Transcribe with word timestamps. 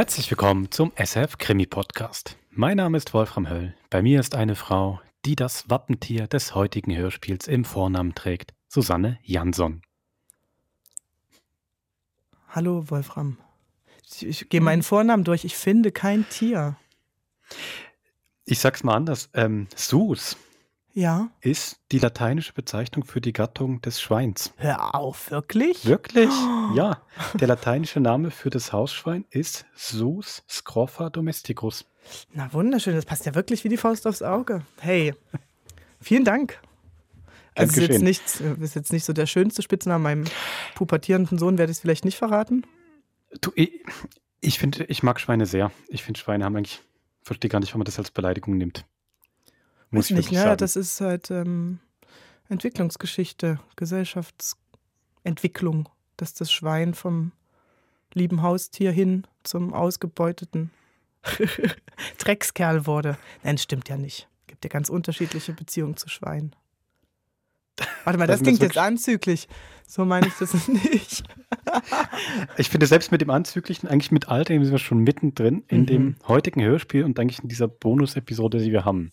Herzlich 0.00 0.30
willkommen 0.30 0.70
zum 0.70 0.92
SF 0.96 1.36
Krimi 1.36 1.66
Podcast. 1.66 2.38
Mein 2.52 2.78
Name 2.78 2.96
ist 2.96 3.12
Wolfram 3.12 3.50
Höll. 3.50 3.74
Bei 3.90 4.00
mir 4.00 4.18
ist 4.18 4.34
eine 4.34 4.56
Frau, 4.56 4.98
die 5.26 5.36
das 5.36 5.68
Wappentier 5.68 6.26
des 6.26 6.54
heutigen 6.54 6.96
Hörspiels 6.96 7.46
im 7.46 7.66
Vornamen 7.66 8.14
trägt, 8.14 8.54
Susanne 8.66 9.18
Jansson. 9.22 9.82
Hallo 12.48 12.88
Wolfram. 12.88 13.36
Ich, 14.06 14.26
ich 14.26 14.48
gehe 14.48 14.62
meinen 14.62 14.82
Vornamen 14.82 15.24
durch. 15.24 15.44
Ich 15.44 15.54
finde 15.54 15.92
kein 15.92 16.26
Tier. 16.30 16.78
Ich 18.46 18.58
sag's 18.58 18.82
mal 18.82 18.96
anders. 18.96 19.28
Ähm, 19.34 19.68
Sus 19.76 20.38
Ja. 20.92 21.30
ist 21.40 21.80
die 21.92 21.98
lateinische 21.98 22.52
Bezeichnung 22.52 23.04
für 23.04 23.20
die 23.20 23.32
Gattung 23.32 23.80
des 23.80 24.00
Schweins. 24.00 24.52
Hör 24.56 24.94
auf, 24.94 25.30
wirklich? 25.30 25.86
Wirklich? 25.86 26.30
Ja. 26.72 27.02
Der 27.34 27.48
lateinische 27.48 27.98
Name 27.98 28.30
für 28.30 28.48
das 28.48 28.72
Hausschwein 28.72 29.24
ist 29.30 29.66
Sus 29.74 30.44
scroffa 30.48 31.10
domesticus. 31.10 31.84
Na 32.32 32.52
wunderschön, 32.52 32.94
das 32.94 33.04
passt 33.04 33.26
ja 33.26 33.34
wirklich 33.34 33.64
wie 33.64 33.68
die 33.68 33.76
Faust 33.76 34.06
aufs 34.06 34.22
Auge. 34.22 34.62
Hey, 34.78 35.14
vielen 36.00 36.24
Dank. 36.24 36.60
Also 37.56 37.80
ist 37.80 37.88
jetzt, 37.88 38.02
nicht, 38.02 38.22
ist 38.60 38.74
jetzt 38.76 38.92
nicht 38.92 39.04
so 39.04 39.12
der 39.12 39.26
schönste 39.26 39.62
Spitzname. 39.62 40.02
Meinem 40.02 40.24
pubertierenden 40.76 41.38
Sohn 41.38 41.58
werde 41.58 41.72
ich 41.72 41.78
es 41.78 41.80
vielleicht 41.80 42.04
nicht 42.04 42.16
verraten. 42.16 42.64
Du, 43.40 43.50
ich, 43.56 43.84
ich 44.40 44.58
finde, 44.58 44.84
ich 44.84 45.02
mag 45.02 45.20
Schweine 45.20 45.46
sehr. 45.46 45.72
Ich 45.88 46.02
finde, 46.04 46.20
Schweine 46.20 46.44
haben 46.44 46.56
eigentlich, 46.56 46.80
verstehe 47.22 47.50
gar 47.50 47.60
nicht, 47.60 47.70
warum 47.70 47.80
man 47.80 47.86
das 47.86 47.98
als 47.98 48.10
Beleidigung 48.10 48.56
nimmt. 48.56 48.84
Muss 49.90 50.06
Weiß 50.06 50.10
ich 50.10 50.16
nicht, 50.16 50.32
ne? 50.32 50.42
Sagen. 50.42 50.58
Das 50.58 50.76
ist 50.76 51.00
halt 51.00 51.30
ähm, 51.30 51.78
Entwicklungsgeschichte, 52.48 53.58
Gesellschaftsentwicklung, 53.76 55.88
dass 56.16 56.34
das 56.34 56.52
Schwein 56.52 56.94
vom 56.94 57.32
lieben 58.12 58.42
Haustier 58.42 58.92
hin 58.92 59.26
zum 59.42 59.72
ausgebeuteten 59.72 60.70
Dreckskerl 62.18 62.86
wurde. 62.86 63.18
Nein, 63.42 63.58
stimmt 63.58 63.88
ja 63.88 63.96
nicht. 63.96 64.28
Gibt 64.46 64.64
ja 64.64 64.68
ganz 64.68 64.88
unterschiedliche 64.88 65.52
Beziehungen 65.52 65.96
zu 65.96 66.08
Schweinen. 66.08 66.54
Warte 68.04 68.18
mal, 68.18 68.26
das, 68.26 68.40
das 68.40 68.46
klingt 68.46 68.62
jetzt 68.62 68.78
anzüglich. 68.78 69.48
So 69.86 70.04
meine 70.04 70.28
ich 70.28 70.34
das 70.34 70.68
nicht. 70.68 71.24
ich 72.56 72.68
finde, 72.68 72.86
selbst 72.86 73.10
mit 73.10 73.20
dem 73.20 73.30
Anzüglichen, 73.30 73.88
eigentlich 73.88 74.12
mit 74.12 74.28
all 74.28 74.44
dem 74.44 74.64
sind 74.64 74.72
wir 74.72 74.78
schon 74.78 74.98
mittendrin 74.98 75.64
in 75.68 75.82
mhm. 75.82 75.86
dem 75.86 76.16
heutigen 76.28 76.62
Hörspiel 76.62 77.04
und 77.04 77.18
eigentlich 77.18 77.40
in 77.40 77.48
dieser 77.48 77.68
Bonus-Episode, 77.68 78.58
die 78.58 78.72
wir 78.72 78.84
haben. 78.84 79.12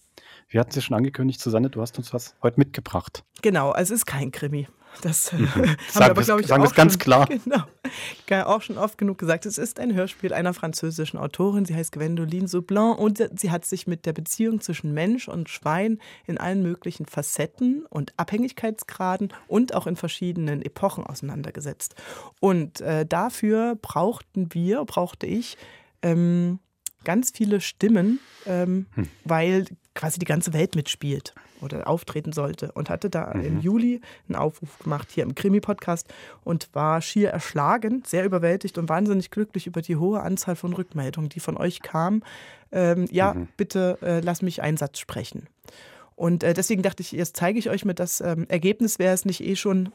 Wir 0.50 0.62
hatten 0.62 0.70
es 0.70 0.76
ja 0.78 0.82
schon 0.82 0.96
angekündigt, 0.96 1.42
Susanne, 1.42 1.70
du 1.70 1.82
hast 1.82 1.98
uns 1.98 2.14
was 2.14 2.36
heute 2.42 2.58
mitgebracht. 2.58 3.26
Genau, 3.42 3.72
also 3.72 3.94
es 3.94 4.02
ist 4.02 4.06
kein 4.06 4.32
Krimi. 4.32 4.68
Das 5.02 5.34
mhm. 5.34 5.54
haben 5.54 5.66
sagen 5.90 6.06
wir 6.06 6.12
aber, 6.12 6.24
glaube 6.24 6.42
ich, 6.42 6.48
sagen 6.48 6.66
auch 6.66 6.74
ganz 6.74 6.94
schon, 6.94 7.00
klar. 7.00 7.28
Genau, 8.26 8.46
auch 8.46 8.62
schon 8.62 8.78
oft 8.78 8.98
genug 8.98 9.18
gesagt. 9.18 9.46
Es 9.46 9.58
ist 9.58 9.80
ein 9.80 9.94
Hörspiel 9.94 10.34
einer 10.34 10.54
französischen 10.54 11.18
Autorin. 11.18 11.66
Sie 11.66 11.76
heißt 11.76 11.92
Gwendoline 11.92 12.48
Soublin 12.48 12.94
und 12.94 13.22
sie 13.40 13.52
hat 13.52 13.66
sich 13.66 13.88
mit 13.88 14.06
der 14.06 14.14
Beziehung 14.14 14.62
zwischen 14.62 14.94
Mensch 14.94 15.28
und 15.28 15.50
Schwein 15.50 16.00
in 16.26 16.38
allen 16.38 16.64
möglichen 16.64 17.06
Facetten 17.06 17.86
und 17.90 18.14
Abhängigkeitsgraden 18.18 19.34
und 19.48 19.76
auch 19.76 19.86
in 19.86 19.98
verschiedenen 19.98 20.62
Epochen 20.62 21.06
auseinandergesetzt. 21.06 21.96
Und 22.40 22.82
äh, 22.82 23.06
dafür 23.06 23.78
brauchten 23.82 24.54
wir, 24.54 24.84
brauchte 24.86 25.28
ich, 25.28 25.58
ähm, 26.02 26.60
ganz 27.04 27.32
viele 27.32 27.62
Stimmen, 27.62 28.20
ähm, 28.46 28.88
hm. 28.96 29.08
weil 29.24 29.66
quasi 29.98 30.20
die 30.20 30.26
ganze 30.26 30.54
Welt 30.54 30.76
mitspielt 30.76 31.34
oder 31.60 31.88
auftreten 31.88 32.32
sollte 32.32 32.72
und 32.72 32.90
hatte 32.90 33.10
da 33.10 33.34
mhm. 33.34 33.42
im 33.44 33.60
Juli 33.60 34.02
einen 34.30 34.36
Aufruf 34.36 34.80
gemacht 34.80 35.10
hier 35.12 35.24
im 35.24 35.36
Krimi-Podcast 35.36 36.08
und 36.44 36.70
war 36.74 37.02
schier 37.02 37.32
erschlagen, 37.32 38.04
sehr 38.06 38.24
überwältigt 38.24 38.78
und 38.78 38.88
wahnsinnig 38.88 39.32
glücklich 39.32 39.68
über 39.68 39.82
die 39.82 39.98
hohe 39.98 40.22
Anzahl 40.22 40.56
von 40.56 40.72
Rückmeldungen, 40.74 41.30
die 41.30 41.40
von 41.40 41.58
euch 41.58 41.82
kam. 41.82 42.24
Ähm, 42.72 43.08
ja, 43.12 43.34
mhm. 43.34 43.48
bitte 43.58 43.98
äh, 44.02 44.20
lass 44.20 44.42
mich 44.42 44.62
einen 44.62 44.78
Satz 44.78 45.00
sprechen. 45.00 45.48
Und 46.16 46.44
äh, 46.44 46.54
deswegen 46.54 46.84
dachte 46.84 47.02
ich, 47.02 47.12
jetzt 47.12 47.38
zeige 47.38 47.60
ich 47.60 47.70
euch 47.70 47.84
mit 47.84 48.00
das 48.00 48.22
ähm, 48.22 48.46
Ergebnis, 48.50 49.00
wer 49.00 49.14
es 49.14 49.26
nicht 49.26 49.42
eh 49.42 49.56
schon 49.56 49.92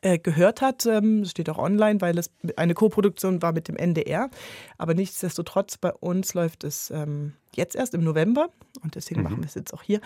äh, 0.00 0.18
gehört 0.18 0.60
hat. 0.60 0.86
Ähm, 0.86 1.24
steht 1.24 1.48
auch 1.50 1.58
online, 1.58 2.00
weil 2.00 2.18
es 2.18 2.30
eine 2.56 2.74
Co-Produktion 2.74 3.42
war 3.42 3.52
mit 3.52 3.68
dem 3.68 3.76
NDR. 3.76 4.30
Aber 4.76 4.94
nichtsdestotrotz, 4.94 5.76
bei 5.78 5.92
uns 5.92 6.34
läuft 6.34 6.64
es 6.64 6.90
ähm, 6.90 7.34
jetzt 7.54 7.76
erst 7.76 7.94
im 7.94 8.04
November 8.04 8.48
und 8.82 8.94
deswegen 8.94 9.20
mhm. 9.20 9.24
machen 9.24 9.38
wir 9.38 9.46
es 9.46 9.54
jetzt 9.54 9.74
auch 9.74 9.82
hier. 9.82 10.00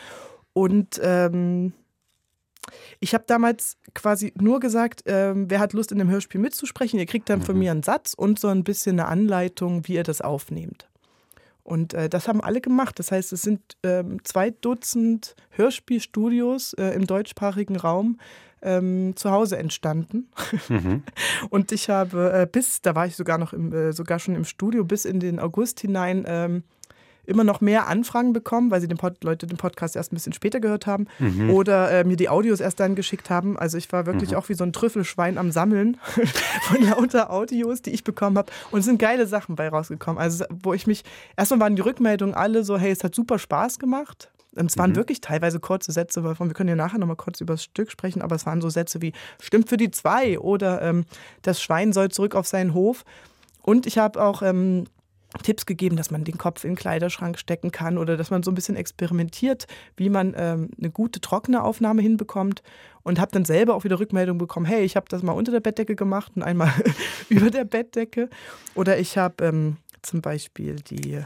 Und 0.53 1.01
ähm, 1.03 1.73
ich 3.01 3.15
habe 3.15 3.25
damals 3.27 3.77
quasi 3.95 4.33
nur 4.37 4.61
gesagt, 4.61 5.03
ähm, 5.07 5.51
wer 5.51 5.59
hat 5.59 5.73
Lust 5.73 5.93
in 5.93 5.99
dem 5.99 6.11
Hörspiel 6.11 6.41
mitzusprechen, 6.41 6.99
ihr 6.99 7.07
kriegt 7.07 7.29
dann 7.29 7.41
mhm. 7.41 7.45
von 7.45 7.59
mir 7.59 7.71
einen 7.71 7.83
Satz 7.83 8.15
und 8.15 8.39
so 8.39 8.49
ein 8.49 8.65
bisschen 8.65 8.99
eine 8.99 9.09
Anleitung, 9.09 9.87
wie 9.89 9.95
ihr 9.95 10.05
das 10.05 10.21
aufnehmt. 10.21 10.89
Und 11.65 11.95
äh, 11.95 12.09
das 12.09 12.29
haben 12.29 12.41
alle 12.41 12.61
gemacht. 12.61 12.99
Das 12.99 13.13
heißt, 13.13 13.33
es 13.33 13.43
sind 13.43 13.77
ähm, 13.83 14.25
zwei 14.25 14.51
Dutzend 14.51 15.37
Hörspielstudios 15.51 16.73
äh, 16.75 16.89
im 16.89 17.07
deutschsprachigen 17.07 17.77
Raum 17.77 18.19
ähm, 18.63 19.13
zu 19.17 19.31
Hause 19.31 19.59
entstanden. 19.59 20.29
Mhm. 20.69 21.03
Und 21.51 21.73
ich 21.73 21.89
habe 21.89 22.33
äh, 22.33 22.47
bis, 22.51 22.81
da 22.83 22.95
war 22.95 23.07
ich 23.07 23.17
sogar 23.17 23.39
noch 23.39 23.53
im, 23.53 23.73
äh, 23.73 23.93
sogar 23.93 24.19
schon 24.19 24.35
im 24.35 24.45
Studio, 24.45 24.85
bis 24.85 25.05
in 25.05 25.21
den 25.21 25.39
August 25.39 25.81
hinein 25.81 26.25
ähm, 26.27 26.63
immer 27.25 27.45
noch 27.45 27.61
mehr 27.61 27.87
Anfragen 27.87 28.33
bekommen, 28.33 28.71
weil 28.71 28.81
sie 28.81 28.89
den 28.89 28.99
Pod 28.99 29.23
Leute 29.23 29.47
den 29.47 29.57
Podcast 29.57 29.95
erst 29.95 30.13
ein 30.13 30.17
bisschen 30.17 30.33
später 30.33 30.61
gehört 30.61 30.87
haben 30.87 31.07
mhm. 31.19 31.51
oder 31.51 31.91
äh, 31.91 32.05
mir 32.05 32.17
die 32.17 32.29
Audios 32.29 32.61
erst 32.61 32.81
dann 32.81 32.95
geschickt 32.95 33.31
haben. 33.31 33.57
Also 33.59 33.79
ich 33.79 33.93
war 33.93 34.07
wirklich 34.07 34.33
mhm. 34.33 34.37
auch 34.37 34.49
wie 34.49 34.55
so 34.55 34.65
ein 34.65 34.73
Trüffelschwein 34.73 35.39
am 35.39 35.53
Sammeln 35.53 35.99
von 36.63 36.83
lauter 36.83 37.31
Audios, 37.31 37.83
die 37.83 37.91
ich 37.91 38.03
bekommen 38.03 38.39
habe. 38.39 38.51
Und 38.71 38.81
es 38.81 38.87
sind 38.87 38.99
geile 38.99 39.27
Sachen 39.27 39.55
bei 39.55 39.69
rausgekommen. 39.69 40.21
Also 40.21 40.45
wo 40.51 40.75
ich 40.75 40.87
mich, 40.87 41.05
erstmal 41.37 41.61
waren 41.61 41.77
die 41.77 41.83
Rückmeldungen 41.83 42.35
alle 42.35 42.65
so, 42.65 42.77
hey, 42.77 42.91
es 42.91 43.05
hat 43.05 43.15
super 43.15 43.39
Spaß 43.39 43.79
gemacht. 43.79 44.32
Es 44.55 44.77
waren 44.77 44.91
mhm. 44.91 44.97
wirklich 44.97 45.21
teilweise 45.21 45.61
kurze 45.61 45.93
Sätze, 45.93 46.23
wir 46.23 46.35
können 46.35 46.69
ja 46.69 46.77
nachher 46.77 46.99
nochmal 46.99 47.17
kurz 47.17 47.41
über 47.41 47.55
das 47.55 47.65
Stück 47.65 47.91
sprechen, 47.91 48.23
aber 48.23 48.37
es 48.37 48.47
waren 48.47 48.61
so 48.61 48.69
Sätze 48.69 49.01
wie, 49.01 49.13
stimmt 49.41 49.69
für 49.69 49.77
die 49.77 49.91
zwei 49.91 50.39
oder 50.39 50.83
ähm, 50.83 51.05
das 51.43 51.63
Schwein 51.63 51.93
soll 51.93 52.11
zurück 52.11 52.35
auf 52.35 52.47
seinen 52.47 52.75
Hof. 52.75 53.05
Und 53.63 53.87
ich 53.87 53.97
habe 53.97 54.23
auch 54.23 54.43
ähm, 54.43 54.85
Tipps 55.43 55.65
gegeben, 55.65 55.97
dass 55.97 56.11
man 56.11 56.25
den 56.25 56.37
Kopf 56.37 56.65
in 56.65 56.73
den 56.73 56.77
Kleiderschrank 56.77 57.39
stecken 57.39 57.71
kann 57.71 57.97
oder 57.97 58.17
dass 58.17 58.31
man 58.31 58.43
so 58.43 58.51
ein 58.51 58.55
bisschen 58.55 58.77
experimentiert, 58.77 59.67
wie 59.97 60.11
man 60.11 60.35
ähm, 60.37 60.71
eine 60.79 60.91
gute 60.91 61.21
trockene 61.21 61.63
Aufnahme 61.63 62.03
hinbekommt 62.03 62.63
und 63.03 63.19
habe 63.19 63.33
dann 63.33 63.45
selber 63.45 63.75
auch 63.75 63.85
wieder 63.85 63.99
Rückmeldung 63.99 64.37
bekommen, 64.37 64.67
hey, 64.67 64.85
ich 64.85 64.97
habe 64.97 65.07
das 65.09 65.23
mal 65.23 65.33
unter 65.33 65.53
der 65.53 65.61
Bettdecke 65.61 65.97
gemacht 65.97 66.33
und 66.37 66.43
einmal 66.43 66.73
über 67.31 67.51
der 67.51 67.65
Bettdecke 67.65 68.29
oder 68.75 68.99
ich 68.99 69.17
habe 69.17 69.45
ähm, 69.45 69.77
zum 70.03 70.21
Beispiel 70.21 70.77
die 70.77 71.23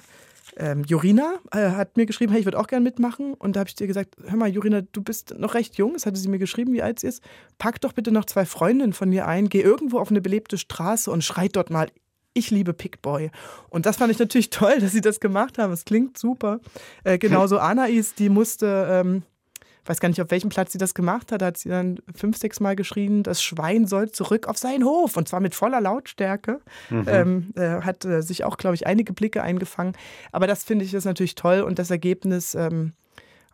ähm, 0.56 0.84
Jorina 0.84 1.36
äh, 1.52 1.70
hat 1.70 1.96
mir 1.96 2.06
geschrieben, 2.06 2.32
hey, 2.32 2.40
ich 2.40 2.46
würde 2.46 2.58
auch 2.58 2.66
gerne 2.66 2.84
mitmachen. 2.84 3.34
Und 3.34 3.56
da 3.56 3.60
habe 3.60 3.68
ich 3.68 3.74
dir 3.74 3.86
gesagt, 3.86 4.16
hör 4.26 4.36
mal, 4.36 4.48
Jorina, 4.48 4.80
du 4.80 5.02
bist 5.02 5.34
noch 5.38 5.54
recht 5.54 5.76
jung. 5.76 5.92
Das 5.92 6.06
hatte 6.06 6.18
sie 6.18 6.28
mir 6.28 6.38
geschrieben, 6.38 6.72
wie 6.72 6.82
alt 6.82 7.00
sie 7.00 7.08
ist. 7.08 7.22
Pack 7.58 7.80
doch 7.80 7.92
bitte 7.92 8.10
noch 8.10 8.24
zwei 8.24 8.46
Freundinnen 8.46 8.92
von 8.92 9.10
dir 9.10 9.26
ein, 9.26 9.48
geh 9.48 9.60
irgendwo 9.60 9.98
auf 9.98 10.10
eine 10.10 10.20
belebte 10.20 10.58
Straße 10.58 11.10
und 11.10 11.24
schreit 11.24 11.56
dort 11.56 11.70
mal 11.70 11.88
ich 12.36 12.50
liebe 12.50 12.74
Pickboy. 12.74 13.30
Und 13.70 13.86
das 13.86 13.96
fand 13.96 14.12
ich 14.12 14.18
natürlich 14.18 14.50
toll, 14.50 14.78
dass 14.78 14.92
sie 14.92 15.00
das 15.00 15.20
gemacht 15.20 15.58
haben. 15.58 15.72
Es 15.72 15.84
klingt 15.84 16.18
super. 16.18 16.60
Äh, 17.02 17.18
genauso 17.18 17.58
Anais, 17.60 18.14
die 18.14 18.28
musste, 18.28 18.86
ähm, 18.90 19.22
weiß 19.88 20.00
gar 20.00 20.08
nicht, 20.08 20.20
auf 20.20 20.30
welchem 20.30 20.50
Platz 20.50 20.72
sie 20.72 20.78
das 20.78 20.94
gemacht 20.94 21.32
hat, 21.32 21.42
hat 21.42 21.56
sie 21.56 21.68
dann 21.68 21.98
fünf, 22.14 22.36
sechs 22.36 22.60
Mal 22.60 22.76
geschrien, 22.76 23.22
das 23.22 23.42
Schwein 23.42 23.86
soll 23.86 24.10
zurück 24.10 24.48
auf 24.48 24.58
seinen 24.58 24.84
Hof. 24.84 25.16
Und 25.16 25.28
zwar 25.28 25.40
mit 25.40 25.54
voller 25.54 25.80
Lautstärke. 25.80 26.60
Mhm. 26.90 27.04
Ähm, 27.06 27.52
äh, 27.56 27.82
hat 27.82 28.04
äh, 28.04 28.22
sich 28.22 28.44
auch, 28.44 28.56
glaube 28.56 28.74
ich, 28.74 28.86
einige 28.86 29.12
Blicke 29.12 29.42
eingefangen. 29.42 29.94
Aber 30.32 30.46
das 30.46 30.64
finde 30.64 30.84
ich 30.84 30.94
ist 30.94 31.04
natürlich 31.04 31.34
toll. 31.34 31.60
Und 31.60 31.78
das 31.78 31.90
Ergebnis, 31.90 32.54
ähm, 32.54 32.92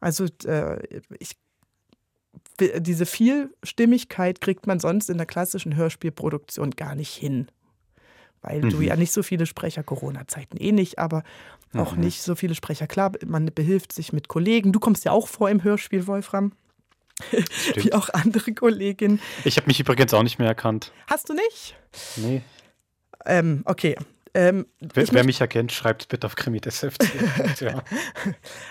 also 0.00 0.26
äh, 0.44 0.78
ich 1.19 1.36
diese 2.60 3.07
Vielstimmigkeit 3.07 4.41
kriegt 4.41 4.66
man 4.66 4.78
sonst 4.78 5.10
in 5.10 5.16
der 5.16 5.27
klassischen 5.27 5.74
Hörspielproduktion 5.74 6.72
gar 6.72 6.95
nicht 6.95 7.12
hin 7.12 7.48
weil 8.42 8.62
mhm. 8.62 8.71
du 8.71 8.80
ja 8.80 8.97
nicht 8.97 9.12
so 9.12 9.22
viele 9.22 9.47
Sprecher, 9.47 9.83
Corona-Zeiten 9.83 10.56
eh 10.59 10.72
nicht, 10.72 10.98
aber 10.98 11.22
auch 11.74 11.94
mhm. 11.94 12.03
nicht 12.03 12.22
so 12.22 12.34
viele 12.34 12.54
Sprecher. 12.54 12.86
Klar, 12.86 13.12
man 13.24 13.47
behilft 13.47 13.92
sich 13.92 14.12
mit 14.12 14.28
Kollegen. 14.28 14.72
Du 14.72 14.80
kommst 14.80 15.04
ja 15.04 15.12
auch 15.12 15.28
vor 15.28 15.48
im 15.48 15.65
Hörspiel, 15.65 16.06
Wolfram. 16.06 16.53
Wie 17.77 17.92
auch 17.92 18.09
andere 18.10 18.53
Kolleginnen. 18.53 19.21
Ich 19.44 19.56
habe 19.56 19.68
mich 19.68 19.80
übrigens 19.80 20.12
auch 20.12 20.22
nicht 20.22 20.39
mehr 20.39 20.48
erkannt. 20.48 20.92
Hast 21.06 21.28
du 21.28 21.34
nicht? 21.34 21.77
Nee. 22.16 22.42
Ähm, 23.24 23.62
okay, 23.65 23.97
ähm, 24.34 24.67
wer, 24.81 25.07
wer 25.13 25.25
mich 25.25 25.43
erkennt, 25.43 25.73
schreibt 25.73 26.09
bitte 26.09 26.27
auf 26.27 26.37
Krimi 26.37 26.59
des 26.59 26.81
ja. 27.61 27.83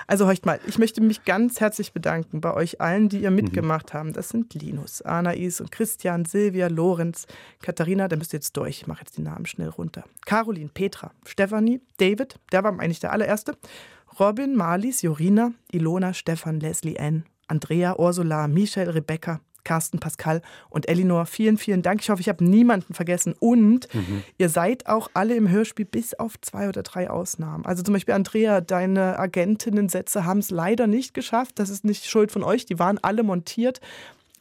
Also 0.07 0.25
horcht 0.25 0.45
mal, 0.45 0.59
ich 0.65 0.79
möchte 0.79 1.01
mich 1.01 1.23
ganz 1.23 1.59
herzlich 1.59 1.93
bedanken 1.93 2.41
bei 2.41 2.53
euch 2.53 2.81
allen, 2.81 3.09
die 3.09 3.21
ihr 3.21 3.29
mhm. 3.29 3.35
mitgemacht 3.37 3.93
mhm. 3.93 3.97
haben. 3.97 4.13
Das 4.13 4.29
sind 4.29 4.55
Linus, 4.55 5.03
Anais 5.03 5.61
und 5.61 5.71
Christian, 5.71 6.25
Silvia, 6.25 6.67
Lorenz, 6.67 7.27
Katharina, 7.61 8.07
da 8.07 8.15
müsst 8.15 8.33
ihr 8.33 8.37
jetzt 8.37 8.57
durch, 8.57 8.81
ich 8.81 8.87
mache 8.87 9.01
jetzt 9.01 9.17
die 9.17 9.21
Namen 9.21 9.45
schnell 9.45 9.69
runter. 9.69 10.03
Caroline, 10.25 10.71
Petra, 10.73 11.11
Stefanie, 11.27 11.79
David, 11.97 12.39
der 12.51 12.63
war 12.63 12.71
eigentlich 12.79 12.99
der 12.99 13.11
allererste, 13.11 13.55
Robin, 14.19 14.55
Marlies, 14.55 15.03
Jorina, 15.03 15.53
Ilona, 15.71 16.13
Stefan, 16.13 16.59
Leslie 16.59 16.99
Ann, 16.99 17.23
Andrea, 17.47 17.97
Ursula, 17.99 18.47
Michelle, 18.47 18.95
Rebecca, 18.95 19.41
Carsten, 19.63 19.99
Pascal 19.99 20.41
und 20.69 20.87
Elinor. 20.87 21.25
Vielen, 21.25 21.57
vielen 21.57 21.81
Dank. 21.81 22.01
Ich 22.01 22.09
hoffe, 22.09 22.21
ich 22.21 22.29
habe 22.29 22.43
niemanden 22.43 22.93
vergessen. 22.93 23.35
Und 23.39 23.93
mhm. 23.93 24.23
ihr 24.37 24.49
seid 24.49 24.87
auch 24.87 25.09
alle 25.13 25.35
im 25.35 25.49
Hörspiel 25.49 25.85
bis 25.85 26.13
auf 26.13 26.39
zwei 26.41 26.69
oder 26.69 26.83
drei 26.83 27.09
Ausnahmen. 27.09 27.65
Also 27.65 27.83
zum 27.83 27.93
Beispiel 27.93 28.13
Andrea, 28.13 28.61
deine 28.61 29.19
Agentinnen-Sätze 29.19 30.25
haben 30.25 30.39
es 30.39 30.49
leider 30.49 30.87
nicht 30.87 31.13
geschafft. 31.13 31.59
Das 31.59 31.69
ist 31.69 31.83
nicht 31.83 32.05
Schuld 32.05 32.31
von 32.31 32.43
euch. 32.43 32.65
Die 32.65 32.79
waren 32.79 32.99
alle 33.01 33.23
montiert. 33.23 33.81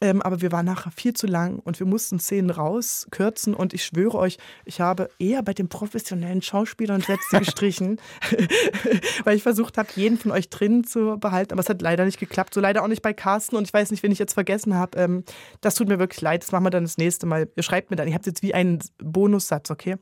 Ähm, 0.02 0.23
aber 0.23 0.41
wir 0.41 0.50
waren 0.50 0.64
nachher 0.64 0.91
viel 0.91 1.12
zu 1.12 1.26
lang 1.26 1.58
und 1.58 1.79
wir 1.79 1.87
mussten 1.87 2.19
Szenen 2.19 2.50
rauskürzen. 2.50 3.55
Und 3.55 3.75
ich 3.75 3.85
schwöre 3.85 4.17
euch, 4.17 4.38
ich 4.64 4.81
habe 4.81 5.11
eher 5.19 5.43
bei 5.43 5.52
den 5.52 5.69
professionellen 5.69 6.41
Schauspielern 6.41 7.02
Sätze 7.02 7.38
gestrichen, 7.38 8.00
weil 9.25 9.37
ich 9.37 9.43
versucht 9.43 9.76
habe, 9.76 9.88
jeden 9.94 10.19
von 10.19 10.31
euch 10.31 10.49
drin 10.49 10.85
zu 10.85 11.19
behalten. 11.19 11.52
Aber 11.52 11.61
es 11.61 11.69
hat 11.69 11.82
leider 11.82 12.05
nicht 12.05 12.19
geklappt. 12.19 12.55
So 12.55 12.61
leider 12.61 12.82
auch 12.82 12.88
nicht 12.88 13.02
bei 13.02 13.12
Carsten. 13.12 13.56
Und 13.56 13.64
ich 13.64 13.75
weiß 13.75 13.91
nicht, 13.91 14.02
wen 14.02 14.12
ich 14.12 14.19
jetzt 14.19 14.35
vergessen 14.35 14.75
habe. 14.75 14.99
Ähm, 14.99 15.25
das 15.61 15.75
tut 15.75 15.88
mir 15.88 15.99
wirklich 15.99 16.23
leid. 16.23 16.43
Das 16.43 16.52
machen 16.52 16.64
wir 16.64 16.70
dann 16.70 16.85
das 16.85 16.97
nächste 16.97 17.26
Mal. 17.26 17.49
Ihr 17.55 17.62
schreibt 17.62 17.91
mir 17.91 17.97
dann. 17.97 18.08
Ihr 18.08 18.14
habt 18.14 18.26
jetzt 18.26 18.43
wie 18.43 18.55
einen 18.55 18.79
Bonussatz, 18.99 19.70
okay? 19.70 19.97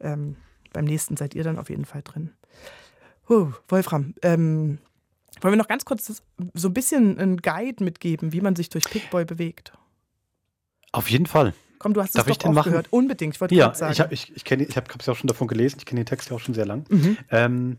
Ähm, 0.00 0.36
beim 0.72 0.84
nächsten 0.84 1.16
seid 1.16 1.34
ihr 1.34 1.44
dann 1.44 1.58
auf 1.58 1.70
jeden 1.70 1.84
Fall 1.84 2.02
drin. 2.02 2.32
Uh, 3.28 3.52
Wolfram, 3.68 4.14
ähm, 4.22 4.78
wollen 5.40 5.52
wir 5.52 5.58
noch 5.58 5.68
ganz 5.68 5.84
kurz 5.84 6.22
so 6.54 6.68
ein 6.68 6.74
bisschen 6.74 7.18
einen 7.18 7.36
Guide 7.38 7.84
mitgeben, 7.84 8.32
wie 8.32 8.40
man 8.40 8.56
sich 8.56 8.68
durch 8.68 8.84
Pickboy 8.84 9.24
bewegt? 9.24 9.72
Auf 10.92 11.10
jeden 11.10 11.26
Fall. 11.26 11.52
Komm, 11.78 11.92
du 11.94 12.00
hast 12.00 12.10
es 12.10 12.24
Darf 12.24 12.38
doch 12.38 12.56
auch 12.56 12.64
gehört. 12.64 12.88
Unbedingt, 12.90 13.34
ich 13.34 13.40
wollte 13.40 13.54
ja, 13.54 13.74
sagen. 13.74 13.92
Ich 13.92 14.00
habe 14.00 14.14
ich, 14.14 14.34
ich 14.34 14.50
ich 14.50 14.76
hab, 14.76 14.98
es 14.98 15.06
ja 15.06 15.12
auch 15.12 15.16
schon 15.16 15.28
davon 15.28 15.46
gelesen, 15.46 15.76
ich 15.78 15.86
kenne 15.86 16.00
den 16.00 16.06
Text 16.06 16.30
ja 16.30 16.36
auch 16.36 16.40
schon 16.40 16.54
sehr 16.54 16.66
lang. 16.66 16.84
Mhm. 16.88 17.18
Ähm, 17.30 17.76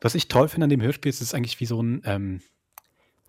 was 0.00 0.14
ich 0.14 0.28
toll 0.28 0.48
finde 0.48 0.64
an 0.64 0.70
dem 0.70 0.82
Hörspiel 0.82 1.10
ist, 1.10 1.16
es 1.16 1.28
ist 1.28 1.34
eigentlich 1.34 1.60
wie 1.60 1.66
so 1.66 1.80
ein, 1.80 2.02
ähm, 2.04 2.40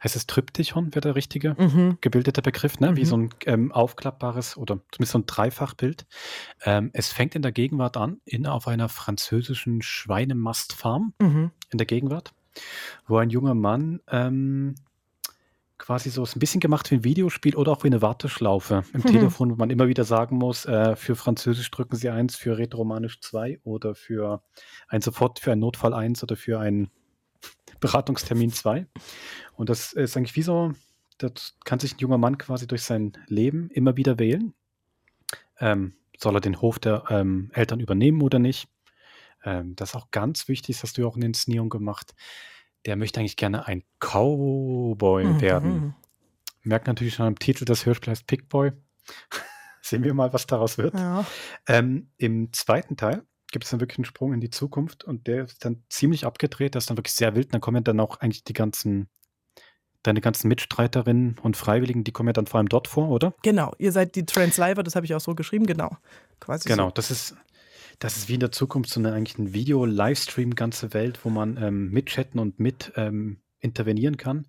heißt 0.04 0.16
es 0.16 0.28
Tryptychon, 0.28 0.94
wäre 0.94 1.02
der 1.02 1.16
richtige 1.16 1.56
mhm. 1.58 1.98
gebildete 2.02 2.42
Begriff, 2.42 2.80
ne? 2.80 2.92
Mhm. 2.92 2.96
wie 2.98 3.06
so 3.06 3.18
ein 3.18 3.30
ähm, 3.46 3.72
aufklappbares 3.72 4.58
oder 4.58 4.80
zumindest 4.92 5.12
so 5.12 5.20
ein 5.20 5.26
Dreifachbild. 5.28 6.06
Ähm, 6.66 6.90
es 6.94 7.12
fängt 7.12 7.36
in 7.36 7.42
der 7.42 7.52
Gegenwart 7.52 7.98
an, 7.98 8.18
in, 8.26 8.48
auf 8.48 8.68
einer 8.68 8.90
französischen 8.90 9.82
Schweinemastfarm 9.82 11.14
mhm. 11.20 11.52
in 11.70 11.78
der 11.78 11.88
Gegenwart 11.88 12.34
wo 13.08 13.18
ein 13.18 13.30
junger 13.30 13.56
Mann 13.56 14.02
ähm, 14.10 14.76
quasi 15.78 16.10
so 16.10 16.24
ist 16.24 16.36
ein 16.36 16.40
bisschen 16.40 16.60
gemacht 16.60 16.90
wie 16.92 16.96
ein 16.96 17.04
Videospiel 17.04 17.56
oder 17.56 17.72
auch 17.72 17.84
wie 17.84 17.88
eine 17.88 18.02
Warteschlaufe 18.02 18.84
im 18.94 19.02
mhm. 19.02 19.06
Telefon, 19.06 19.52
wo 19.52 19.56
man 19.56 19.70
immer 19.70 19.88
wieder 19.88 20.04
sagen 20.04 20.38
muss, 20.38 20.66
äh, 20.66 20.96
für 20.96 21.16
Französisch 21.16 21.70
drücken 21.72 21.96
Sie 21.96 22.10
eins, 22.10 22.36
für 22.36 22.58
Rätoromanisch 22.58 23.20
zwei 23.22 23.60
oder 23.64 23.96
für 23.96 24.42
ein 24.88 25.02
Sofort, 25.02 25.40
für 25.40 25.52
einen 25.52 25.62
Notfall 25.62 25.94
eins 25.94 26.24
oder 26.24 26.36
für 26.36 26.60
einen 26.60 26.90
Beratungstermin 27.80 28.52
zwei. 28.52 28.88
Und 29.56 29.70
das 29.70 29.94
ist 29.94 30.18
eigentlich 30.18 30.36
wie 30.36 30.42
so, 30.42 30.74
das 31.18 31.56
kann 31.64 31.80
sich 31.80 31.96
ein 31.96 32.00
junger 32.00 32.18
Mann 32.18 32.38
quasi 32.38 32.68
durch 32.68 32.84
sein 32.84 33.14
Leben 33.28 33.70
immer 33.70 33.98
wieder 33.98 34.20
wählen. 34.20 34.54
Ähm, 35.60 35.94
soll 36.18 36.36
er 36.36 36.42
den 36.42 36.62
Hof 36.62 36.80
der 36.80 37.04
ähm, 37.10 37.52
Eltern 37.54 37.80
übernehmen 37.80 38.22
oder 38.22 38.40
nicht? 38.40 38.68
Ähm, 39.48 39.76
das 39.78 39.96
auch 39.96 40.12
ganz 40.12 40.48
wichtig, 40.50 40.76
das 40.76 40.84
hast 40.84 40.98
du 40.98 41.02
ja 41.02 41.08
auch 41.08 41.16
in 41.16 41.24
Inszenierung 41.24 41.70
gemacht, 41.70 42.14
der 42.86 42.98
möchte 42.98 43.20
eigentlich 43.20 43.38
gerne 43.38 43.66
ein 43.66 43.84
Cowboy 44.00 45.24
mhm. 45.24 45.42
werden. 45.42 45.96
Merkt 46.64 46.88
natürlich 46.88 47.16
schon 47.16 47.28
am 47.28 47.40
Titel, 47.40 47.64
das 47.64 47.86
Hörspiel 47.86 48.12
heißt 48.12 48.28
Pickboy. 48.28 48.74
Sehen 49.82 50.04
wir 50.04 50.14
mal, 50.14 50.34
was 50.34 50.48
daraus 50.48 50.78
wird. 50.78 50.96
Ja. 50.96 51.26
Ähm, 51.66 52.12
Im 52.18 52.52
zweiten 52.52 52.98
Teil 52.98 53.24
gibt 53.52 53.64
es 53.64 53.72
dann 53.72 53.80
wirklich 53.80 54.00
einen 54.00 54.06
Sprung 54.06 54.34
in 54.34 54.42
die 54.42 54.50
Zukunft 54.50 55.06
und 55.06 55.28
der 55.28 55.46
ist 55.46 55.64
dann 55.64 55.84
ziemlich 55.90 56.26
abgedreht, 56.26 56.76
das 56.76 56.84
ist 56.84 56.90
dann 56.90 56.98
wirklich 56.98 57.16
sehr 57.16 57.36
wild. 57.36 57.54
Dann 57.54 57.62
kommen 57.62 57.86
dann 57.86 58.02
auch 58.02 58.18
eigentlich 58.18 58.44
die 58.44 58.54
ganzen, 58.54 59.08
deine 60.04 60.20
ganzen 60.20 60.50
Mitstreiterinnen 60.50 61.38
und 61.42 61.56
Freiwilligen, 61.56 62.04
die 62.04 62.12
kommen 62.12 62.28
ja 62.28 62.34
dann 62.34 62.48
vor 62.48 62.58
allem 62.58 62.68
dort 62.68 62.90
vor, 62.90 63.08
oder? 63.08 63.34
Genau, 63.44 63.72
ihr 63.78 63.94
seid 63.94 64.16
die 64.16 64.26
Transliver, 64.26 64.84
das 64.84 64.98
habe 64.98 65.06
ich 65.06 65.16
auch 65.16 65.22
so 65.22 65.36
geschrieben, 65.36 65.66
genau. 65.66 65.96
Quasi 66.42 66.68
genau, 66.68 66.88
so. 66.88 66.92
das 66.92 67.12
ist 67.12 67.38
das 68.00 68.18
ist 68.18 68.30
wie 68.30 68.36
in 68.36 68.40
der 68.40 68.52
Zukunft 68.52 68.90
so 68.90 69.00
eine, 69.00 69.14
eigentlich 69.14 69.38
ein 69.38 69.54
Video-Livestream 69.54 70.56
ganze 70.56 70.94
Welt, 70.94 71.20
wo 71.24 71.30
man 71.30 71.58
ähm, 71.58 71.90
mitchatten 71.92 72.40
und 72.40 72.60
mit 72.60 72.94
ähm, 72.96 73.42
intervenieren 73.60 74.18
kann. 74.18 74.48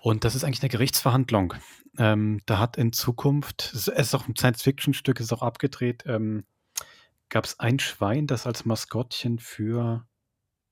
Und 0.00 0.24
das 0.24 0.34
ist 0.34 0.44
eigentlich 0.44 0.62
eine 0.62 0.70
Gerichtsverhandlung. 0.70 1.54
Ähm, 1.98 2.40
da 2.46 2.58
hat 2.58 2.76
in 2.76 2.92
Zukunft, 2.92 3.72
es 3.74 3.88
ist 3.88 4.14
auch 4.14 4.28
ein 4.28 4.36
Science-Fiction-Stück, 4.36 5.20
ist 5.20 5.32
auch 5.32 5.42
abgedreht, 5.42 6.04
ähm, 6.06 6.44
gab 7.28 7.44
es 7.44 7.58
ein 7.58 7.78
Schwein, 7.78 8.26
das 8.26 8.46
als 8.46 8.64
Maskottchen 8.64 9.38
für 9.38 10.06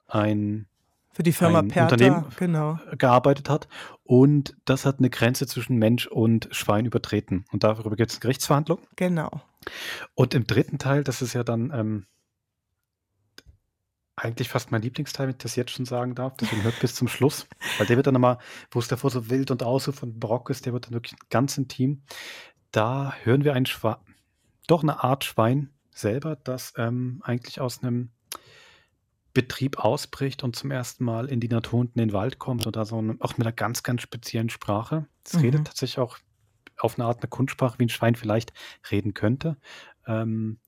ein 0.07 0.67
für 1.15 1.23
die 1.23 1.33
Firma 1.33 1.61
ein 1.61 1.69
Perta, 1.69 1.95
Unternehmen 1.95 2.25
genau. 2.37 2.79
gearbeitet 2.99 3.49
hat. 3.49 3.69
Und 4.03 4.57
das 4.65 4.85
hat 4.85 4.99
eine 4.99 5.11
Grenze 5.11 5.47
zwischen 5.47 5.77
Mensch 5.77 6.09
und 6.09 6.49
Schwein 6.51 6.87
übertreten. 6.87 7.45
Und 7.53 7.63
darüber 7.63 7.95
gibt 7.95 8.11
es 8.11 8.17
eine 8.17 8.23
Gerichtsverhandlung. 8.23 8.81
Genau. 8.97 9.31
Und 10.15 10.35
im 10.35 10.47
dritten 10.47 10.79
Teil, 10.79 11.05
das 11.05 11.23
ist 11.23 11.33
ja 11.33 11.45
dann 11.45 11.73
ähm, 11.75 12.07
eigentlich 14.17 14.49
fast 14.49 14.71
mein 14.71 14.83
Lieblingsteil, 14.83 15.27
wenn 15.27 15.35
ich 15.35 15.39
das 15.43 15.57
jetzt 15.57 15.73
schon 15.73 15.87
sagen 15.87 16.15
darf. 16.15 16.35
Deswegen 16.41 16.63
hört 16.63 16.79
bis 16.81 16.95
zum 16.95 17.09
Schluss. 17.09 17.47
Weil 17.79 17.87
der 17.87 17.97
wird 17.97 18.07
dann 18.07 18.15
nochmal, 18.15 18.39
wo 18.71 18.79
es 18.79 18.89
davor 18.89 19.11
so 19.11 19.29
wild 19.29 19.51
und 19.51 19.63
aus 19.63 19.85
von 19.87 20.19
Barock 20.19 20.51
ist, 20.51 20.67
der 20.67 20.73
wird 20.73 20.87
dann 20.87 20.95
wirklich 20.95 21.19
ganz 21.31 21.59
intim. 21.59 22.03
Da 22.71 23.15
hören 23.23 23.45
wir 23.45 23.55
ein 23.55 23.67
Schwein, 23.67 23.97
doch 24.67 24.83
eine 24.83 25.03
Art 25.03 25.25
Schwein 25.25 25.71
selber, 25.91 26.37
das 26.37 26.73
ähm, 26.77 27.21
eigentlich 27.25 27.61
aus 27.61 27.83
einem 27.83 28.11
Betrieb 29.33 29.79
ausbricht 29.79 30.45
und 30.45 30.55
zum 30.55 30.71
ersten 30.71 31.05
Mal 31.05 31.29
in 31.29 31.41
die 31.41 31.49
Natur 31.49 31.81
und 31.81 31.97
in 31.97 31.99
den 31.99 32.13
Wald 32.13 32.39
kommt 32.39 32.67
und 32.67 32.77
da 32.77 32.85
so 32.85 32.99
eine, 32.99 33.17
auch 33.21 33.37
mit 33.37 33.47
einer 33.47 33.53
ganz, 33.53 33.83
ganz 33.83 34.03
speziellen 34.03 34.49
Sprache. 34.49 35.07
Es 35.25 35.35
mhm. 35.35 35.41
redet 35.41 35.67
tatsächlich 35.67 35.99
auch 35.99 36.19
auf 36.79 36.99
eine 36.99 37.07
Art 37.07 37.21
eine 37.21 37.29
Kunstsprache, 37.29 37.79
wie 37.79 37.85
ein 37.85 37.91
Schwein 37.91 38.15
vielleicht 38.15 38.53
reden 38.91 39.15
könnte. 39.15 39.57
Ähm, 40.07 40.59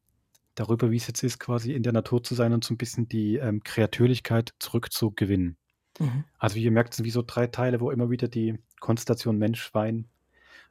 darüber, 0.54 0.90
wie 0.90 0.96
es 0.96 1.06
jetzt 1.06 1.22
ist, 1.22 1.38
quasi 1.38 1.72
in 1.72 1.82
der 1.82 1.92
Natur 1.92 2.22
zu 2.22 2.34
sein 2.34 2.52
und 2.52 2.64
so 2.64 2.74
ein 2.74 2.78
bisschen 2.78 3.08
die 3.08 3.36
ähm, 3.36 3.62
Kreatürlichkeit 3.62 4.54
zurückzugewinnen. 4.58 5.56
Mhm. 5.98 6.24
Also 6.38 6.56
wie 6.56 6.64
ihr 6.64 6.70
merkt, 6.70 6.90
es 6.90 6.96
sind 6.96 7.06
wie 7.06 7.10
so 7.10 7.22
drei 7.24 7.46
Teile, 7.46 7.80
wo 7.80 7.90
immer 7.90 8.10
wieder 8.10 8.28
die 8.28 8.58
Konstellation 8.80 9.38
Mensch-Schwein 9.38 10.08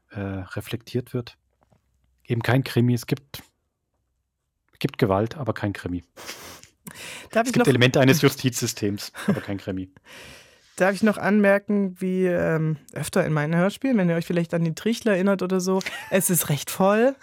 äh, 0.09 0.19
reflektiert 0.19 1.13
wird. 1.13 1.37
Eben 2.25 2.41
kein 2.41 2.63
Krimi, 2.63 2.93
es 2.93 3.05
gibt, 3.05 3.43
gibt 4.79 4.97
Gewalt, 4.97 5.37
aber 5.37 5.53
kein 5.53 5.73
Krimi. 5.73 6.03
Darf 7.31 7.47
es 7.47 7.53
gibt 7.53 7.67
Elemente 7.67 7.99
eines 7.99 8.21
Justizsystems, 8.21 9.11
aber 9.27 9.41
kein 9.41 9.57
Krimi. 9.57 9.91
Darf 10.75 10.94
ich 10.94 11.04
noch 11.04 11.18
anmerken, 11.18 11.95
wie 12.00 12.25
ähm, 12.25 12.75
öfter 12.94 13.25
in 13.25 13.31
meinen 13.31 13.56
Hörspielen, 13.56 13.98
wenn 13.98 14.10
ihr 14.10 14.16
euch 14.16 14.25
vielleicht 14.25 14.54
an 14.54 14.66
die 14.66 14.76
Trichler 14.76 15.14
erinnert 15.14 15.42
oder 15.42 15.61
so, 15.61 15.80
es 16.11 16.30
ist 16.30 16.49
recht 16.49 16.69
voll. 16.69 17.16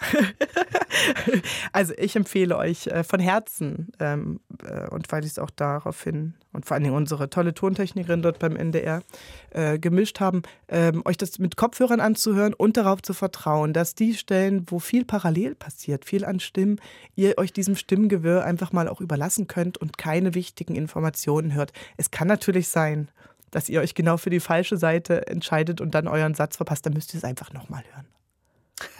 also 1.71 1.93
ich 1.97 2.15
empfehle 2.15 2.57
euch 2.57 2.87
äh, 2.87 3.03
von 3.03 3.19
Herzen 3.19 3.91
ähm, 3.99 4.39
äh, 4.67 4.89
und 4.89 5.11
weil 5.11 5.23
ich 5.23 5.31
es 5.31 5.39
auch 5.39 5.51
daraufhin 5.51 6.33
und 6.51 6.65
vor 6.65 6.75
allen 6.75 6.83
Dingen 6.83 6.95
unsere 6.95 7.29
tolle 7.29 7.53
Tontechnikerin 7.53 8.21
dort 8.23 8.39
beim 8.39 8.55
NDR 8.55 9.03
äh, 9.51 9.77
gemischt 9.77 10.19
haben, 10.19 10.41
ähm, 10.67 11.03
euch 11.05 11.17
das 11.17 11.37
mit 11.37 11.55
Kopfhörern 11.55 11.99
anzuhören 11.99 12.55
und 12.55 12.77
darauf 12.77 13.01
zu 13.01 13.13
vertrauen, 13.13 13.73
dass 13.73 13.93
die 13.93 14.13
Stellen, 14.15 14.65
wo 14.67 14.79
viel 14.79 15.05
parallel 15.05 15.53
passiert, 15.53 16.05
viel 16.05 16.25
an 16.25 16.39
Stimmen, 16.39 16.79
ihr 17.15 17.37
euch 17.37 17.53
diesem 17.53 17.75
Stimmgewirr 17.75 18.43
einfach 18.43 18.71
mal 18.71 18.87
auch 18.87 19.01
überlassen 19.01 19.47
könnt 19.47 19.77
und 19.77 19.97
keine 19.97 20.33
wichtigen 20.33 20.75
Informationen 20.75 21.53
hört. 21.53 21.71
Es 21.97 22.09
kann 22.09 22.27
natürlich 22.27 22.69
sein, 22.69 23.09
dass 23.53 23.69
ihr 23.69 23.81
euch 23.81 23.93
genau 23.93 24.17
für 24.17 24.29
die 24.29 24.39
falsche 24.39 24.77
Seite 24.77 25.27
entscheidet 25.27 25.79
und 25.79 25.91
dann 25.91 26.07
euren 26.07 26.33
Satz 26.33 26.57
verpasst, 26.57 26.85
dann 26.85 26.93
müsst 26.93 27.13
ihr 27.13 27.19
es 27.19 27.23
einfach 27.23 27.53
nochmal 27.53 27.83
hören. 27.93 28.07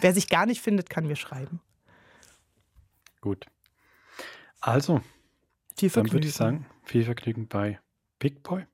Wer 0.00 0.14
sich 0.14 0.28
gar 0.28 0.46
nicht 0.46 0.60
findet, 0.60 0.88
kann 0.88 1.06
mir 1.06 1.16
schreiben. 1.16 1.60
Gut. 3.20 3.46
Also, 4.60 5.00
viel 5.76 5.90
dann 5.90 6.10
würde 6.12 6.26
ich 6.26 6.34
sagen, 6.34 6.66
viel 6.84 7.04
Vergnügen 7.04 7.48
bei 7.48 7.80
Big 8.18 8.42
Boy 8.42 8.64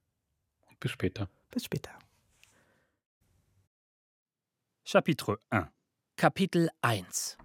und 0.68 0.80
bis 0.80 0.90
später. 0.90 1.28
Bis 1.50 1.64
später. 1.64 1.90
Chapitre 4.84 5.38
1 5.50 5.68
Kapitel 6.16 6.68
1 6.82 7.38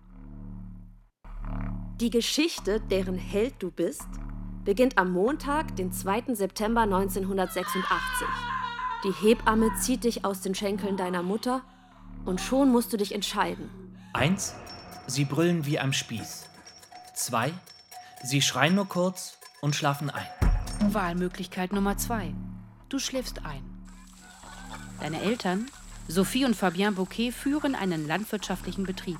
Die 2.02 2.10
Geschichte, 2.10 2.82
deren 2.82 3.16
Held 3.16 3.56
du 3.60 3.72
bist, 3.72 4.10
beginnt 4.66 4.98
am 4.98 5.12
Montag, 5.12 5.76
den 5.76 5.94
2. 5.94 6.34
September 6.34 6.82
1986. 6.82 8.28
Die 9.04 9.12
Hebamme 9.12 9.72
zieht 9.80 10.04
dich 10.04 10.26
aus 10.26 10.42
den 10.42 10.56
Schenkeln 10.56 10.98
deiner 10.98 11.22
Mutter 11.22 11.62
und 12.26 12.42
schon 12.42 12.72
musst 12.72 12.92
du 12.92 12.98
dich 12.98 13.14
entscheiden. 13.14 13.70
Eins, 14.14 14.56
sie 15.06 15.24
brüllen 15.24 15.66
wie 15.68 15.80
am 15.80 15.94
Spieß. 15.94 16.50
Zwei, 17.14 17.54
sie 18.24 18.42
schreien 18.42 18.76
nur 18.76 18.90
kurz 18.90 19.38
und 19.62 19.76
schlafen 19.76 20.10
ein. 20.10 20.26
Wahlmöglichkeit 20.92 21.72
Nummer 21.72 21.98
zwei. 21.98 22.34
Du 22.90 22.98
schläfst 22.98 23.46
ein. 23.46 23.64
Deine 25.00 25.22
Eltern, 25.22 25.68
Sophie 26.08 26.46
und 26.46 26.56
Fabien 26.56 26.96
Bouquet, 26.96 27.32
führen 27.32 27.76
einen 27.76 28.08
landwirtschaftlichen 28.08 28.86
Betrieb. 28.86 29.20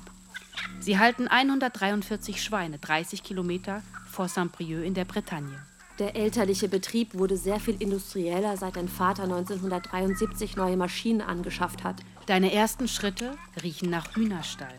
Sie 0.80 0.98
halten 0.98 1.28
143 1.28 2.42
Schweine 2.42 2.78
30 2.78 3.22
Kilometer 3.22 3.82
vor 4.16 4.28
Saint-Brieuc 4.28 4.82
in 4.82 4.94
der 4.94 5.04
Bretagne. 5.04 5.62
Der 5.98 6.16
elterliche 6.16 6.68
Betrieb 6.68 7.14
wurde 7.14 7.36
sehr 7.36 7.60
viel 7.60 7.76
industrieller, 7.80 8.56
seit 8.56 8.76
dein 8.76 8.88
Vater 8.88 9.24
1973 9.24 10.56
neue 10.56 10.78
Maschinen 10.78 11.20
angeschafft 11.20 11.84
hat. 11.84 11.96
Deine 12.24 12.50
ersten 12.52 12.88
Schritte 12.88 13.36
riechen 13.62 13.90
nach 13.90 14.16
Hühnerstall. 14.16 14.74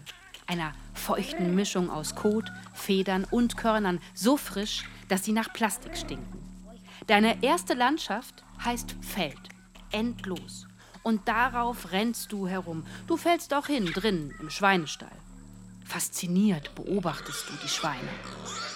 Einer 0.48 0.74
feuchten 0.96 1.54
Mischung 1.54 1.92
aus 1.92 2.16
Kot, 2.16 2.46
Federn 2.74 3.26
und 3.30 3.58
Körnern, 3.58 4.00
so 4.16 4.38
frisch, 4.38 4.86
dass 5.08 5.24
sie 5.24 5.34
nach 5.34 5.54
Plastik 5.54 5.96
stinken. 5.96 6.40
Deine 7.06 7.44
erste 7.44 7.76
Landschaft 7.76 8.44
heißt 8.66 8.96
Feld. 9.02 9.38
Endlos. 9.92 10.68
Und 11.04 11.28
darauf 11.28 11.92
rennst 11.92 12.32
du 12.32 12.48
herum. 12.48 12.84
Du 13.06 13.18
fällst 13.18 13.54
auch 13.54 13.68
hin, 13.68 13.86
drinnen 13.86 14.34
im 14.40 14.50
Schweinestall. 14.50 15.16
Fasziniert 15.88 16.76
beobachtest 16.76 17.48
du 17.48 17.54
die 17.64 17.70
Schweine. 17.70 18.10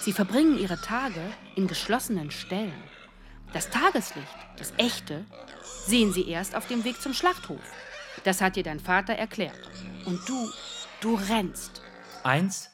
Sie 0.01 0.13
verbringen 0.13 0.57
ihre 0.57 0.79
Tage 0.79 1.21
in 1.55 1.67
geschlossenen 1.67 2.31
Ställen. 2.31 2.83
Das 3.51 3.69
Tageslicht, 3.69 4.27
das 4.57 4.71
echte, 4.77 5.25
sehen 5.85 6.13
sie 6.13 6.27
erst 6.27 6.55
auf 6.55 6.67
dem 6.67 6.85
Weg 6.85 7.01
zum 7.01 7.13
Schlachthof. 7.13 7.59
Das 8.23 8.39
hat 8.39 8.55
dir 8.55 8.63
dein 8.63 8.79
Vater 8.79 9.13
erklärt. 9.13 9.59
Und 10.05 10.27
du, 10.27 10.49
du 11.01 11.15
rennst. 11.15 11.81
Eins, 12.23 12.69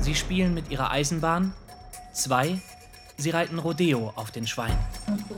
sie 0.00 0.14
spielen 0.14 0.54
mit 0.54 0.70
ihrer 0.70 0.90
Eisenbahn. 0.90 1.52
Zwei, 2.14 2.62
sie 3.18 3.30
reiten 3.30 3.58
Rodeo 3.58 4.14
auf 4.16 4.30
den 4.30 4.46
Schweinen. 4.46 4.78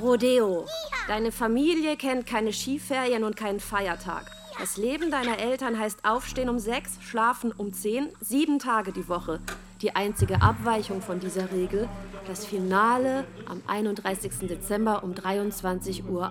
Rodeo. 0.01 0.67
Deine 1.09 1.33
Familie 1.33 1.97
kennt 1.97 2.27
keine 2.27 2.53
Skiferien 2.53 3.25
und 3.25 3.37
keinen 3.37 3.59
Feiertag. 3.59 4.31
Das 4.61 4.77
Leben 4.77 5.11
deiner 5.11 5.39
Eltern 5.39 5.79
heißt 5.79 6.05
aufstehen 6.05 6.51
um 6.51 6.59
sechs, 6.59 6.99
schlafen 7.01 7.51
um 7.51 7.73
zehn, 7.73 8.11
sieben 8.21 8.59
Tage 8.59 8.93
die 8.93 9.09
Woche. 9.09 9.41
Die 9.81 9.97
einzige 9.97 10.43
Abweichung 10.43 11.01
von 11.01 11.19
dieser 11.19 11.51
Regel, 11.51 11.89
das 12.27 12.45
Finale 12.45 13.27
am 13.47 13.63
31. 13.67 14.47
Dezember 14.47 15.03
um 15.03 15.15
23.48 15.15 16.05
Uhr. 16.05 16.31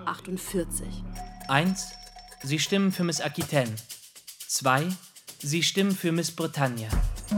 Eins, 1.48 1.88
sie 2.44 2.60
stimmen 2.60 2.92
für 2.92 3.02
Miss 3.02 3.20
Aquitaine. 3.20 3.74
Zwei, 4.46 4.86
sie 5.40 5.62
stimmen 5.62 5.92
für 5.92 6.12
Miss 6.12 6.30
Bretagne. 6.30 6.88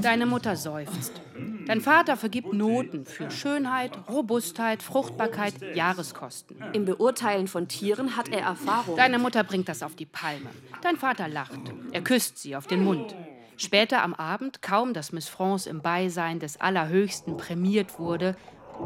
Deine 0.00 0.26
Mutter 0.26 0.56
seufzt. 0.56 1.20
Dein 1.66 1.80
Vater 1.80 2.16
vergibt 2.16 2.52
Noten 2.52 3.04
für 3.04 3.30
Schönheit, 3.30 3.92
Robustheit, 4.08 4.82
Fruchtbarkeit, 4.82 5.54
Jahreskosten. 5.74 6.56
Im 6.72 6.84
Beurteilen 6.84 7.46
von 7.46 7.68
Tieren 7.68 8.16
hat 8.16 8.28
er 8.28 8.40
Erfahrung. 8.40 8.96
Deine 8.96 9.18
Mutter 9.18 9.44
bringt 9.44 9.68
das 9.68 9.82
auf 9.82 9.94
die 9.94 10.06
Palme. 10.06 10.50
Dein 10.82 10.96
Vater 10.96 11.28
lacht. 11.28 11.60
Er 11.92 12.02
küsst 12.02 12.38
sie 12.38 12.56
auf 12.56 12.66
den 12.66 12.84
Mund. 12.84 13.14
Später 13.56 14.02
am 14.02 14.14
Abend, 14.14 14.62
kaum 14.62 14.92
dass 14.94 15.12
Miss 15.12 15.28
France 15.28 15.68
im 15.68 15.82
Beisein 15.82 16.40
des 16.40 16.60
Allerhöchsten 16.60 17.36
prämiert 17.36 17.98
wurde, 17.98 18.34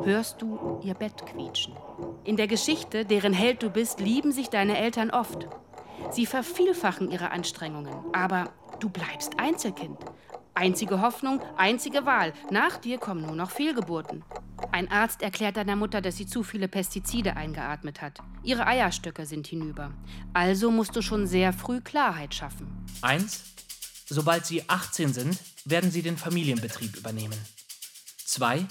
hörst 0.04 0.42
du 0.42 0.80
ihr 0.84 0.94
Bett 0.94 1.24
quietschen. 1.24 1.74
In 2.24 2.36
der 2.36 2.48
Geschichte, 2.48 3.04
deren 3.04 3.32
Held 3.32 3.62
du 3.62 3.70
bist, 3.70 4.00
lieben 4.00 4.32
sich 4.32 4.48
deine 4.48 4.76
Eltern 4.76 5.10
oft. 5.10 5.48
Sie 6.10 6.26
vervielfachen 6.26 7.10
ihre 7.10 7.30
Anstrengungen, 7.30 7.94
aber 8.12 8.52
du 8.80 8.88
bleibst 8.88 9.38
Einzelkind. 9.38 9.98
Einzige 10.54 11.02
Hoffnung, 11.02 11.42
einzige 11.58 12.06
Wahl. 12.06 12.32
Nach 12.50 12.78
dir 12.78 12.96
kommen 12.96 13.26
nur 13.26 13.36
noch 13.36 13.50
Fehlgeburten. 13.50 14.24
Ein 14.72 14.90
Arzt 14.90 15.20
erklärt 15.20 15.58
deiner 15.58 15.76
Mutter, 15.76 16.00
dass 16.00 16.16
sie 16.16 16.26
zu 16.26 16.42
viele 16.42 16.66
Pestizide 16.66 17.36
eingeatmet 17.36 18.00
hat. 18.00 18.20
Ihre 18.42 18.66
Eierstöcke 18.66 19.26
sind 19.26 19.46
hinüber. 19.46 19.92
Also 20.32 20.70
musst 20.70 20.96
du 20.96 21.02
schon 21.02 21.26
sehr 21.26 21.52
früh 21.52 21.82
Klarheit 21.82 22.34
schaffen. 22.34 22.86
Eins, 23.02 23.42
sobald 24.08 24.46
sie 24.46 24.66
18 24.66 25.12
sind, 25.12 25.38
werden 25.66 25.90
sie 25.90 26.02
den 26.02 26.16
Familienbetrieb 26.16 26.96
übernehmen. 26.96 27.38
Zwei, 28.24 28.64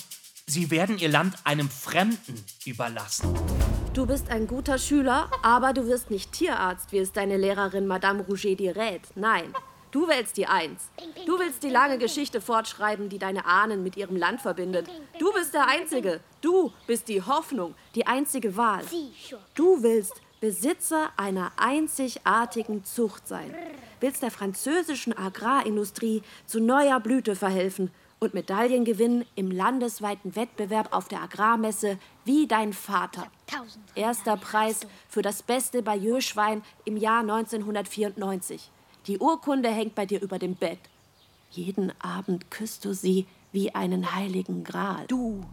sie 0.47 0.71
werden 0.71 0.97
ihr 0.97 1.09
Land 1.09 1.35
einem 1.43 1.69
Fremden 1.69 2.43
überlassen. 2.65 3.33
Du 3.95 4.05
bist 4.05 4.29
ein 4.29 4.45
guter 4.45 4.77
Schüler, 4.77 5.31
aber 5.41 5.71
du 5.71 5.87
wirst 5.87 6.11
nicht 6.11 6.33
Tierarzt, 6.33 6.91
wie 6.91 6.97
es 6.97 7.13
deine 7.13 7.37
Lehrerin 7.37 7.87
Madame 7.87 8.25
Rouget 8.27 8.59
dir 8.59 8.75
rät. 8.75 9.03
Nein, 9.15 9.53
du 9.91 10.09
wählst 10.09 10.35
die 10.35 10.47
Eins. 10.47 10.89
Du 11.25 11.39
willst 11.39 11.63
die 11.63 11.69
lange 11.69 11.97
Geschichte 11.97 12.41
fortschreiben, 12.41 13.07
die 13.07 13.19
deine 13.19 13.45
Ahnen 13.45 13.83
mit 13.83 13.95
ihrem 13.95 14.17
Land 14.17 14.41
verbindet. 14.41 14.89
Du 15.17 15.31
bist 15.31 15.53
der 15.53 15.69
Einzige. 15.69 16.19
Du 16.41 16.73
bist 16.85 17.07
die 17.07 17.21
Hoffnung, 17.21 17.73
die 17.95 18.05
einzige 18.05 18.57
Wahl. 18.57 18.83
Du 19.53 19.81
willst 19.81 20.15
Besitzer 20.41 21.11
einer 21.15 21.53
einzigartigen 21.55 22.83
Zucht 22.83 23.29
sein. 23.29 23.55
Willst 24.01 24.23
der 24.23 24.31
französischen 24.31 25.17
Agrarindustrie 25.17 26.21
zu 26.45 26.59
neuer 26.59 26.99
Blüte 26.99 27.37
verhelfen 27.37 27.91
und 28.25 28.33
Medaillen 28.33 28.83
gewinnen 28.83 29.25
im 29.35 29.51
landesweiten 29.51 30.35
Wettbewerb 30.35 30.93
auf 30.93 31.07
der 31.07 31.21
Agrarmesse 31.21 31.97
wie 32.25 32.47
dein 32.47 32.73
Vater. 32.73 33.27
Erster 33.95 34.35
Preis 34.35 34.81
für 35.07 35.21
das 35.21 35.41
beste 35.43 35.81
Bayeux-Schwein 35.81 36.63
im 36.83 36.97
Jahr 36.97 37.21
1994. 37.21 38.69
Die 39.07 39.19
Urkunde 39.19 39.69
hängt 39.69 39.95
bei 39.95 40.05
dir 40.05 40.21
über 40.21 40.39
dem 40.39 40.55
Bett. 40.55 40.79
Jeden 41.51 41.93
Abend 42.01 42.51
küsst 42.51 42.83
du 42.83 42.93
sie 42.93 43.27
wie 43.51 43.73
einen 43.73 44.15
heiligen 44.15 44.63
Gral. 44.63 45.05
Du, 45.07 45.45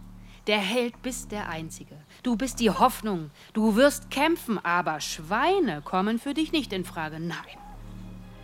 der 0.46 0.58
Held 0.58 1.00
bist 1.02 1.30
der 1.30 1.48
Einzige. 1.48 1.96
Du 2.22 2.36
bist 2.36 2.58
die 2.58 2.70
Hoffnung. 2.70 3.30
Du 3.52 3.76
wirst 3.76 4.10
kämpfen, 4.10 4.58
aber 4.64 5.00
Schweine 5.00 5.82
kommen 5.82 6.18
für 6.18 6.34
dich 6.34 6.50
nicht 6.50 6.72
in 6.72 6.84
Frage. 6.84 7.20
Nein. 7.20 7.36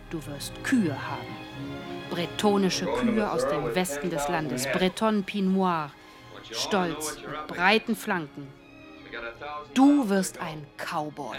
Du 0.09 0.25
wirst 0.25 0.63
Kühe 0.63 0.95
haben. 0.95 1.98
Bretonische 2.09 2.85
Kühe 2.85 3.31
aus 3.31 3.47
dem 3.47 3.75
Westen 3.75 4.09
des 4.09 4.27
Landes. 4.27 4.65
Breton 4.71 5.23
Pinoir. 5.23 5.91
Stolz, 6.51 7.17
mit 7.17 7.47
breiten 7.47 7.95
Flanken. 7.95 8.47
Du 9.73 10.09
wirst 10.09 10.39
ein 10.39 10.65
Cowboy, 10.77 11.37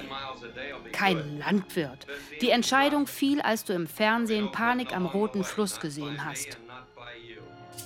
kein 0.93 1.39
Landwirt. 1.39 2.07
Die 2.41 2.51
Entscheidung 2.51 3.07
fiel, 3.07 3.41
als 3.41 3.65
du 3.65 3.73
im 3.73 3.87
Fernsehen 3.87 4.51
Panik 4.53 4.95
am 4.95 5.07
Roten 5.07 5.45
Fluss 5.45 5.81
gesehen 5.81 6.25
hast. 6.25 6.59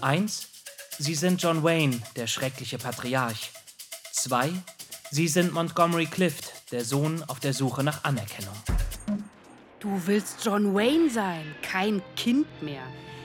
Eins, 0.01 0.49
sie 0.99 1.15
sind 1.15 1.43
John 1.43 1.63
Wayne, 1.63 2.01
der 2.17 2.27
schreckliche 2.27 2.79
Patriarch. 2.79 3.51
Zwei, 4.13 4.51
sie 5.11 5.29
sind 5.29 5.53
Montgomery 5.53 6.07
Clift, 6.07 6.73
der 6.73 6.85
Sohn 6.85 7.23
auf 7.29 7.41
der 7.41 7.53
Suche 7.53 7.83
nach 7.83 8.05
Anerkennung. 8.05 8.55
Du 9.85 10.07
willst 10.07 10.43
John 10.43 10.75
Wayne 10.75 11.11
sein, 11.11 11.45
kein 11.61 12.01
Kind 12.17 12.47
mehr. 12.63 12.81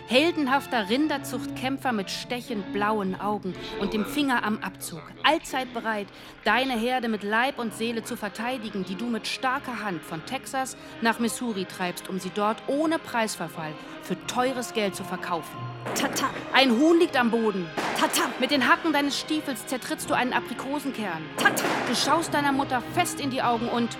Heldenhafter 0.08 0.90
Rinderzuchtkämpfer 0.90 1.94
mit 1.94 2.12
stechend 2.12 2.74
blauen 2.74 3.18
Augen 3.18 3.56
und 3.80 3.94
dem 3.94 4.06
Finger 4.06 4.44
am 4.44 4.58
Abzug. 4.58 5.02
Allzeit 5.24 5.74
bereit, 5.74 6.08
deine 6.44 6.78
Herde 6.78 7.08
mit 7.08 7.24
Leib 7.24 7.60
und 7.60 7.74
Seele 7.74 8.04
zu 8.04 8.18
verteidigen, 8.18 8.84
die 8.84 8.96
du 8.96 9.06
mit 9.06 9.26
starker 9.26 9.86
Hand 9.86 10.04
von 10.04 10.26
Texas 10.26 10.76
nach 11.00 11.20
Missouri 11.20 11.64
treibst, 11.64 12.10
um 12.10 12.20
sie 12.20 12.32
dort 12.36 12.62
ohne 12.68 13.00
Preisverfall 13.00 13.72
für 14.02 14.18
teures 14.28 14.74
Geld 14.74 14.98
zu 14.98 15.06
verkaufen. 15.06 15.58
Tata, 15.96 16.30
Ein 16.54 16.72
Huhn 16.78 17.00
liegt 17.00 17.16
am 17.18 17.32
Boden. 17.32 17.68
tata, 18.00 18.30
Mit 18.40 18.52
den 18.52 18.68
Hacken 18.68 18.94
deines 18.94 19.18
Stiefels 19.20 19.66
zertrittst 19.68 20.10
du 20.10 20.14
einen 20.14 20.34
Aprikosenkern. 20.34 21.24
tata. 21.38 21.64
Du 21.88 21.96
schaust 21.96 22.34
deiner 22.34 22.52
Mutter 22.52 22.82
fest 22.94 23.20
in 23.20 23.30
die 23.32 23.42
Augen 23.42 23.68
und 23.70 23.98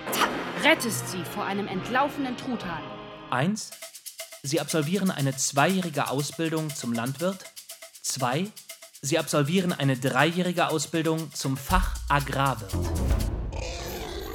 rettest 0.64 1.08
sie 1.10 1.24
vor 1.24 1.44
einem 1.44 1.66
entlaufenen 1.68 2.36
Truthahn. 2.36 2.82
Eins, 3.30 3.70
sie 4.42 4.60
absolvieren 4.60 5.10
eine 5.10 5.34
zweijährige 5.36 6.08
Ausbildung 6.08 6.74
zum 6.74 6.92
Landwirt. 6.92 7.38
Zwei, 8.02 8.46
sie 9.02 9.18
absolvieren 9.18 9.72
eine 9.72 9.96
dreijährige 9.96 10.68
Ausbildung 10.68 11.32
zum 11.34 11.56
Fach 11.56 11.94
Agrarwirt. 12.08 12.72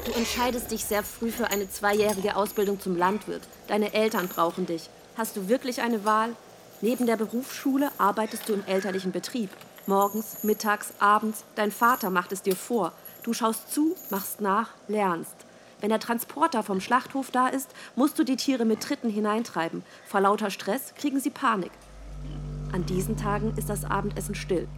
Du 0.04 0.12
entscheidest 0.12 0.70
dich 0.70 0.84
sehr 0.84 1.02
früh 1.02 1.30
für 1.32 1.48
eine 1.48 1.68
zweijährige 1.68 2.36
Ausbildung 2.36 2.80
zum 2.80 2.96
Landwirt. 2.96 3.42
Deine 3.66 3.92
Eltern 3.92 4.28
brauchen 4.28 4.66
dich. 4.66 4.88
Hast 5.16 5.36
du 5.36 5.48
wirklich 5.48 5.80
eine 5.82 6.04
Wahl? 6.04 6.30
Neben 6.82 7.06
der 7.06 7.16
Berufsschule 7.16 7.90
arbeitest 7.96 8.48
du 8.48 8.52
im 8.52 8.64
elterlichen 8.66 9.12
Betrieb. 9.12 9.50
Morgens, 9.86 10.44
mittags, 10.44 10.92
abends. 10.98 11.44
Dein 11.54 11.72
Vater 11.72 12.10
macht 12.10 12.32
es 12.32 12.42
dir 12.42 12.56
vor. 12.56 12.92
Du 13.22 13.32
schaust 13.32 13.72
zu, 13.72 13.96
machst 14.10 14.40
nach, 14.40 14.70
lernst. 14.86 15.34
Wenn 15.80 15.88
der 15.90 16.00
Transporter 16.00 16.62
vom 16.62 16.80
Schlachthof 16.80 17.30
da 17.30 17.48
ist, 17.48 17.70
musst 17.94 18.18
du 18.18 18.24
die 18.24 18.36
Tiere 18.36 18.64
mit 18.64 18.82
Tritten 18.82 19.08
hineintreiben. 19.08 19.84
Vor 20.06 20.20
lauter 20.20 20.50
Stress 20.50 20.94
kriegen 20.94 21.20
sie 21.20 21.30
Panik. 21.30 21.72
An 22.72 22.84
diesen 22.84 23.16
Tagen 23.16 23.54
ist 23.56 23.70
das 23.70 23.84
Abendessen 23.84 24.34
still. 24.34 24.68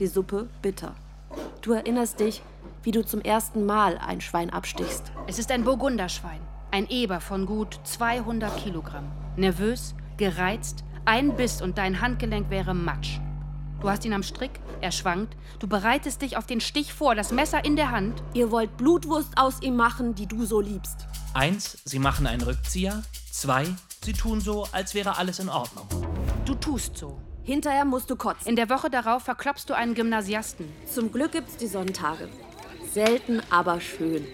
Die 0.00 0.06
Suppe 0.06 0.48
bitter. 0.60 0.94
Du 1.62 1.72
erinnerst 1.72 2.20
dich, 2.20 2.42
wie 2.82 2.92
du 2.92 3.04
zum 3.04 3.20
ersten 3.20 3.64
Mal 3.64 3.98
ein 3.98 4.20
Schwein 4.20 4.50
abstichst. 4.50 5.12
Es 5.26 5.38
ist 5.38 5.50
ein 5.50 5.64
Burgunderschwein, 5.64 6.40
ein 6.70 6.88
Eber 6.88 7.20
von 7.20 7.46
gut 7.46 7.78
200 7.84 8.56
Kilogramm. 8.58 9.10
Nervös, 9.36 9.94
gereizt, 10.16 10.84
ein 11.08 11.34
Biss 11.36 11.62
und 11.62 11.78
dein 11.78 12.02
Handgelenk 12.02 12.50
wäre 12.50 12.74
Matsch. 12.74 13.18
Du 13.80 13.88
hast 13.88 14.04
ihn 14.04 14.12
am 14.12 14.22
Strick, 14.22 14.50
er 14.82 14.92
schwankt, 14.92 15.38
du 15.58 15.66
bereitest 15.66 16.20
dich 16.20 16.36
auf 16.36 16.44
den 16.44 16.60
Stich 16.60 16.92
vor, 16.92 17.14
das 17.14 17.32
Messer 17.32 17.64
in 17.64 17.76
der 17.76 17.90
Hand. 17.90 18.22
Ihr 18.34 18.50
wollt 18.50 18.76
Blutwurst 18.76 19.30
aus 19.36 19.62
ihm 19.62 19.74
machen, 19.74 20.14
die 20.14 20.26
du 20.26 20.44
so 20.44 20.60
liebst. 20.60 21.06
Eins, 21.32 21.78
sie 21.86 21.98
machen 21.98 22.26
einen 22.26 22.42
Rückzieher. 22.42 23.02
Zwei, 23.32 23.64
sie 24.04 24.12
tun 24.12 24.42
so, 24.42 24.66
als 24.72 24.94
wäre 24.94 25.16
alles 25.16 25.38
in 25.38 25.48
Ordnung. 25.48 25.88
Du 26.44 26.54
tust 26.54 26.98
so. 26.98 27.18
Hinterher 27.42 27.86
musst 27.86 28.10
du 28.10 28.16
kotzen. 28.16 28.46
In 28.46 28.56
der 28.56 28.68
Woche 28.68 28.90
darauf 28.90 29.22
verklopfst 29.22 29.64
du 29.68 29.74
einen 29.74 29.94
Gymnasiasten. 29.94 30.66
Zum 30.92 31.10
Glück 31.10 31.32
gibt's 31.32 31.56
die 31.56 31.68
Sonntage. 31.68 32.28
Selten, 32.92 33.40
aber 33.48 33.80
schön. 33.80 34.26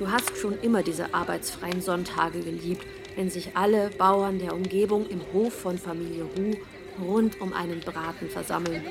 Du 0.00 0.10
hast 0.10 0.36
schon 0.36 0.58
immer 0.60 0.82
diese 0.82 1.14
arbeitsfreien 1.14 1.82
Sonntage 1.82 2.40
geliebt, 2.40 2.84
wenn 3.20 3.28
sich 3.28 3.54
alle 3.54 3.90
Bauern 3.90 4.38
der 4.38 4.54
Umgebung 4.54 5.06
im 5.10 5.20
Hof 5.34 5.52
von 5.52 5.76
Familie 5.76 6.24
Ruh 6.24 6.54
rund 7.06 7.38
um 7.42 7.52
einen 7.52 7.80
Braten 7.80 8.30
versammeln. 8.30 8.82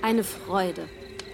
Eine 0.00 0.24
Freude, 0.24 0.88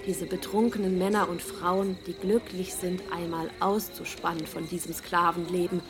diese 0.05 0.27
betrunkenen 0.27 0.99
Männer 0.99 1.29
und 1.29 1.43
Frauen, 1.43 1.97
die 2.09 2.13
glücklich 2.13 2.75
sind, 2.75 3.03
einmal 3.13 3.51
auszuspannen 3.61 4.49
von 4.49 4.69
diesem 4.69 4.93
Sklavenleben, 4.93 5.81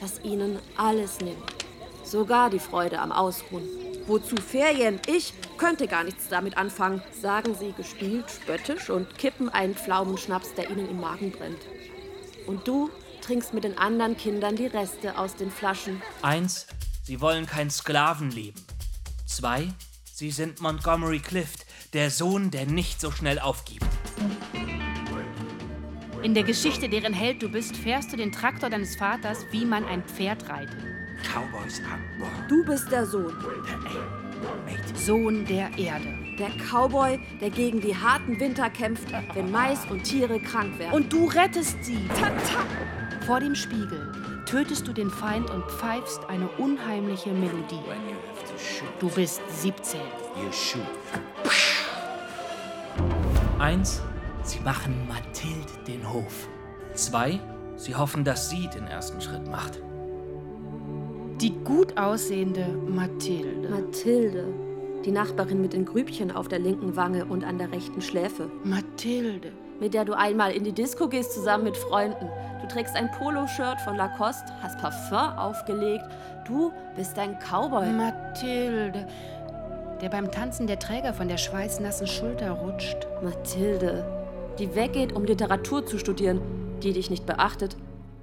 das 0.00 0.20
ihnen 0.24 0.58
alles 0.76 1.20
nimmt. 1.20 1.54
Sogar 2.02 2.50
die 2.50 2.58
Freude 2.58 2.98
am 2.98 3.12
Ausruhen. 3.12 3.68
Wozu 4.08 4.34
Ferien? 4.38 4.98
Ich 5.06 5.34
könnte 5.56 5.86
gar 5.86 6.02
nichts 6.02 6.26
damit 6.28 6.56
anfangen, 6.56 7.00
sagen 7.12 7.54
sie 7.54 7.70
gespielt, 7.70 8.24
spöttisch 8.28 8.90
und 8.90 9.16
kippen 9.18 9.50
einen 9.50 9.76
Pflaumenschnaps, 9.76 10.54
der 10.54 10.68
ihnen 10.68 10.90
im 10.90 11.00
Magen 11.00 11.30
brennt. 11.30 11.60
Und 12.48 12.66
du 12.66 12.90
trinkst 13.28 13.52
mit 13.52 13.64
den 13.64 13.76
anderen 13.76 14.16
Kindern 14.16 14.56
die 14.56 14.68
Reste 14.68 15.18
aus 15.18 15.36
den 15.36 15.50
Flaschen. 15.50 16.00
Eins, 16.22 16.66
sie 17.02 17.20
wollen 17.20 17.44
kein 17.44 17.68
Sklavenleben. 17.68 18.58
Zwei, 19.26 19.68
sie 20.10 20.30
sind 20.30 20.62
Montgomery 20.62 21.18
Clift, 21.18 21.66
der 21.92 22.10
Sohn, 22.10 22.50
der 22.50 22.64
nicht 22.64 23.02
so 23.02 23.10
schnell 23.10 23.38
aufgibt. 23.38 23.84
In 26.22 26.32
der 26.32 26.42
Geschichte, 26.42 26.88
deren 26.88 27.12
Held 27.12 27.42
du 27.42 27.50
bist, 27.50 27.76
fährst 27.76 28.14
du 28.14 28.16
den 28.16 28.32
Traktor 28.32 28.70
deines 28.70 28.96
Vaters, 28.96 29.44
wie 29.50 29.66
man 29.66 29.84
ein 29.84 30.02
Pferd 30.04 30.48
reitet. 30.48 30.78
Cowboys 31.22 31.80
are 31.80 32.00
born. 32.18 32.48
Du 32.48 32.64
bist 32.64 32.90
der 32.90 33.04
Sohn. 33.04 33.34
Sohn 34.94 35.44
der 35.44 35.68
Erde. 35.76 36.14
Der 36.38 36.50
Cowboy, 36.70 37.20
der 37.42 37.50
gegen 37.50 37.82
die 37.82 37.94
harten 37.94 38.40
Winter 38.40 38.70
kämpft, 38.70 39.12
wenn 39.34 39.50
Mais 39.52 39.84
und 39.90 40.04
Tiere 40.04 40.40
krank 40.40 40.78
werden. 40.78 40.94
Und 40.94 41.12
du 41.12 41.26
rettest 41.26 41.84
sie. 41.84 42.08
Vor 43.28 43.40
dem 43.40 43.54
Spiegel 43.54 44.10
tötest 44.46 44.88
du 44.88 44.94
den 44.94 45.10
Feind 45.10 45.50
und 45.50 45.62
pfeifst 45.64 46.22
eine 46.30 46.48
unheimliche 46.56 47.28
Melodie. 47.28 47.78
Du 49.00 49.10
bist 49.10 49.42
17. 49.60 50.00
you 50.42 50.50
shoot. 50.50 50.80
Eins, 53.58 54.00
sie 54.44 54.60
machen 54.60 55.06
Mathilde 55.06 55.70
den 55.86 56.10
Hof. 56.10 56.48
Zwei, 56.94 57.38
sie 57.76 57.94
hoffen, 57.94 58.24
dass 58.24 58.48
sie 58.48 58.66
den 58.68 58.86
ersten 58.86 59.20
Schritt 59.20 59.46
macht. 59.46 59.78
Die 61.42 61.52
gut 61.64 61.98
aussehende 61.98 62.66
Mathilde. 62.88 63.68
Mathilde, 63.68 64.46
die 65.04 65.12
Nachbarin 65.12 65.60
mit 65.60 65.74
den 65.74 65.84
Grübchen 65.84 66.30
auf 66.30 66.48
der 66.48 66.60
linken 66.60 66.96
Wange 66.96 67.26
und 67.26 67.44
an 67.44 67.58
der 67.58 67.72
rechten 67.72 68.00
Schläfe, 68.00 68.50
Mathilde. 68.64 69.52
mit 69.80 69.92
der 69.92 70.06
du 70.06 70.16
einmal 70.16 70.52
in 70.52 70.64
die 70.64 70.72
Disco 70.72 71.08
gehst 71.08 71.34
zusammen 71.34 71.64
mit 71.64 71.76
Freunden. 71.76 72.30
Du 72.68 72.74
trägst 72.74 72.96
ein 72.96 73.10
Poloshirt 73.10 73.80
von 73.80 73.96
Lacoste, 73.96 74.52
hast 74.62 74.78
Parfum 74.78 75.38
aufgelegt. 75.38 76.04
Du 76.46 76.70
bist 76.96 77.18
ein 77.18 77.38
Cowboy. 77.38 77.90
Mathilde. 77.90 79.06
Der 80.02 80.10
beim 80.10 80.30
Tanzen 80.30 80.66
der 80.66 80.78
Träger 80.78 81.14
von 81.14 81.28
der 81.28 81.38
schweißnassen 81.38 82.06
Schulter 82.06 82.50
rutscht. 82.50 83.06
Mathilde, 83.22 84.04
die 84.58 84.74
weggeht, 84.74 85.14
um 85.14 85.24
Literatur 85.24 85.86
zu 85.86 85.98
studieren, 85.98 86.42
die 86.82 86.92
dich 86.92 87.08
nicht 87.08 87.24
beachtet, 87.24 87.78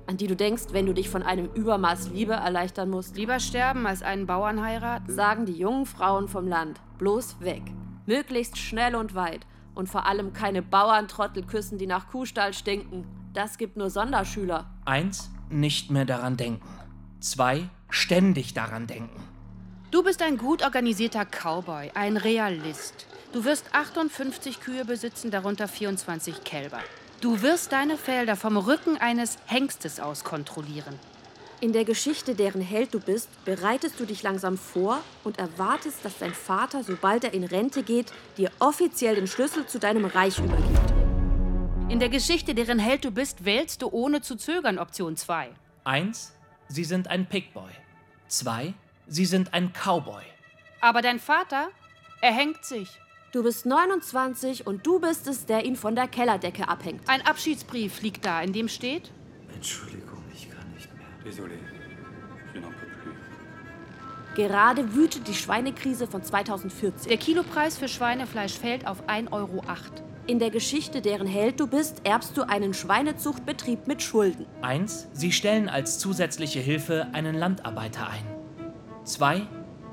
an 0.05 0.17
die 0.17 0.27
du 0.27 0.35
denkst, 0.35 0.65
wenn 0.73 0.85
du 0.85 0.93
dich 0.93 1.09
von 1.09 1.23
einem 1.23 1.49
Übermaß 1.55 2.09
Liebe 2.09 2.33
erleichtern 2.33 2.91
musst. 2.91 3.17
Lieber 3.17 3.39
sterben 3.39 3.87
als 3.87 4.03
einen 4.03 4.27
Bauern 4.27 4.63
heiraten. 4.63 5.11
Sagen 5.11 5.47
die 5.47 5.57
jungen 5.57 5.87
Frauen 5.87 6.27
vom 6.27 6.47
Land, 6.47 6.79
bloß 6.99 7.41
weg. 7.41 7.63
Möglichst 8.05 8.59
schnell 8.59 8.95
und 8.95 9.15
weit. 9.15 9.47
Und 9.73 9.89
vor 9.89 10.05
allem 10.05 10.33
keine 10.33 10.61
Bauerntrottel 10.61 11.43
küssen, 11.43 11.79
die 11.79 11.87
nach 11.87 12.09
Kuhstall 12.09 12.53
stinken. 12.53 13.24
Das 13.35 13.57
gibt 13.57 13.75
nur 13.75 13.89
Sonderschüler. 13.89 14.65
Eins, 14.85 15.29
nicht 15.49 15.91
mehr 15.91 16.05
daran 16.05 16.37
denken. 16.37 16.65
Zwei, 17.19 17.67
ständig 17.89 18.53
daran 18.53 18.87
denken. 18.87 19.21
Du 19.91 20.03
bist 20.03 20.21
ein 20.21 20.37
gut 20.37 20.63
organisierter 20.63 21.25
Cowboy, 21.25 21.91
ein 21.95 22.15
Realist. 22.15 23.05
Du 23.33 23.43
wirst 23.43 23.65
58 23.73 24.61
Kühe 24.61 24.85
besitzen, 24.85 25.31
darunter 25.31 25.67
24 25.67 26.45
Kälber. 26.45 26.79
Du 27.19 27.41
wirst 27.41 27.73
deine 27.73 27.97
Felder 27.97 28.37
vom 28.37 28.55
Rücken 28.55 28.97
eines 28.97 29.37
Hengstes 29.47 29.99
aus 29.99 30.23
kontrollieren. 30.23 30.97
In 31.59 31.73
der 31.73 31.83
Geschichte, 31.83 32.35
deren 32.35 32.61
Held 32.61 32.93
du 32.93 33.01
bist, 33.01 33.27
bereitest 33.43 33.99
du 33.99 34.05
dich 34.05 34.23
langsam 34.23 34.57
vor 34.57 35.01
und 35.25 35.39
erwartest, 35.39 36.05
dass 36.05 36.17
dein 36.19 36.33
Vater, 36.33 36.85
sobald 36.85 37.25
er 37.25 37.33
in 37.33 37.43
Rente 37.43 37.83
geht, 37.83 38.13
dir 38.37 38.49
offiziell 38.59 39.15
den 39.15 39.27
Schlüssel 39.27 39.65
zu 39.65 39.77
deinem 39.77 40.05
Reich 40.05 40.39
übergibt. 40.39 41.14
In 41.87 41.99
der 41.99 42.09
Geschichte, 42.09 42.55
deren 42.55 42.79
Held 42.79 43.05
du 43.05 43.11
bist, 43.11 43.45
wählst 43.45 43.83
du 43.83 43.89
ohne 43.89 44.21
zu 44.21 44.35
zögern 44.35 44.79
Option 44.79 45.15
2. 45.15 45.49
Eins, 45.83 46.33
sie 46.67 46.83
sind 46.83 47.07
ein 47.07 47.27
Pickboy. 47.27 47.69
Zwei, 48.27 48.73
sie 49.07 49.25
sind 49.25 49.53
ein 49.53 49.71
Cowboy. 49.71 50.23
Aber 50.81 51.03
dein 51.03 51.19
Vater, 51.19 51.69
er 52.21 52.31
hängt 52.31 52.65
sich. 52.65 52.89
Du 53.31 53.43
bist 53.43 53.67
29 53.67 54.65
und 54.65 54.85
du 54.85 54.99
bist 54.99 55.27
es, 55.27 55.45
der 55.45 55.63
ihn 55.63 55.75
von 55.75 55.95
der 55.95 56.07
Kellerdecke 56.07 56.67
abhängt. 56.67 57.07
Ein 57.07 57.21
Abschiedsbrief 57.21 58.01
liegt 58.01 58.25
da, 58.25 58.41
in 58.41 58.51
dem 58.51 58.67
steht: 58.67 59.11
Entschuldigung, 59.53 60.23
ich 60.33 60.49
kann 60.49 60.67
nicht 60.73 60.89
mehr. 60.95 61.31
Désolé, 61.31 61.59
je 62.53 62.61
n'en 62.61 62.71
peux 62.71 62.89
plus. 63.03 63.15
Gerade 64.35 64.95
wütet 64.95 65.27
die 65.27 65.35
Schweinekrise 65.35 66.07
von 66.07 66.23
2014. 66.23 67.09
Der 67.09 67.17
Kilopreis 67.17 67.77
für 67.77 67.87
Schweinefleisch 67.87 68.53
fällt 68.57 68.87
auf 68.87 69.07
1,08 69.07 69.31
Euro. 69.31 69.61
In 70.27 70.39
der 70.39 70.49
Geschichte, 70.49 71.01
deren 71.01 71.27
Held 71.27 71.59
du 71.59 71.67
bist, 71.67 72.01
erbst 72.03 72.35
du 72.35 72.41
einen 72.41 72.73
Schweinezuchtbetrieb 72.73 73.85
mit 73.85 74.01
Schulden. 74.01 74.47
Eins, 74.63 75.07
sie 75.13 75.31
stellen 75.31 75.69
als 75.69 75.99
zusätzliche 75.99 76.59
Hilfe 76.59 77.05
einen 77.13 77.35
Landarbeiter 77.35 78.09
ein. 78.09 78.25
Zwei, 79.03 79.43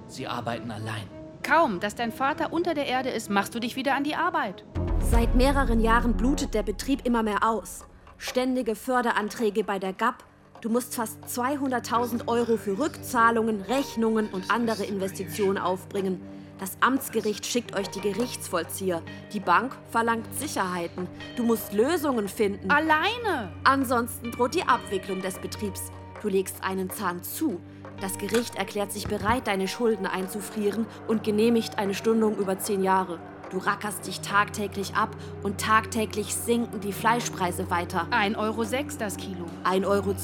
sie 0.07 0.27
arbeiten 0.27 0.71
allein. 0.71 1.07
Kaum, 1.43 1.81
dass 1.81 1.97
dein 1.97 2.13
Vater 2.13 2.51
unter 2.51 2.73
der 2.73 2.87
Erde 2.87 3.11
ist, 3.11 3.29
machst 3.29 3.55
du 3.55 3.61
dich 3.61 3.77
wieder 3.77 3.95
an 3.95 4.05
die 4.05 4.15
Arbeit. 4.15 4.65
Seit 5.11 5.35
mehreren 5.35 5.81
Jahren 5.81 6.17
blutet 6.17 6.55
der 6.55 6.63
Betrieb 6.63 7.05
immer 7.05 7.23
mehr 7.23 7.47
aus. 7.47 7.85
Ständige 8.17 8.75
Förderanträge 8.75 9.65
bei 9.65 9.79
der 9.79 9.93
GAP. 9.93 10.25
Du 10.63 10.71
musst 10.71 10.95
fast 10.95 11.23
200.000 11.27 12.27
Euro 12.27 12.57
für 12.57 12.79
Rückzahlungen, 12.79 13.61
Rechnungen 13.61 14.29
und 14.29 14.51
andere 14.51 14.85
Investitionen 14.85 15.59
aufbringen. 15.59 16.23
Das 16.63 16.77
Amtsgericht 16.79 17.45
schickt 17.45 17.75
euch 17.77 17.89
die 17.89 18.01
Gerichtsvollzieher. 18.01 19.03
Die 19.33 19.41
Bank 19.41 19.77
verlangt 19.91 20.33
Sicherheiten. 20.39 21.09
Du 21.35 21.43
musst 21.43 21.73
Lösungen 21.73 22.29
finden. 22.29 22.71
Alleine! 22.71 23.53
Ansonsten 23.65 24.31
droht 24.31 24.55
die 24.55 24.63
Abwicklung 24.63 25.23
des 25.23 25.41
Betriebs. 25.41 25.91
Du 26.23 26.29
legst 26.29 26.63
einen 26.63 26.89
Zahn 26.89 27.25
zu. 27.25 27.61
Das 28.01 28.17
Gericht 28.17 28.55
erklärt 28.55 28.93
sich 28.93 29.09
bereit, 29.09 29.49
deine 29.49 29.67
Schulden 29.67 30.07
einzufrieren 30.07 30.87
und 31.09 31.25
genehmigt 31.25 31.79
eine 31.79 31.95
Stundung 31.95 32.37
über 32.37 32.57
zehn 32.61 32.85
Jahre. 32.85 33.19
Du 33.51 33.59
rackerst 33.59 34.07
dich 34.07 34.21
tagtäglich 34.21 34.95
ab 34.95 35.17
und 35.43 35.61
tagtäglich 35.61 36.33
sinken 36.33 36.79
die 36.79 36.93
Fleischpreise 36.93 37.71
weiter. 37.73 38.07
1,06 38.13 38.37
Euro 38.39 38.65
das 39.01 39.17
Kilo. 39.17 39.47
1,02 39.65 39.85
Euro, 39.85 40.15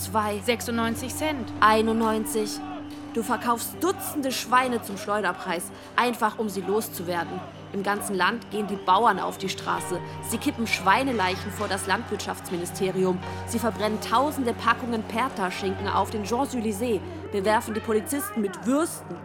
96 0.45 1.17
Cent. 1.17 1.53
91. 1.59 2.61
Du 3.15 3.23
verkaufst 3.23 3.75
Dutzende 3.81 4.31
Schweine 4.31 4.83
zum 4.83 4.99
Schleuderpreis, 4.99 5.71
einfach 5.97 6.39
um 6.39 6.49
sie 6.49 6.61
loszuwerden. 6.61 7.41
Im 7.73 7.83
ganzen 7.83 8.15
Land 8.15 8.51
gehen 8.51 8.67
die 8.67 8.77
Bauern 8.77 9.19
auf 9.19 9.39
die 9.39 9.49
Straße. 9.49 9.99
Sie 10.29 10.39
kippen 10.39 10.67
Schweineleichen 10.67 11.51
vor 11.51 11.69
das 11.69 11.87
Landwirtschaftsministerium. 11.87 13.19
Sie 13.47 13.59
verbrennen 13.59 14.01
tausende 14.01 14.53
Packungen 14.55 15.03
Perta-Schinken 15.03 15.89
auf 15.89 16.11
den 16.11 16.25
Champs-Élysées, 16.25 17.01
bewerfen 17.33 17.75
die 17.75 17.81
Polizisten 17.81 18.43
mit 18.43 18.67
Würsten. 18.67 19.17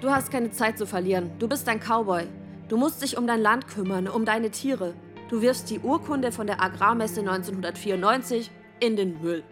Du 0.00 0.10
hast 0.10 0.30
keine 0.30 0.50
Zeit 0.50 0.76
zu 0.76 0.86
verlieren. 0.86 1.30
Du 1.38 1.48
bist 1.48 1.66
ein 1.68 1.80
Cowboy. 1.80 2.26
Du 2.68 2.76
musst 2.76 3.02
dich 3.02 3.16
um 3.16 3.26
dein 3.26 3.40
Land 3.40 3.68
kümmern, 3.68 4.08
um 4.08 4.26
deine 4.26 4.50
Tiere. 4.50 4.94
Du 5.30 5.40
wirfst 5.40 5.70
die 5.70 5.80
Urkunde 5.80 6.32
von 6.32 6.46
der 6.46 6.62
Agrarmesse 6.62 7.20
1994 7.20 8.50
in 8.80 8.96
den 8.96 9.20
Müll. 9.22 9.42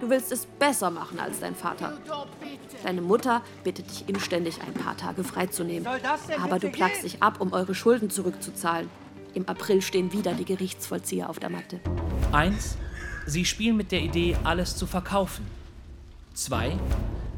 Du 0.00 0.08
willst 0.08 0.32
es 0.32 0.46
besser 0.46 0.90
machen 0.90 1.20
als 1.20 1.40
dein 1.40 1.54
Vater. 1.54 1.98
Deine 2.82 3.02
Mutter 3.02 3.42
bittet 3.64 3.90
dich 3.90 4.08
inständig, 4.08 4.60
ein 4.62 4.72
paar 4.72 4.96
Tage 4.96 5.24
freizunehmen. 5.24 5.86
Aber 6.42 6.58
du 6.58 6.70
plagst 6.70 7.04
dich 7.04 7.22
ab, 7.22 7.40
um 7.40 7.52
eure 7.52 7.74
Schulden 7.74 8.08
zurückzuzahlen. 8.08 8.88
Im 9.34 9.46
April 9.48 9.82
stehen 9.82 10.12
wieder 10.12 10.32
die 10.32 10.44
Gerichtsvollzieher 10.44 11.28
auf 11.28 11.38
der 11.38 11.50
Matte. 11.50 11.80
Eins, 12.32 12.76
sie 13.26 13.44
spielen 13.44 13.76
mit 13.76 13.92
der 13.92 14.00
Idee, 14.00 14.36
alles 14.42 14.76
zu 14.76 14.86
verkaufen. 14.86 15.46
Zwei, 16.34 16.76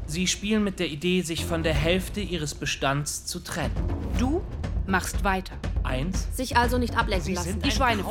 sie 0.07 0.27
spielen 0.27 0.63
mit 0.63 0.79
der 0.79 0.87
Idee, 0.87 1.21
sich 1.21 1.45
von 1.45 1.63
der 1.63 1.73
Hälfte 1.73 2.21
ihres 2.21 2.55
Bestands 2.55 3.25
zu 3.25 3.39
trennen. 3.39 3.75
Du 4.17 4.41
machst 4.87 5.23
weiter. 5.23 5.55
Eins. 5.85 6.27
Sich 6.35 6.57
also 6.57 6.77
nicht 6.77 6.97
ablenken 6.97 7.25
Sie 7.25 7.33
lassen. 7.33 7.49
sind 7.49 7.65
Die 7.65 7.69
ein 7.69 7.75
Schweine. 7.75 8.03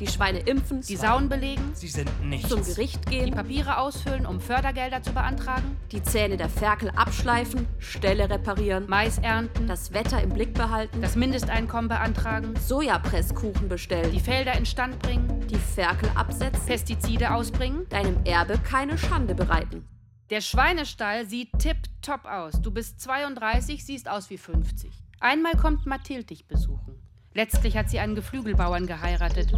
Die 0.00 0.06
Schweine 0.06 0.38
impfen, 0.40 0.80
Die 0.82 0.96
Sauen 0.96 1.28
belegen, 1.28 1.70
Sie 1.74 1.88
sind 1.88 2.10
nichts. 2.24 2.48
zum 2.48 2.64
Gericht 2.64 3.04
die 3.06 3.16
gehen, 3.18 3.34
Papiere 3.34 3.78
ausfüllen, 3.78 4.26
um 4.26 4.40
Fördergelder 4.40 5.02
zu 5.02 5.12
beantragen, 5.12 5.76
die 5.92 6.02
Zähne 6.02 6.36
der 6.36 6.48
Ferkel 6.48 6.90
abschleifen, 6.90 7.66
Ställe 7.78 8.30
reparieren, 8.30 8.84
Mais 8.88 9.18
ernten, 9.18 9.66
das 9.66 9.92
Wetter 9.92 10.22
im 10.22 10.30
Blick 10.30 10.54
behalten, 10.54 11.00
das 11.02 11.16
Mindesteinkommen 11.16 11.88
beantragen, 11.88 12.54
Sojapresskuchen 12.56 13.68
bestellen, 13.68 14.12
die 14.12 14.20
Felder 14.20 14.56
instand 14.56 14.98
bringen, 15.00 15.46
die 15.48 15.56
Ferkel 15.56 16.08
absetzen, 16.14 16.66
Pestizide 16.66 17.32
ausbringen. 17.34 17.88
deinem 17.88 18.24
Erbe 18.24 18.58
keine 18.58 18.98
Schande 18.98 19.34
bereiten. 19.34 19.86
Der 20.30 20.40
Schweinestall 20.40 21.26
sieht 21.26 21.50
tipptopp 21.58 22.24
aus. 22.24 22.60
Du 22.60 22.72
bist 22.72 23.00
32, 23.00 23.84
siehst 23.84 24.08
aus 24.08 24.28
wie 24.28 24.38
50. 24.38 24.90
Einmal 25.20 25.52
kommt 25.52 25.86
Mathilde 25.86 26.24
dich 26.24 26.48
besuchen. 26.48 26.98
Letztlich 27.36 27.76
hat 27.76 27.90
sie 27.90 27.98
einen 27.98 28.14
Geflügelbauern 28.14 28.86
geheiratet. 28.86 29.52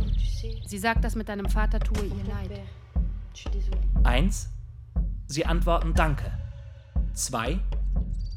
Sie 0.67 0.79
sagt, 0.79 1.05
das 1.05 1.15
mit 1.15 1.29
deinem 1.29 1.49
Vater 1.49 1.79
tue 1.79 2.07
ihr 2.07 2.25
leid. 2.25 2.61
Eins. 4.03 4.49
Sie 5.29 5.47
antworten 5.47 5.95
Danke. 5.95 6.33
Zwei. 7.15 7.61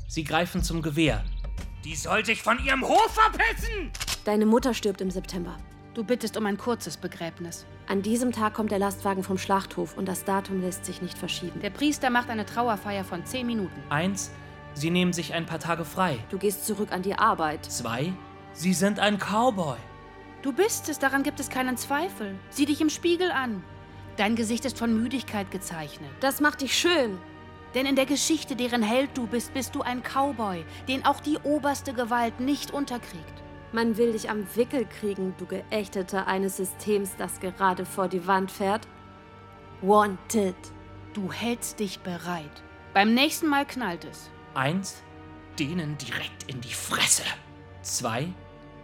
Sie 0.08 0.24
greifen 0.24 0.62
zum 0.62 0.84
Gewehr. 0.84 1.24
Die 1.84 1.96
soll 1.96 2.24
sich 2.24 2.44
von 2.44 2.64
ihrem 2.64 2.84
Hof 2.84 3.10
verpissen! 3.10 3.90
Deine 4.26 4.46
Mutter 4.46 4.76
stirbt 4.76 5.02
im 5.02 5.10
September. 5.10 5.58
Du 5.96 6.04
bittest 6.04 6.38
um 6.38 6.46
ein 6.46 6.60
kurzes 6.60 6.98
Begräbnis. 6.98 7.66
An 7.88 8.04
diesem 8.04 8.32
Tag 8.32 8.54
kommt 8.54 8.70
der 8.70 8.78
Lastwagen 8.78 9.24
vom 9.24 9.40
Schlachthof 9.40 9.98
und 9.98 10.08
das 10.08 10.24
Datum 10.24 10.62
lässt 10.62 10.86
sich 10.86 11.02
nicht 11.02 11.18
verschieben. 11.18 11.62
Der 11.62 11.72
Priester 11.72 12.12
macht 12.12 12.30
eine 12.30 12.46
Trauerfeier 12.46 13.04
von 13.04 13.26
10 13.26 13.48
Minuten. 13.48 13.82
Eins. 13.90 14.30
Sie 14.76 14.92
nehmen 14.92 15.14
sich 15.14 15.34
ein 15.34 15.48
paar 15.48 15.60
Tage 15.60 15.84
frei. 15.84 16.20
Du 16.30 16.38
gehst 16.38 16.68
zurück 16.68 16.92
an 16.92 17.02
die 17.02 17.16
Arbeit. 17.16 17.66
Zwei. 17.66 18.14
Sie 18.54 18.74
sind 18.74 19.00
ein 19.00 19.18
Cowboy. 19.18 19.78
Du 20.42 20.52
bist 20.52 20.90
es, 20.90 21.00
daran 21.00 21.24
gibt 21.24 21.40
es 21.40 21.50
keinen 21.50 21.78
Zweifel. 21.78 22.38
Sieh 22.50 22.66
dich 22.66 22.82
im 22.82 22.90
Spiegel 22.90 23.32
an. 23.32 23.64
Dein 24.18 24.36
Gesicht 24.36 24.66
ist 24.66 24.78
von 24.78 25.02
Müdigkeit 25.02 25.52
gezeichnet. 25.52 26.12
Das 26.20 26.42
macht 26.42 26.62
dich 26.62 26.78
schön. 26.78 27.18
Denn 27.74 27.86
in 27.86 27.96
der 27.96 28.06
Geschichte, 28.06 28.56
deren 28.56 28.82
Held 28.82 29.18
du 29.18 29.28
bist, 29.28 29.54
bist 29.54 29.76
du 29.76 29.82
ein 29.82 30.04
Cowboy, 30.04 30.66
den 30.88 31.06
auch 31.06 31.22
die 31.22 31.38
oberste 31.44 31.94
Gewalt 31.94 32.40
nicht 32.40 32.72
unterkriegt. 32.72 33.42
Man 33.72 33.96
will 33.96 34.12
dich 34.12 34.30
am 34.30 34.46
Wickel 34.56 34.86
kriegen, 34.86 35.34
du 35.38 35.46
Geächteter 35.46 36.28
eines 36.28 36.58
Systems, 36.58 37.16
das 37.18 37.40
gerade 37.40 37.86
vor 37.86 38.10
die 38.10 38.28
Wand 38.28 38.52
fährt. 38.52 38.86
Wanted. 39.82 40.56
Du 41.14 41.32
hältst 41.32 41.80
dich 41.80 42.00
bereit. 42.02 42.64
Beim 42.94 43.14
nächsten 43.14 43.48
Mal 43.48 43.66
knallt 43.66 44.04
es. 44.04 44.30
Eins. 44.54 45.02
Denen 45.58 45.98
direkt 45.98 46.44
in 46.48 46.60
die 46.60 46.74
Fresse. 46.74 47.24
Zwei. 47.82 48.28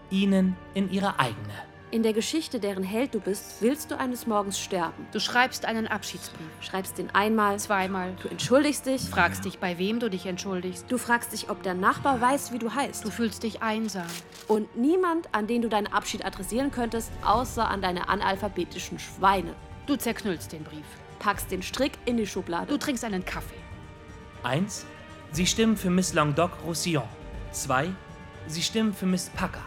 Ihnen 0.10 0.56
in 0.74 0.90
ihre 0.92 1.20
eigene. 1.20 1.54
In 1.90 2.04
der 2.04 2.12
Geschichte, 2.14 2.60
deren 2.60 2.84
Held 2.84 3.14
du 3.14 3.22
bist, 3.22 3.62
willst 3.62 3.92
du 3.92 3.98
eines 3.98 4.28
Morgens 4.28 4.60
sterben. 4.60 5.08
Du 5.14 5.22
schreibst 5.22 5.66
einen 5.66 5.88
Abschiedsbrief. 5.88 6.48
Schreibst 6.60 6.98
den 6.98 7.10
einmal, 7.16 7.58
Zweimal. 7.60 8.14
du 8.22 8.28
entschuldigst 8.28 8.86
dich, 8.86 9.02
Fragst 9.04 9.46
dich, 9.46 9.60
bei 9.60 9.78
wem 9.78 10.00
du 10.02 10.10
dich 10.10 10.26
entschuldigst. 10.26 10.86
du 10.90 10.98
fragst 10.98 11.32
dich, 11.32 11.50
ob 11.50 11.64
der 11.64 11.76
Nachbar 11.76 12.20
weiß, 12.20 12.52
wie 12.52 12.60
du 12.60 12.74
heißt. 12.74 13.06
Du 13.06 13.10
fühlst 13.10 13.44
dich 13.44 13.62
einsam. 13.62 14.08
Und 14.50 14.76
niemand, 14.76 15.34
an 15.34 15.48
den 15.48 15.62
du 15.62 15.70
deinen 15.70 15.88
Abschied 15.88 16.26
adressieren 16.26 16.72
könntest, 16.72 17.10
außer 17.24 17.66
an 17.70 17.82
deine 17.82 18.10
analphabetischen 18.10 19.00
Schweine. 19.00 19.54
Du 19.86 19.96
zerknüllst 19.96 20.52
den 20.52 20.64
Brief. 20.64 20.86
Packst 21.20 21.52
den 21.52 21.64
Strick 21.64 21.94
in 22.06 22.18
die 22.18 22.28
Schublade. 22.28 22.68
Du 22.68 22.78
trinkst 22.78 23.06
einen 23.06 23.24
Kaffee. 23.24 23.56
Eins. 24.44 24.86
Sie 25.32 25.46
stimmen 25.46 25.78
für 25.78 25.90
Miss 25.90 26.14
Languedoc-Roussillon. 26.14 27.04
Zwei. 27.52 27.90
Sie 28.48 28.62
stimmen 28.62 28.94
für 28.94 29.06
Miss 29.06 29.30
Packer. 29.30 29.66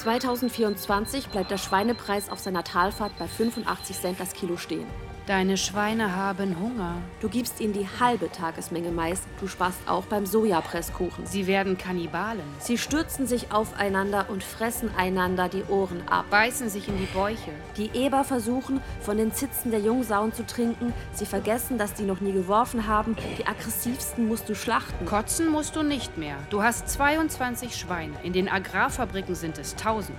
2024 0.00 1.28
bleibt 1.28 1.52
der 1.52 1.58
Schweinepreis 1.58 2.28
auf 2.28 2.40
seiner 2.40 2.64
Talfahrt 2.64 3.16
bei 3.18 3.28
85 3.28 4.00
Cent 4.00 4.20
das 4.20 4.32
Kilo 4.32 4.56
stehen. 4.56 4.86
Deine 5.28 5.56
Schweine 5.56 6.16
haben 6.16 6.58
Hunger. 6.58 6.96
Du 7.20 7.28
gibst 7.28 7.60
ihnen 7.60 7.72
die 7.72 7.86
halbe 8.00 8.28
Tagesmenge 8.32 8.90
Mais, 8.90 9.22
du 9.40 9.46
sparst 9.46 9.78
auch 9.86 10.02
beim 10.06 10.26
Sojapresskuchen. 10.26 11.26
Sie 11.26 11.46
werden 11.46 11.78
Kannibalen. 11.78 12.42
Sie 12.58 12.76
stürzen 12.76 13.28
sich 13.28 13.52
aufeinander 13.52 14.26
und 14.30 14.42
fressen 14.42 14.90
einander 14.96 15.48
die 15.48 15.62
Ohren 15.68 16.02
ab. 16.08 16.24
Beißen 16.30 16.68
sich 16.68 16.88
in 16.88 16.98
die 16.98 17.06
Bäuche. 17.06 17.52
Die 17.76 17.92
Eber 17.94 18.24
versuchen, 18.24 18.80
von 19.00 19.16
den 19.16 19.32
Zitzen 19.32 19.70
der 19.70 19.78
Jungsauen 19.78 20.32
zu 20.32 20.44
trinken. 20.44 20.92
Sie 21.12 21.26
vergessen, 21.26 21.78
dass 21.78 21.94
die 21.94 22.02
noch 22.02 22.20
nie 22.20 22.32
geworfen 22.32 22.88
haben. 22.88 23.14
Die 23.38 23.46
aggressivsten 23.46 24.26
musst 24.26 24.48
du 24.48 24.56
schlachten. 24.56 25.06
Kotzen 25.06 25.48
musst 25.48 25.76
du 25.76 25.84
nicht 25.84 26.18
mehr. 26.18 26.36
Du 26.50 26.64
hast 26.64 26.88
22 26.88 27.76
Schweine. 27.76 28.14
In 28.24 28.32
den 28.32 28.48
Agrarfabriken 28.48 29.36
sind 29.36 29.56
es 29.58 29.74
1000. 29.74 30.18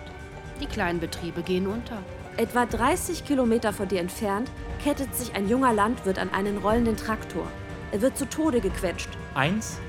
Die 0.61 0.65
kleinen 0.65 1.01
Betriebe 1.01 1.41
gehen 1.41 1.67
unter. 1.67 1.97
Etwa 2.35 2.65
30 2.65 3.25
Kilometer 3.25 3.73
von 3.73 3.87
dir 3.87 3.99
entfernt 3.99 4.49
kettet 4.83 5.15
sich 5.15 5.35
ein 5.35 5.47
junger 5.47 5.71
Landwirt 5.71 6.17
an 6.17 6.31
einen 6.33 6.57
rollenden 6.57 6.97
Traktor. 6.97 7.47
Er 7.91 8.01
wird 8.01 8.17
zu 8.17 8.27
Tode 8.27 8.59
gequetscht. 8.59 9.09
Eins. 9.35 9.79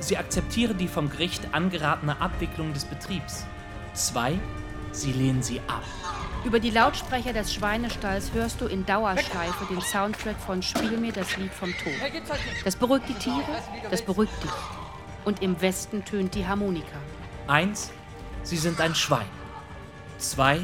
Sie 0.00 0.18
akzeptieren 0.18 0.76
die 0.76 0.88
vom 0.88 1.08
Gericht 1.08 1.54
angeratene 1.54 2.20
Abwicklung 2.20 2.74
des 2.74 2.84
Betriebs. 2.84 3.46
Zwei. 3.94 4.38
Sie 4.92 5.12
lehnen 5.12 5.42
sie 5.42 5.60
ab. 5.68 5.82
Über 6.44 6.60
die 6.60 6.70
Lautsprecher 6.70 7.32
des 7.32 7.54
Schweinestalls 7.54 8.32
hörst 8.34 8.60
du 8.60 8.66
in 8.66 8.84
Dauerschleife 8.84 9.64
den 9.70 9.80
Soundtrack 9.80 10.36
von 10.36 10.62
Spiel 10.62 10.98
mir 10.98 11.12
das 11.12 11.34
Lied 11.38 11.52
vom 11.52 11.70
Tod. 11.82 11.94
Das 12.64 12.76
beruhigt 12.76 13.08
die 13.08 13.14
Tiere, 13.14 13.62
das 13.90 14.02
beruhigt 14.02 14.44
dich. 14.44 14.50
Und 15.24 15.42
im 15.42 15.60
Westen 15.62 16.04
tönt 16.04 16.34
die 16.34 16.46
Harmonika. 16.46 16.98
Eins. 17.46 17.90
Sie 18.42 18.58
sind 18.58 18.80
ein 18.82 18.94
Schwein. 18.94 19.26
Zwei. 20.18 20.60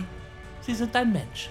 Sie 0.62 0.75
sind 0.75 0.94
ein 0.94 1.12
Mensch. 1.12 1.51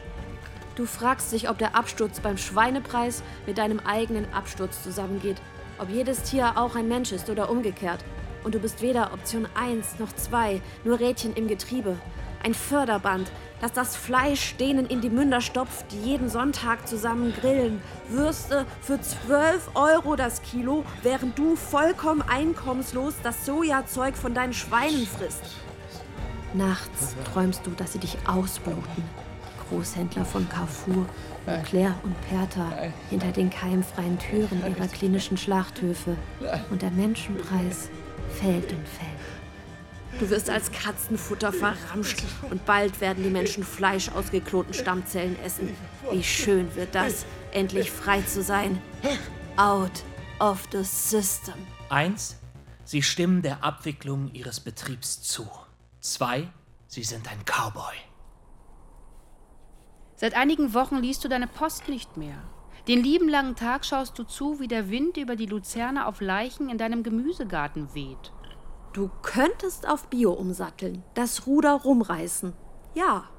Du 0.76 0.86
fragst 0.86 1.34
dich, 1.34 1.50
ob 1.50 1.58
der 1.58 1.76
Absturz 1.76 2.22
beim 2.22 2.38
Schweinepreis 2.38 3.24
mit 3.46 3.58
deinem 3.58 3.82
eigenen 3.82 4.32
Absturz 4.34 4.82
zusammengeht. 4.82 5.36
Ob 5.78 5.90
jedes 5.90 6.24
Tier 6.24 6.58
auch 6.58 6.76
ein 6.76 6.88
Mensch 6.88 7.12
ist 7.12 7.30
oder 7.30 7.50
umgekehrt. 7.50 8.04
Und 8.44 8.56
du 8.56 8.60
bist 8.60 8.82
weder 8.82 9.12
Option 9.14 9.48
1 9.54 10.00
noch 10.00 10.14
2, 10.14 10.62
nur 10.86 11.00
Rädchen 11.00 11.34
im 11.34 11.48
Getriebe. 11.48 11.98
Ein 12.42 12.54
Förderband, 12.54 13.32
das 13.60 13.74
das 13.74 13.96
Fleisch 13.96 14.56
denen 14.56 14.88
in 14.88 15.02
die 15.02 15.10
Münder 15.10 15.42
stopft, 15.42 15.92
die 15.92 16.02
jeden 16.02 16.30
Sonntag 16.30 16.88
zusammen 16.88 17.34
grillen. 17.34 17.82
Würste 18.08 18.66
für 18.82 19.00
12 19.00 19.72
Euro 19.76 20.16
das 20.16 20.42
Kilo, 20.42 20.86
während 21.04 21.38
du 21.38 21.56
vollkommen 21.56 22.24
einkommenslos 22.24 23.16
das 23.22 23.46
Sojazeug 23.46 24.16
von 24.16 24.34
deinen 24.34 24.54
Schweinen 24.54 25.06
frisst. 25.06 25.44
Nachts 26.54 27.16
träumst 27.32 27.66
du, 27.66 27.72
dass 27.72 27.94
sie 27.94 28.00
dich 28.00 28.18
ausbluten. 28.28 28.84
Die 28.96 29.70
Großhändler 29.70 30.26
von 30.26 30.48
Carrefour, 30.50 31.06
Leclerc 31.46 31.96
und 32.04 32.16
Perta 32.28 32.70
hinter 33.10 33.32
den 33.32 33.50
keimfreien 33.50 34.20
Türen 34.20 34.62
ihrer 34.68 34.88
klinischen 34.88 35.38
Schlachthöfe. 35.38 36.18
Und 36.70 36.82
der 36.82 36.92
Menschenpreis 36.92 37.90
fällt 38.40 38.72
und 38.74 38.88
fällt. 38.88 40.20
Du 40.20 40.30
wirst 40.30 40.50
als 40.50 40.72
Katzenfutter 40.72 41.54
verramscht 41.54 42.24
und 42.50 42.66
bald 42.66 43.00
werden 43.00 43.24
die 43.24 43.30
Menschen 43.30 43.64
Fleisch 43.64 44.10
aus 44.10 44.30
geklonten 44.30 44.74
Stammzellen 44.74 45.38
essen. 45.44 45.70
Wie 46.12 46.24
schön 46.24 46.76
wird 46.76 46.94
das, 46.94 47.26
endlich 47.54 47.90
frei 47.90 48.22
zu 48.22 48.44
sein. 48.44 48.82
Out 49.56 50.04
of 50.40 50.68
the 50.72 50.84
system. 50.84 51.56
Eins. 51.90 52.38
Sie 52.84 53.02
stimmen 53.02 53.42
der 53.42 53.64
Abwicklung 53.64 54.30
ihres 54.34 54.60
Betriebs 54.60 55.22
zu. 55.22 55.48
Zwei. 56.02 56.52
Sie 56.88 57.04
sind 57.04 57.32
ein 57.32 57.46
Cowboy. 57.46 57.96
Seit 60.16 60.36
einigen 60.36 60.74
Wochen 60.74 60.98
liest 60.98 61.24
du 61.24 61.30
deine 61.30 61.48
Post 61.48 61.88
nicht 61.90 62.18
mehr. 62.18 62.42
Den 62.88 63.04
lieben 63.04 63.30
langen 63.30 63.56
Tag 63.56 63.86
schaust 63.86 64.18
du 64.18 64.24
zu, 64.24 64.60
wie 64.60 64.68
der 64.68 64.90
Wind 64.90 65.18
über 65.18 65.36
die 65.36 65.46
Luzerne 65.46 66.08
auf 66.08 66.20
Leichen 66.20 66.70
in 66.70 66.80
deinem 66.80 67.04
Gemüsegarten 67.04 67.94
weht. 67.94 68.34
Du 68.94 69.12
könntest 69.22 69.88
auf 69.88 70.08
Bio 70.08 70.34
umsatteln, 70.34 71.04
das 71.14 71.46
Ruder 71.46 71.74
rumreißen. 71.74 72.54
Ja. 72.96 73.30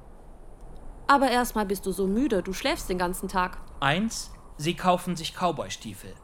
Aber 1.05 1.29
erstmal 1.29 1.65
bist 1.65 1.85
du 1.85 1.91
so 1.91 2.07
müde, 2.07 2.41
du 2.41 2.53
schläfst 2.53 2.89
den 2.89 2.97
ganzen 2.97 3.27
Tag. 3.27 3.57
Eins. 3.81 4.31
Sie 4.55 4.75
kaufen 4.75 5.17
sich 5.17 5.33
Cowboystiefel. 5.33 6.15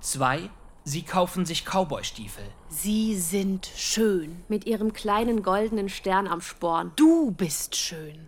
Zwei. 0.00 0.50
Sie 0.88 1.02
kaufen 1.02 1.44
sich 1.44 1.66
Cowboystiefel. 1.66 2.44
Sie 2.70 3.14
sind 3.14 3.70
schön. 3.76 4.42
Mit 4.48 4.64
ihrem 4.64 4.94
kleinen 4.94 5.42
goldenen 5.42 5.90
Stern 5.90 6.26
am 6.26 6.40
Sporn. 6.40 6.92
Du 6.96 7.30
bist 7.30 7.76
schön. 7.76 8.26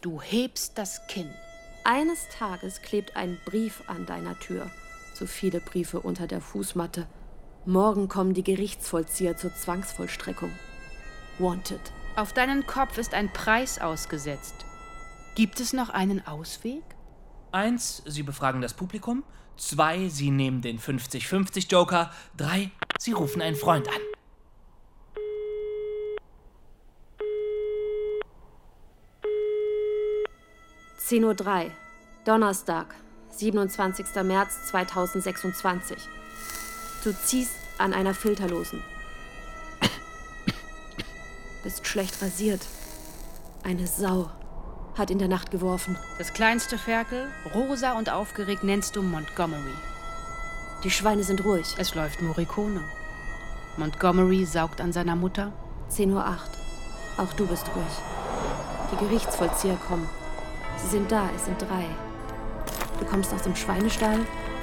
Du 0.00 0.18
hebst 0.18 0.78
das 0.78 1.06
Kinn. 1.08 1.28
Eines 1.84 2.26
Tages 2.38 2.80
klebt 2.80 3.16
ein 3.16 3.38
Brief 3.44 3.82
an 3.86 4.06
deiner 4.06 4.38
Tür. 4.38 4.70
Zu 5.12 5.26
viele 5.26 5.60
Briefe 5.60 6.00
unter 6.00 6.26
der 6.26 6.40
Fußmatte. 6.40 7.06
Morgen 7.66 8.08
kommen 8.08 8.32
die 8.32 8.44
Gerichtsvollzieher 8.44 9.36
zur 9.36 9.54
Zwangsvollstreckung. 9.54 10.52
Wanted. 11.38 11.92
Auf 12.16 12.32
deinen 12.32 12.66
Kopf 12.66 12.96
ist 12.96 13.12
ein 13.12 13.30
Preis 13.30 13.78
ausgesetzt. 13.78 14.54
Gibt 15.34 15.60
es 15.60 15.74
noch 15.74 15.90
einen 15.90 16.26
Ausweg? 16.26 16.82
Eins. 17.52 18.02
Sie 18.06 18.22
befragen 18.22 18.62
das 18.62 18.72
Publikum. 18.72 19.22
2. 19.56 20.08
sie 20.08 20.30
nehmen 20.30 20.60
den 20.60 20.78
50-50 20.78 21.70
Joker. 21.70 22.10
3. 22.36 22.70
sie 22.98 23.12
rufen 23.12 23.42
einen 23.42 23.56
Freund 23.56 23.88
an. 23.88 24.00
Zehn 30.98 31.24
Uhr 31.24 31.34
drei, 31.34 31.70
Donnerstag, 32.24 32.94
27. 33.30 34.06
März 34.22 34.68
2026. 34.70 35.98
Du 37.04 37.12
ziehst 37.12 37.56
an 37.76 37.92
einer 37.92 38.14
Filterlosen. 38.14 38.82
Bist 41.62 41.86
schlecht 41.86 42.22
rasiert. 42.22 42.60
Eine 43.62 43.86
Sau 43.86 44.30
hat 44.96 45.10
in 45.10 45.18
der 45.18 45.28
Nacht 45.28 45.50
geworfen. 45.50 45.98
Das 46.18 46.32
kleinste 46.32 46.78
Ferkel, 46.78 47.28
rosa 47.54 47.92
und 47.98 48.10
aufgeregt, 48.10 48.64
nennst 48.64 48.96
du 48.96 49.02
Montgomery. 49.02 49.74
Die 50.84 50.90
Schweine 50.90 51.24
sind 51.24 51.44
ruhig. 51.44 51.74
Es 51.78 51.94
läuft 51.94 52.20
Morricone. 52.20 52.82
Montgomery 53.76 54.44
saugt 54.44 54.80
an 54.80 54.92
seiner 54.92 55.16
Mutter. 55.16 55.52
10.08 55.90 56.12
Uhr. 56.12 56.24
Auch 57.16 57.32
du 57.34 57.46
bist 57.46 57.66
ruhig. 57.74 57.86
Die 58.92 59.04
Gerichtsvollzieher 59.04 59.76
kommen. 59.88 60.08
Sie 60.76 60.88
sind 60.88 61.10
da, 61.10 61.28
es 61.34 61.46
sind 61.46 61.60
drei. 61.60 61.86
Du 63.00 63.06
kommst 63.06 63.32
aus 63.32 63.42
dem 63.42 63.56
Schweinestall, 63.56 64.20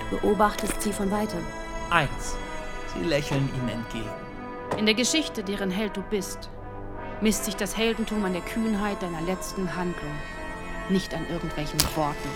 du 0.09 0.17
beobachtest 0.17 0.81
sie 0.81 0.93
von 0.93 1.11
weitem. 1.11 1.39
Eins. 1.89 2.35
Sie 2.93 3.03
lächeln 3.03 3.49
ihnen 3.55 3.69
entgegen. 3.69 4.09
In 4.77 4.85
der 4.85 4.95
Geschichte, 4.95 5.43
deren 5.43 5.71
Held 5.71 5.97
du 5.97 6.01
bist, 6.09 6.49
misst 7.21 7.45
sich 7.45 7.55
das 7.55 7.77
Heldentum 7.77 8.25
an 8.25 8.33
der 8.33 8.41
Kühnheit 8.41 9.01
deiner 9.01 9.21
letzten 9.21 9.75
Handlung, 9.75 10.11
nicht 10.89 11.13
an 11.13 11.27
irgendwelchen 11.29 11.79
Worten. 11.95 12.29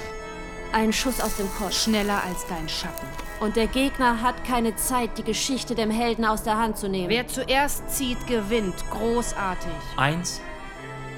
Ein 0.71 0.91
Schuss 0.91 1.21
aus 1.21 1.37
dem 1.37 1.49
Kopf. 1.57 1.73
Schneller 1.73 2.21
als 2.27 2.45
dein 2.47 2.67
Schatten. 2.67 3.07
Und 3.39 3.55
der 3.55 3.67
Gegner 3.67 4.21
hat 4.21 4.43
keine 4.45 4.75
Zeit, 4.75 5.17
die 5.17 5.23
Geschichte 5.23 5.73
dem 5.75 5.89
Helden 5.89 6.25
aus 6.25 6.43
der 6.43 6.57
Hand 6.57 6.77
zu 6.77 6.89
nehmen. 6.89 7.09
Wer 7.09 7.27
zuerst 7.27 7.89
zieht, 7.89 8.27
gewinnt. 8.27 8.75
Großartig. 8.91 9.71
Eins. 9.97 10.41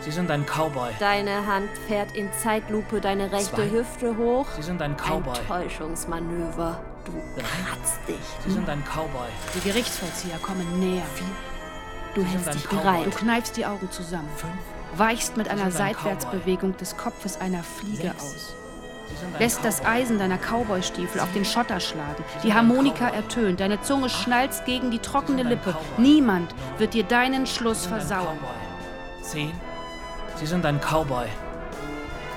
Sie 0.01 0.11
sind 0.11 0.29
ein 0.29 0.45
Cowboy. 0.45 0.91
Deine 0.99 1.45
Hand 1.47 1.69
fährt 1.87 2.15
in 2.15 2.31
Zeitlupe 2.33 3.01
deine 3.01 3.31
rechte 3.31 3.55
Zwei. 3.55 3.69
Hüfte 3.69 4.15
hoch. 4.15 4.45
Sie 4.55 4.61
sind 4.63 4.81
ein 4.81 4.95
Cowboy. 4.95 5.37
Ein 5.37 5.47
Täuschungsmanöver. 5.47 6.79
Du 7.05 7.11
Drei. 7.35 7.41
kratzt 7.65 7.99
dich. 8.07 8.15
Sie 8.45 8.51
sind 8.51 8.69
ein 8.69 8.83
Cowboy. 8.85 9.27
Die 9.55 9.67
Gerichtsvollzieher 9.67 10.37
kommen 10.37 10.79
näher. 10.79 11.03
Du 12.17 12.23
hältst 12.23 12.51
dich 12.55 12.67
bereit. 12.67 13.05
Du 13.05 13.11
kneifst 13.11 13.57
die 13.57 13.65
Augen 13.67 13.91
zusammen. 13.91 14.27
Fünf. 14.37 14.53
Weichst 14.95 15.37
mit 15.37 15.49
einer 15.49 15.69
Seitwärtsbewegung 15.69 16.75
des 16.77 16.97
Kopfes 16.97 17.39
einer 17.39 17.61
Fliege 17.61 17.97
Sechs. 18.09 18.23
aus. 18.23 18.55
Lässt 19.37 19.63
das. 19.63 19.85
Eisen 19.85 20.17
deiner 20.17 20.39
Cowboystiefel 20.39 21.21
auf 21.21 21.31
den 21.33 21.45
Schotter 21.45 21.79
schlagen. 21.79 22.23
Die 22.43 22.55
Harmonika 22.55 23.09
ertönt. 23.09 23.59
Deine 23.59 23.81
Zunge 23.81 24.09
schnalzt 24.09 24.65
gegen 24.65 24.89
die 24.89 24.97
trockene 24.97 25.43
Lippe. 25.43 25.75
Niemand 25.97 26.55
wird 26.79 26.95
dir 26.95 27.03
deinen 27.03 27.45
Schluss 27.45 27.85
versauen. 27.85 28.39
Cowboy. 28.39 29.21
Zehn. 29.21 29.51
Sie 30.37 30.47
sind 30.47 30.65
ein 30.65 30.79
Cowboy. 30.81 31.27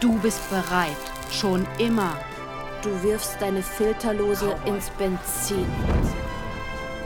Du 0.01 0.19
bist 0.19 0.49
bereit. 0.51 0.90
Schon 1.33 1.66
immer. 1.79 2.19
Du 2.83 3.03
wirfst 3.03 3.40
deine 3.40 3.62
Filterlose 3.62 4.51
Cowboy. 4.51 4.69
ins 4.75 4.90
Benzin. 4.90 5.66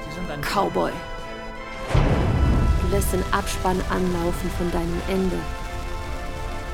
Sie 0.09 0.15
sind 0.17 0.29
ein 0.29 0.41
Cowboy. 0.41 0.91
Lässt 2.95 3.13
den 3.13 3.25
Abspann 3.33 3.81
anlaufen 3.91 4.49
von 4.57 4.71
deinem 4.71 5.03
Ende. 5.09 5.37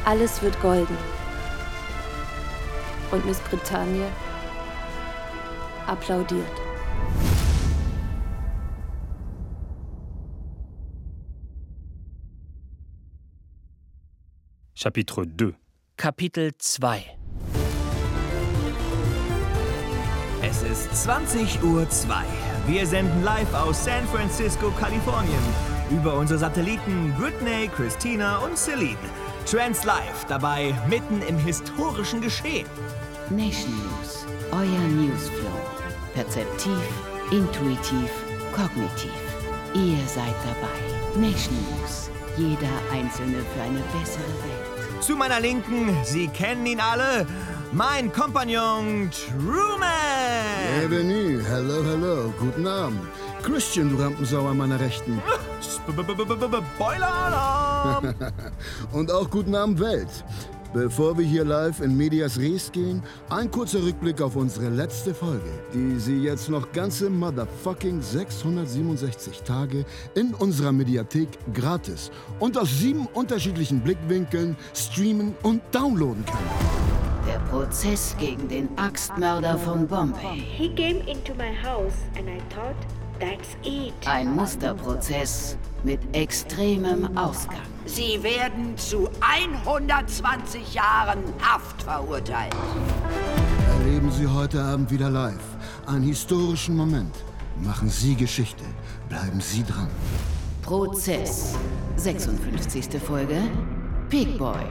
Alles 0.04 0.42
wird 0.42 0.61
golden. 0.61 0.94
Und 3.11 3.24
Miss 3.24 3.38
Bretagne 3.38 4.06
applaudiert. 5.87 6.44
Chapitre 14.74 15.24
2. 15.24 15.54
Kapitel 15.96 16.52
2. 16.59 17.16
Es 20.42 20.62
ist 20.64 21.02
20 21.02 21.62
Uhr 21.62 21.88
2. 21.88 22.24
Wir 22.66 22.87
senden 22.87 23.24
live 23.24 23.54
aus 23.54 23.87
San 23.87 24.06
Francisco, 24.09 24.70
Kalifornien. 24.72 25.80
Über 25.90 26.14
unsere 26.14 26.38
Satelliten 26.38 27.12
Britney, 27.18 27.68
Christina 27.74 28.38
und 28.38 28.57
Celine. 28.57 28.96
Trans 29.44 29.83
Live 29.85 30.24
dabei 30.29 30.72
mitten 30.88 31.20
im 31.22 31.37
historischen 31.37 32.20
Geschehen. 32.20 32.66
Nation 33.29 33.72
News, 33.72 34.24
euer 34.53 34.88
Newsflow. 34.88 35.61
Perzeptiv, 36.14 36.79
intuitiv, 37.33 38.11
kognitiv. 38.53 39.11
Ihr 39.74 39.98
seid 40.07 40.35
dabei. 40.44 41.20
Nation 41.20 41.57
News, 41.81 42.09
jeder 42.37 42.68
Einzelne 42.92 43.38
für 43.53 43.62
eine 43.62 43.83
bessere 43.92 44.22
Welt. 44.44 45.03
Zu 45.03 45.16
meiner 45.16 45.40
Linken, 45.40 45.96
Sie 46.05 46.29
kennen 46.29 46.66
ihn 46.66 46.81
alle, 46.81 47.26
mein 47.72 48.12
Kompagnon 48.12 49.11
Truman. 49.11 49.88
Bienvenue, 50.79 51.42
hello, 51.42 51.83
hello, 51.83 52.35
guten 52.38 52.66
Abend. 52.66 53.09
Christian, 53.42 53.90
du 53.90 53.96
Rampensau 53.96 54.46
an 54.46 54.59
meiner 54.59 54.79
Rechten. 54.79 55.20
Spoiler-Alarm! 56.76 58.14
Und 58.92 59.11
auch 59.11 59.29
guten 59.31 59.55
Abend, 59.55 59.81
Welt. 59.81 60.09
Bevor 60.72 61.18
wir 61.18 61.26
hier 61.26 61.44
live 61.44 61.81
in 61.81 61.96
Medias 61.96 62.38
Res 62.38 62.70
gehen, 62.70 63.03
ein 63.29 63.50
kurzer 63.50 63.83
Rückblick 63.83 64.22
auf 64.22 64.37
unsere 64.37 64.68
letzte 64.68 65.12
Folge, 65.12 65.50
die 65.74 65.98
Sie 65.98 66.22
jetzt 66.22 66.48
noch 66.48 66.70
ganze 66.70 67.11
motherfucking 67.11 68.00
667 68.00 69.42
Tage 69.42 69.85
in 70.14 70.33
unserer 70.35 70.70
Mediathek 70.70 71.29
gratis 71.53 72.12
und 72.38 72.57
aus 72.57 72.79
sieben 72.79 73.07
unterschiedlichen 73.14 73.81
Blickwinkeln 73.81 74.57
streamen 74.72 75.35
und 75.42 75.61
downloaden 75.72 76.24
können. 76.24 76.50
Der 77.26 77.40
Prozess 77.50 78.14
gegen 78.20 78.48
den 78.48 78.68
Axtmörder 78.79 79.59
von 79.59 79.88
Bombay. 79.88 80.37
He 80.57 80.68
came 80.68 81.00
into 81.00 81.35
my 81.35 81.53
house 81.53 81.94
and 82.16 82.29
I 82.29 82.38
thought. 82.55 82.76
Ein 84.06 84.35
Musterprozess 84.35 85.56
mit 85.85 86.00
extremem 86.12 87.16
Ausgang. 87.16 87.61
Sie 87.85 88.22
werden 88.22 88.76
zu 88.76 89.09
120 89.20 90.74
Jahren 90.74 91.18
Haft 91.42 91.83
verurteilt. 91.83 92.54
Erleben 93.78 94.11
Sie 94.11 94.26
heute 94.26 94.62
Abend 94.62 94.90
wieder 94.90 95.11
live 95.11 95.40
einen 95.87 96.04
historischen 96.04 96.76
Moment. 96.76 97.14
Machen 97.62 97.90
Sie 97.90 98.14
Geschichte. 98.14 98.64
Bleiben 99.09 99.40
Sie 99.40 99.64
dran. 99.64 99.88
Prozess. 100.62 101.56
56. 101.96 103.00
Folge. 103.00 103.42
Pig 104.09 104.38
Boy. 104.38 104.66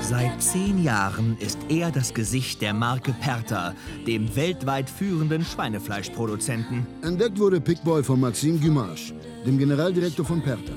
Seit 0.00 0.42
zehn 0.42 0.82
Jahren 0.82 1.36
ist 1.38 1.58
er 1.68 1.90
das 1.90 2.12
Gesicht 2.12 2.60
der 2.60 2.74
Marke 2.74 3.12
Perta, 3.12 3.74
dem 4.06 4.34
weltweit 4.36 4.90
führenden 4.90 5.44
Schweinefleischproduzenten. 5.44 6.86
Entdeckt 7.02 7.38
wurde 7.38 7.60
Pickboy 7.60 8.02
von 8.02 8.20
Maxime 8.20 8.58
Guimage, 8.58 9.14
dem 9.46 9.58
Generaldirektor 9.58 10.24
von 10.24 10.42
Perta, 10.42 10.72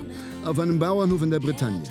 auf 0.46 0.60
einem 0.60 0.80
Bauernhof 0.80 1.22
in 1.22 1.32
der 1.32 1.40
Bretagne. 1.40 1.84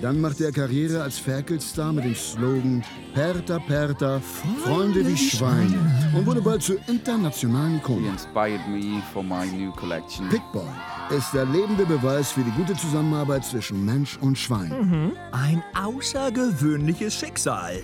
Dann 0.00 0.20
machte 0.20 0.44
er 0.44 0.52
Karriere 0.52 1.02
als 1.02 1.18
Ferkelstar 1.18 1.92
mit 1.92 2.04
dem 2.04 2.14
Slogan 2.14 2.84
Perta 3.14 3.58
Perta, 3.58 4.20
Freunde 4.64 5.06
wie 5.06 5.16
Schweine 5.16 5.78
und 6.16 6.26
wurde 6.26 6.40
bald 6.40 6.62
zur 6.62 6.76
internationalen 6.88 7.76
Ikone. 7.76 8.08
inspired 8.08 8.60
me 8.68 9.02
for 9.12 9.22
my 9.22 9.46
new 9.46 9.72
collection. 9.72 10.28
Pickboy 10.28 10.62
ist 11.10 11.32
der 11.34 11.44
lebende 11.46 11.84
Beweis 11.86 12.32
für 12.32 12.42
die 12.42 12.52
gute 12.52 12.74
Zusammenarbeit 12.74 13.44
zwischen 13.44 13.84
Mensch 13.84 14.16
und 14.20 14.38
Schwein. 14.38 15.12
Ein 15.32 15.62
außergewöhnliches 15.74 17.14
Schicksal. 17.14 17.78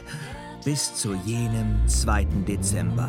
Bis 0.64 0.94
zu 0.94 1.14
jenem 1.24 1.76
2. 1.86 2.24
Dezember, 2.46 3.08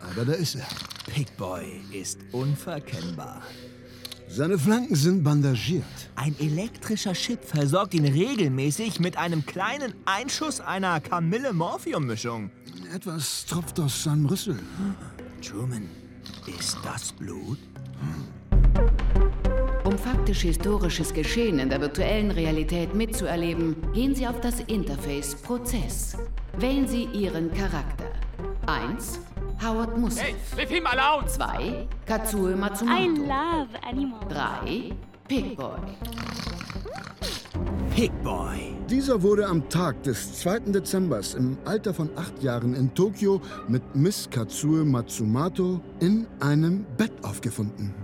Aber 0.00 0.26
da 0.26 0.32
ist 0.34 0.56
er. 0.56 0.66
Pickboy 1.06 1.80
ist 1.90 2.18
unverkennbar. 2.32 3.40
Seine 4.28 4.58
Flanken 4.58 4.96
sind 4.96 5.24
bandagiert. 5.24 5.84
Ein 6.14 6.36
elektrischer 6.38 7.14
Chip 7.14 7.42
versorgt 7.42 7.94
ihn 7.94 8.04
regelmäßig 8.04 9.00
mit 9.00 9.16
einem 9.16 9.46
kleinen 9.46 9.94
Einschuss 10.04 10.60
einer 10.60 11.00
Kamille-Morphium-Mischung. 11.00 12.50
Etwas 12.94 13.46
tropft 13.46 13.80
aus 13.80 14.04
seinem 14.04 14.26
Rüssel. 14.26 14.58
Truman, 15.40 15.88
ist 16.58 16.76
das 16.84 17.12
Blut? 17.12 17.58
Um 18.02 18.99
faktisch 20.00 20.42
historisches 20.42 21.12
Geschehen 21.12 21.58
in 21.58 21.68
der 21.68 21.80
virtuellen 21.80 22.30
Realität 22.30 22.94
mitzuerleben, 22.94 23.76
gehen 23.92 24.14
Sie 24.14 24.26
auf 24.26 24.40
das 24.40 24.60
Interface 24.60 25.34
Prozess. 25.36 26.16
Wählen 26.58 26.88
Sie 26.88 27.04
Ihren 27.04 27.52
Charakter. 27.52 28.10
1. 28.66 29.20
Howard 29.62 29.98
Musse. 29.98 30.22
Hey, 30.22 30.34
leave 30.56 30.74
him 30.74 30.86
alone! 30.86 31.26
2. 31.26 31.86
Katsue 32.06 32.56
Matsumoto. 32.56 32.98
I 32.98 33.06
love 33.08 33.68
animals. 33.82 34.24
3. 34.28 34.92
Pickboy. 35.28 35.78
Pickboy. 37.94 38.74
Dieser 38.88 39.22
wurde 39.22 39.46
am 39.46 39.68
Tag 39.68 40.02
des 40.02 40.40
2. 40.40 40.60
Dezembers 40.72 41.34
im 41.34 41.58
Alter 41.64 41.92
von 41.92 42.08
acht 42.16 42.42
Jahren 42.42 42.74
in 42.74 42.92
Tokio 42.94 43.40
mit 43.68 43.82
Miss 43.94 44.28
Katsue 44.30 44.84
Matsumato 44.84 45.80
in 46.00 46.26
einem 46.40 46.86
Bett 46.96 47.12
aufgefunden. 47.22 47.94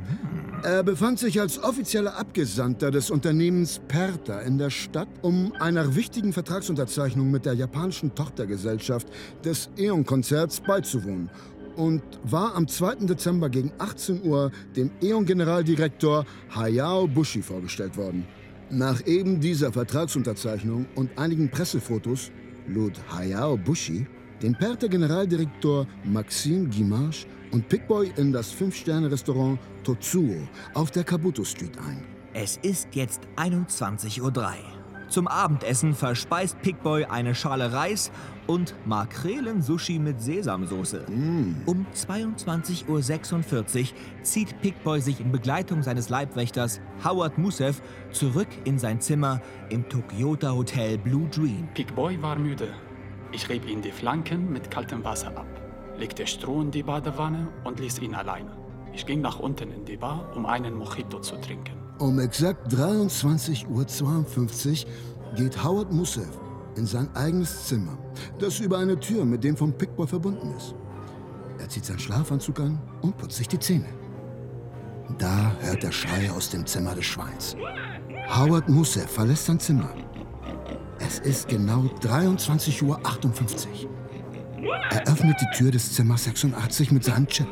Er 0.62 0.82
befand 0.82 1.18
sich 1.18 1.40
als 1.40 1.62
offizieller 1.62 2.16
Abgesandter 2.18 2.90
des 2.90 3.10
Unternehmens 3.10 3.80
Perta 3.86 4.40
in 4.40 4.58
der 4.58 4.70
Stadt, 4.70 5.08
um 5.22 5.52
einer 5.60 5.94
wichtigen 5.94 6.32
Vertragsunterzeichnung 6.32 7.30
mit 7.30 7.46
der 7.46 7.54
japanischen 7.54 8.14
Tochtergesellschaft 8.14 9.06
des 9.44 9.68
Eon-Konzerts 9.76 10.60
beizuwohnen 10.60 11.30
und 11.76 12.02
war 12.24 12.54
am 12.54 12.66
2. 12.66 13.06
Dezember 13.06 13.48
gegen 13.48 13.70
18 13.78 14.22
Uhr 14.24 14.50
dem 14.74 14.90
Eon-Generaldirektor 15.00 16.24
Hayao 16.54 17.06
Bushi 17.06 17.42
vorgestellt 17.42 17.96
worden. 17.96 18.26
Nach 18.70 19.06
eben 19.06 19.40
dieser 19.40 19.72
Vertragsunterzeichnung 19.72 20.86
und 20.96 21.16
einigen 21.18 21.50
Pressefotos 21.50 22.32
lud 22.66 22.94
Hayao 23.14 23.56
Bushi 23.56 24.06
den 24.42 24.54
Perta-Generaldirektor 24.54 25.86
Maxime 26.04 26.68
Guimage 26.68 27.26
und 27.52 27.68
Pickboy 27.68 28.12
in 28.16 28.32
das 28.32 28.50
Fünf-Sterne-Restaurant 28.52 29.58
Totsuo 29.84 30.36
auf 30.74 30.90
der 30.90 31.04
Kabuto 31.04 31.44
Street 31.44 31.78
ein. 31.78 32.04
Es 32.34 32.58
ist 32.58 32.88
jetzt 32.92 33.22
21.03 33.36 34.20
Uhr. 34.20 34.32
Zum 35.08 35.28
Abendessen 35.28 35.94
verspeist 35.94 36.60
Pickboy 36.62 37.04
eine 37.04 37.34
Schale 37.34 37.72
Reis 37.72 38.10
und 38.46 38.74
Makrelen-Sushi 38.86 39.98
mit 39.98 40.20
Sesamsoße. 40.20 41.06
Um 41.66 41.86
22.46 41.94 42.88
Uhr 42.88 43.96
zieht 44.22 44.60
Pickboy 44.60 45.00
sich 45.00 45.20
in 45.20 45.30
Begleitung 45.30 45.82
seines 45.82 46.08
Leibwächters 46.08 46.80
Howard 47.04 47.38
Musev 47.38 47.80
zurück 48.10 48.48
in 48.64 48.78
sein 48.78 49.00
Zimmer 49.00 49.40
im 49.70 49.88
Tokyota 49.88 50.52
Hotel 50.52 50.98
Blue 50.98 51.28
Dream. 51.28 51.68
Pickboy 51.74 52.20
war 52.20 52.36
müde. 52.36 52.68
Ich 53.32 53.48
rieb 53.48 53.68
ihm 53.68 53.82
die 53.82 53.92
Flanken 53.92 54.52
mit 54.52 54.70
kaltem 54.70 55.04
Wasser 55.04 55.36
ab, 55.36 55.46
legte 55.98 56.26
Stroh 56.26 56.60
in 56.60 56.70
die 56.70 56.82
Badewanne 56.82 57.48
und 57.64 57.80
ließ 57.80 58.00
ihn 58.00 58.14
alleine. 58.14 58.50
Ich 58.92 59.06
ging 59.06 59.20
nach 59.20 59.38
unten 59.38 59.72
in 59.72 59.84
die 59.84 59.96
Bar, 59.96 60.30
um 60.34 60.46
einen 60.46 60.74
Mojito 60.74 61.20
zu 61.20 61.36
trinken. 61.36 61.74
Um 61.98 62.18
exakt 62.18 62.72
23.52 62.72 63.66
Uhr 63.68 65.36
geht 65.36 65.62
Howard 65.62 65.92
Musev 65.92 66.28
in 66.76 66.86
sein 66.86 67.08
eigenes 67.14 67.66
Zimmer, 67.66 67.98
das 68.38 68.60
über 68.60 68.78
eine 68.78 68.98
Tür 68.98 69.24
mit 69.24 69.44
dem 69.44 69.56
vom 69.56 69.72
Pickboy 69.72 70.06
verbunden 70.06 70.54
ist. 70.56 70.74
Er 71.58 71.68
zieht 71.68 71.84
seinen 71.84 71.98
Schlafanzug 71.98 72.60
an 72.60 72.78
und 73.00 73.16
putzt 73.16 73.36
sich 73.36 73.48
die 73.48 73.58
Zähne. 73.58 73.88
Da 75.18 75.52
hört 75.60 75.84
er 75.84 75.92
Schreie 75.92 76.32
aus 76.32 76.50
dem 76.50 76.66
Zimmer 76.66 76.94
des 76.94 77.06
Schweins. 77.06 77.56
Howard 78.28 78.68
Musev 78.68 79.10
verlässt 79.10 79.46
sein 79.46 79.58
Zimmer. 79.58 79.90
Es 80.98 81.18
ist 81.20 81.48
genau 81.48 81.84
23.58 82.02 82.82
Uhr. 82.82 83.95
Er 84.90 85.06
öffnet 85.06 85.36
die 85.40 85.56
Tür 85.56 85.70
des 85.70 85.92
Zimmers 85.92 86.24
86 86.24 86.90
mit 86.92 87.04
Chip. 87.28 87.46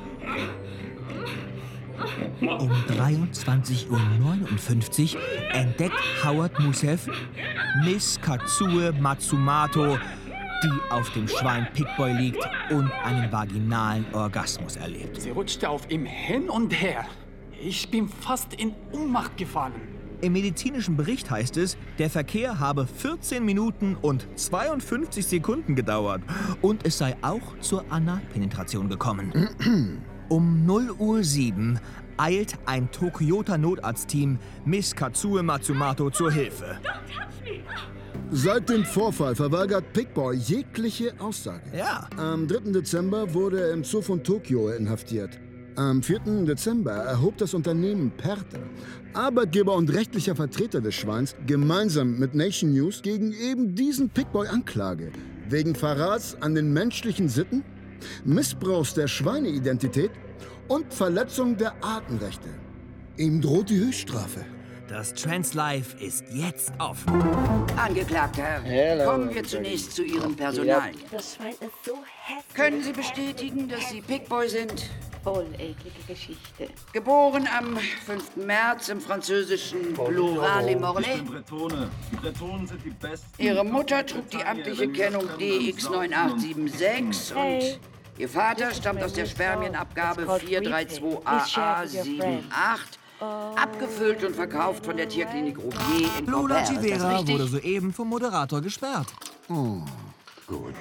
Um 2.40 2.70
23.59 2.88 5.14
Uhr 5.14 5.20
entdeckt 5.52 5.94
Howard 6.24 6.58
Musev 6.60 7.06
Miss 7.84 8.18
Katsue 8.20 8.92
Matsumato, 8.92 9.98
die 10.62 10.90
auf 10.90 11.10
dem 11.10 11.28
Schwein 11.28 11.68
Pickboy 11.72 12.12
liegt 12.12 12.48
und 12.70 12.90
einen 13.04 13.30
vaginalen 13.30 14.06
Orgasmus 14.12 14.76
erlebt. 14.76 15.20
Sie 15.20 15.30
rutschte 15.30 15.68
auf 15.68 15.90
ihm 15.90 16.06
hin 16.06 16.48
und 16.48 16.70
her. 16.70 17.04
Ich 17.60 17.90
bin 17.90 18.08
fast 18.08 18.54
in 18.54 18.74
Ohnmacht 18.92 19.36
gefallen. 19.36 20.03
Im 20.24 20.32
medizinischen 20.32 20.96
Bericht 20.96 21.30
heißt 21.30 21.58
es, 21.58 21.76
der 21.98 22.08
Verkehr 22.08 22.58
habe 22.58 22.86
14 22.86 23.44
Minuten 23.44 23.94
und 24.00 24.26
52 24.36 25.26
Sekunden 25.26 25.74
gedauert 25.74 26.22
und 26.62 26.86
es 26.86 26.96
sei 26.96 27.14
auch 27.20 27.58
zur 27.60 27.84
Analpenetration 27.90 28.88
gekommen. 28.88 29.50
Um 30.30 30.64
0 30.64 30.92
Uhr 30.98 31.22
7 31.22 31.78
eilt 32.16 32.54
ein 32.64 32.90
Tokyota-Notarztteam 32.90 34.38
Miss 34.64 34.96
Katsue 34.96 35.42
Matsumato 35.42 36.08
zur 36.08 36.32
Hilfe. 36.32 36.78
Seit 38.30 38.70
dem 38.70 38.86
Vorfall 38.86 39.36
verweigert 39.36 39.92
Pickboy 39.92 40.34
jegliche 40.36 41.12
Aussage. 41.20 41.76
Ja. 41.76 42.08
Am 42.16 42.48
3. 42.48 42.72
Dezember 42.72 43.34
wurde 43.34 43.60
er 43.60 43.72
im 43.74 43.84
Zoo 43.84 44.00
von 44.00 44.24
Tokio 44.24 44.70
inhaftiert. 44.70 45.38
Am 45.76 46.04
4. 46.04 46.44
Dezember 46.46 46.92
erhob 46.92 47.36
das 47.38 47.52
Unternehmen 47.52 48.12
Perta, 48.16 48.60
Arbeitgeber 49.12 49.74
und 49.74 49.92
rechtlicher 49.92 50.36
Vertreter 50.36 50.80
des 50.80 50.94
Schweins, 50.94 51.34
gemeinsam 51.48 52.16
mit 52.16 52.32
Nation 52.32 52.72
News 52.72 53.02
gegen 53.02 53.32
eben 53.32 53.74
diesen 53.74 54.08
Pickboy 54.08 54.46
Anklage. 54.46 55.10
Wegen 55.48 55.74
Verrats 55.74 56.36
an 56.40 56.54
den 56.54 56.72
menschlichen 56.72 57.28
Sitten, 57.28 57.64
Missbrauchs 58.24 58.94
der 58.94 59.08
Schweineidentität 59.08 60.12
und 60.68 60.94
Verletzung 60.94 61.56
der 61.56 61.74
Artenrechte. 61.82 62.50
Ihm 63.16 63.40
droht 63.40 63.68
die 63.68 63.78
Höchststrafe. 63.78 64.44
Das 64.88 65.12
Translife 65.12 65.96
ist 65.98 66.24
jetzt 66.32 66.72
offen. 66.78 67.20
Angeklagter, 67.76 68.60
Hello, 68.62 69.10
kommen 69.10 69.34
wir 69.34 69.42
zunächst 69.42 69.90
zu 69.92 70.04
Ihren 70.04 70.36
Personalien. 70.36 70.94
Das 71.10 71.34
Schwein 71.34 71.54
ist 71.54 71.84
so 71.84 71.94
hässlich. 72.26 72.54
Können 72.54 72.82
Sie 72.82 72.92
bestätigen, 72.92 73.68
dass 73.68 73.90
Sie 73.90 74.02
Pickboy 74.02 74.48
sind? 74.48 74.88
Voll 75.24 75.46
eklige 75.54 76.02
Geschichte. 76.06 76.68
Geboren 76.92 77.48
am 77.58 77.78
5. 77.78 78.36
März 78.36 78.90
im 78.90 79.00
französischen 79.00 79.94
Blois-les-Morlaix. 79.94 81.24
Bretone. 81.24 81.90
Die 82.12 82.16
Bretonen 82.16 82.66
sind 82.66 82.84
die 82.84 82.90
besten. 82.90 83.42
Ihre 83.42 83.64
Mutter 83.64 84.04
trug 84.04 84.28
die 84.30 84.44
amtliche 84.44 84.92
Kennung 84.92 85.26
DX9876 85.38 87.34
und 87.34 87.80
Ihr 88.16 88.28
Vater 88.28 88.72
stammt 88.72 89.02
aus 89.02 89.12
der 89.12 89.26
Spermienabgabe 89.26 90.22
432AA78, 90.22 91.72
abgefüllt 93.56 94.22
und 94.22 94.36
verkauft 94.36 94.84
von 94.84 94.96
der 94.96 95.08
Tierklinik 95.08 95.58
Roubier 95.58 96.10
in 96.18 96.26
Givera 96.26 97.16
richtig? 97.16 97.34
wurde 97.34 97.48
soeben 97.48 97.92
vom 97.92 98.08
Moderator 98.08 98.60
gesperrt. 98.60 99.08
Oh. 99.48 99.78
Gut. 100.46 100.74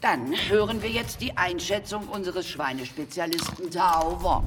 Dann 0.00 0.34
hören 0.48 0.82
wir 0.82 0.88
jetzt 0.88 1.20
die 1.20 1.36
Einschätzung 1.36 2.08
unseres 2.08 2.48
Schweinespezialisten 2.48 3.70
Tao 3.70 4.16
Wong. 4.22 4.46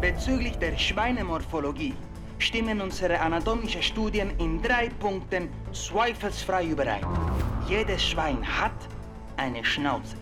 Bezüglich 0.00 0.56
der 0.58 0.78
Schweinemorphologie 0.78 1.92
stimmen 2.38 2.80
unsere 2.80 3.18
anatomischen 3.18 3.82
Studien 3.82 4.30
in 4.38 4.62
drei 4.62 4.90
Punkten 5.00 5.48
zweifelsfrei 5.72 6.66
überein. 6.66 7.04
Jedes 7.68 8.00
Schwein 8.00 8.46
hat 8.46 8.78
eine 9.36 9.64
Schnauze. 9.64 10.14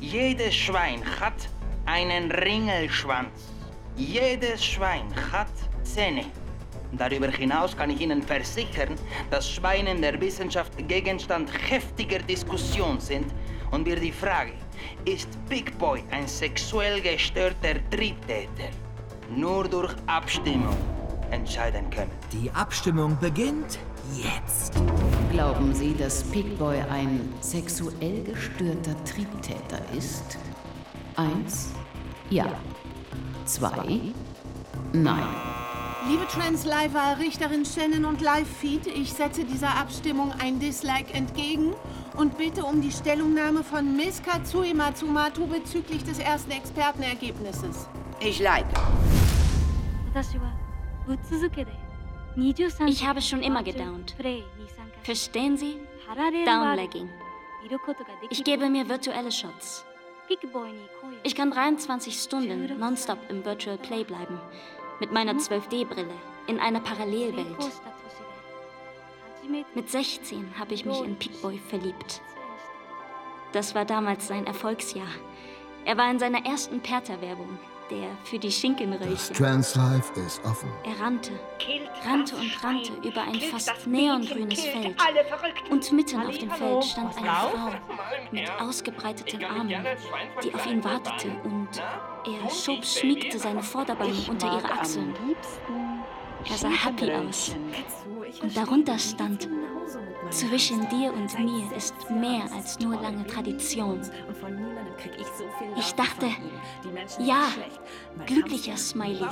Jedes 0.00 0.56
Schwein 0.56 1.04
hat 1.20 1.48
einen 1.86 2.32
Ringelschwanz. 2.32 3.52
Jedes 3.96 4.64
Schwein 4.64 5.06
hat 5.30 5.46
Zähne. 5.84 6.24
Darüber 6.90 7.28
hinaus 7.28 7.76
kann 7.76 7.90
ich 7.90 8.00
Ihnen 8.00 8.20
versichern, 8.20 8.96
dass 9.30 9.48
Schweine 9.48 9.92
in 9.92 10.02
der 10.02 10.20
Wissenschaft 10.20 10.72
Gegenstand 10.88 11.48
heftiger 11.70 12.18
Diskussion 12.18 12.98
sind 12.98 13.32
und 13.70 13.86
wir 13.86 13.96
die 13.96 14.12
Frage, 14.12 14.52
ist 15.04 15.28
Big 15.48 15.76
Boy 15.78 16.02
ein 16.10 16.26
sexuell 16.26 17.00
gestörter 17.00 17.74
Triebtäter, 17.90 18.70
nur 19.34 19.68
durch 19.68 19.94
Abstimmung 20.06 20.76
entscheiden 21.30 21.88
können. 21.90 22.12
Die 22.32 22.50
Abstimmung 22.50 23.16
beginnt 23.20 23.78
jetzt. 24.16 24.74
Glauben 25.30 25.74
Sie, 25.74 25.94
dass 25.94 26.24
Pigboy 26.24 26.80
ein 26.90 27.32
sexuell 27.40 28.24
gestörter 28.24 28.96
Triebtäter 29.04 29.80
ist? 29.96 30.38
Eins. 31.16 31.72
Ja. 32.30 32.46
Zwei. 33.44 34.00
Nein. 34.92 35.26
Liebe 36.08 36.26
Transliver, 36.28 37.18
Richterin 37.18 37.64
Shannon 37.64 38.06
und 38.06 38.22
Live-Feed, 38.22 38.86
ich 38.86 39.12
setze 39.12 39.44
dieser 39.44 39.76
Abstimmung 39.76 40.32
ein 40.38 40.58
Dislike 40.58 41.12
entgegen 41.12 41.74
und 42.16 42.38
bitte 42.38 42.64
um 42.64 42.80
die 42.80 42.90
Stellungnahme 42.90 43.62
von 43.62 43.96
Miss 43.96 44.22
Katsui 44.22 44.72
Matsumatu 44.72 45.46
bezüglich 45.46 46.02
des 46.02 46.18
ersten 46.18 46.52
Expertenergebnisses. 46.52 47.86
Ich 48.18 48.40
like. 48.40 48.66
Ich 52.86 53.06
habe 53.06 53.20
schon 53.20 53.42
immer 53.42 53.62
gedownt. 53.62 54.16
Verstehen 55.02 55.58
Sie? 55.58 55.76
Downlegging. 56.46 57.10
Ich 58.30 58.42
gebe 58.42 58.70
mir 58.70 58.88
virtuelle 58.88 59.30
Shots. 59.30 59.84
Ich 61.24 61.34
kann 61.34 61.50
23 61.50 62.14
Stunden 62.18 62.78
nonstop 62.78 63.18
im 63.28 63.44
Virtual 63.44 63.76
Play 63.76 64.04
bleiben. 64.04 64.40
Mit 65.00 65.12
meiner 65.12 65.32
12D-Brille. 65.32 66.14
In 66.46 66.60
einer 66.60 66.80
Parallelwelt. 66.80 67.56
Mit 69.74 69.90
16 69.90 70.58
habe 70.58 70.74
ich 70.74 70.84
mich 70.84 71.00
in 71.02 71.16
Pigboy 71.16 71.58
verliebt. 71.58 72.20
Das 73.52 73.74
war 73.74 73.84
damals 73.84 74.28
sein 74.28 74.46
Erfolgsjahr. 74.46 75.08
Er 75.86 75.96
war 75.96 76.10
in 76.10 76.18
seiner 76.18 76.44
ersten 76.44 76.80
Perter-Werbung, 76.80 77.58
der 77.90 78.16
für 78.24 78.38
die 78.38 78.50
Schinkenröllchen. 78.50 79.34
Translife 79.34 80.20
ist 80.20 80.44
offen. 80.44 80.70
Er 80.84 81.04
rannte, 81.04 81.32
rannte 82.04 82.36
und 82.36 82.64
rannte 82.64 82.92
über 83.06 83.22
ein 83.22 83.40
fast 83.40 83.86
neongrünes 83.86 84.60
Feld. 84.60 84.96
Und 85.70 85.92
mitten 85.92 86.20
auf 86.20 86.38
dem 86.38 86.50
Feld 86.50 86.84
stand 86.84 87.16
eine 87.16 87.26
Frau 87.26 87.72
mit 88.30 88.50
ausgebreiteten 88.60 89.44
Armen, 89.44 89.84
die 90.42 90.54
auf 90.54 90.66
ihn 90.66 90.82
wartete. 90.82 91.28
Und 91.44 91.68
er 91.76 92.50
schob 92.50 92.84
schmiegte 92.84 93.38
seine 93.38 93.62
Vorderbeine 93.62 94.14
unter 94.28 94.58
ihre 94.58 94.70
Achseln. 94.72 95.14
Er 96.48 96.56
sah 96.56 96.70
happy 96.70 97.12
aus. 97.12 97.54
Und 98.42 98.56
darunter 98.56 98.98
stand, 98.98 99.48
zwischen 100.30 100.88
dir 100.88 101.12
und 101.12 101.38
mir 101.38 101.76
ist 101.76 101.94
mehr 102.10 102.44
als 102.54 102.78
nur 102.78 103.00
lange 103.00 103.26
Tradition. 103.26 104.00
Ich 105.76 105.94
dachte, 105.94 106.26
ja, 107.18 107.48
glücklicher 108.26 108.76
Smiley. 108.76 109.26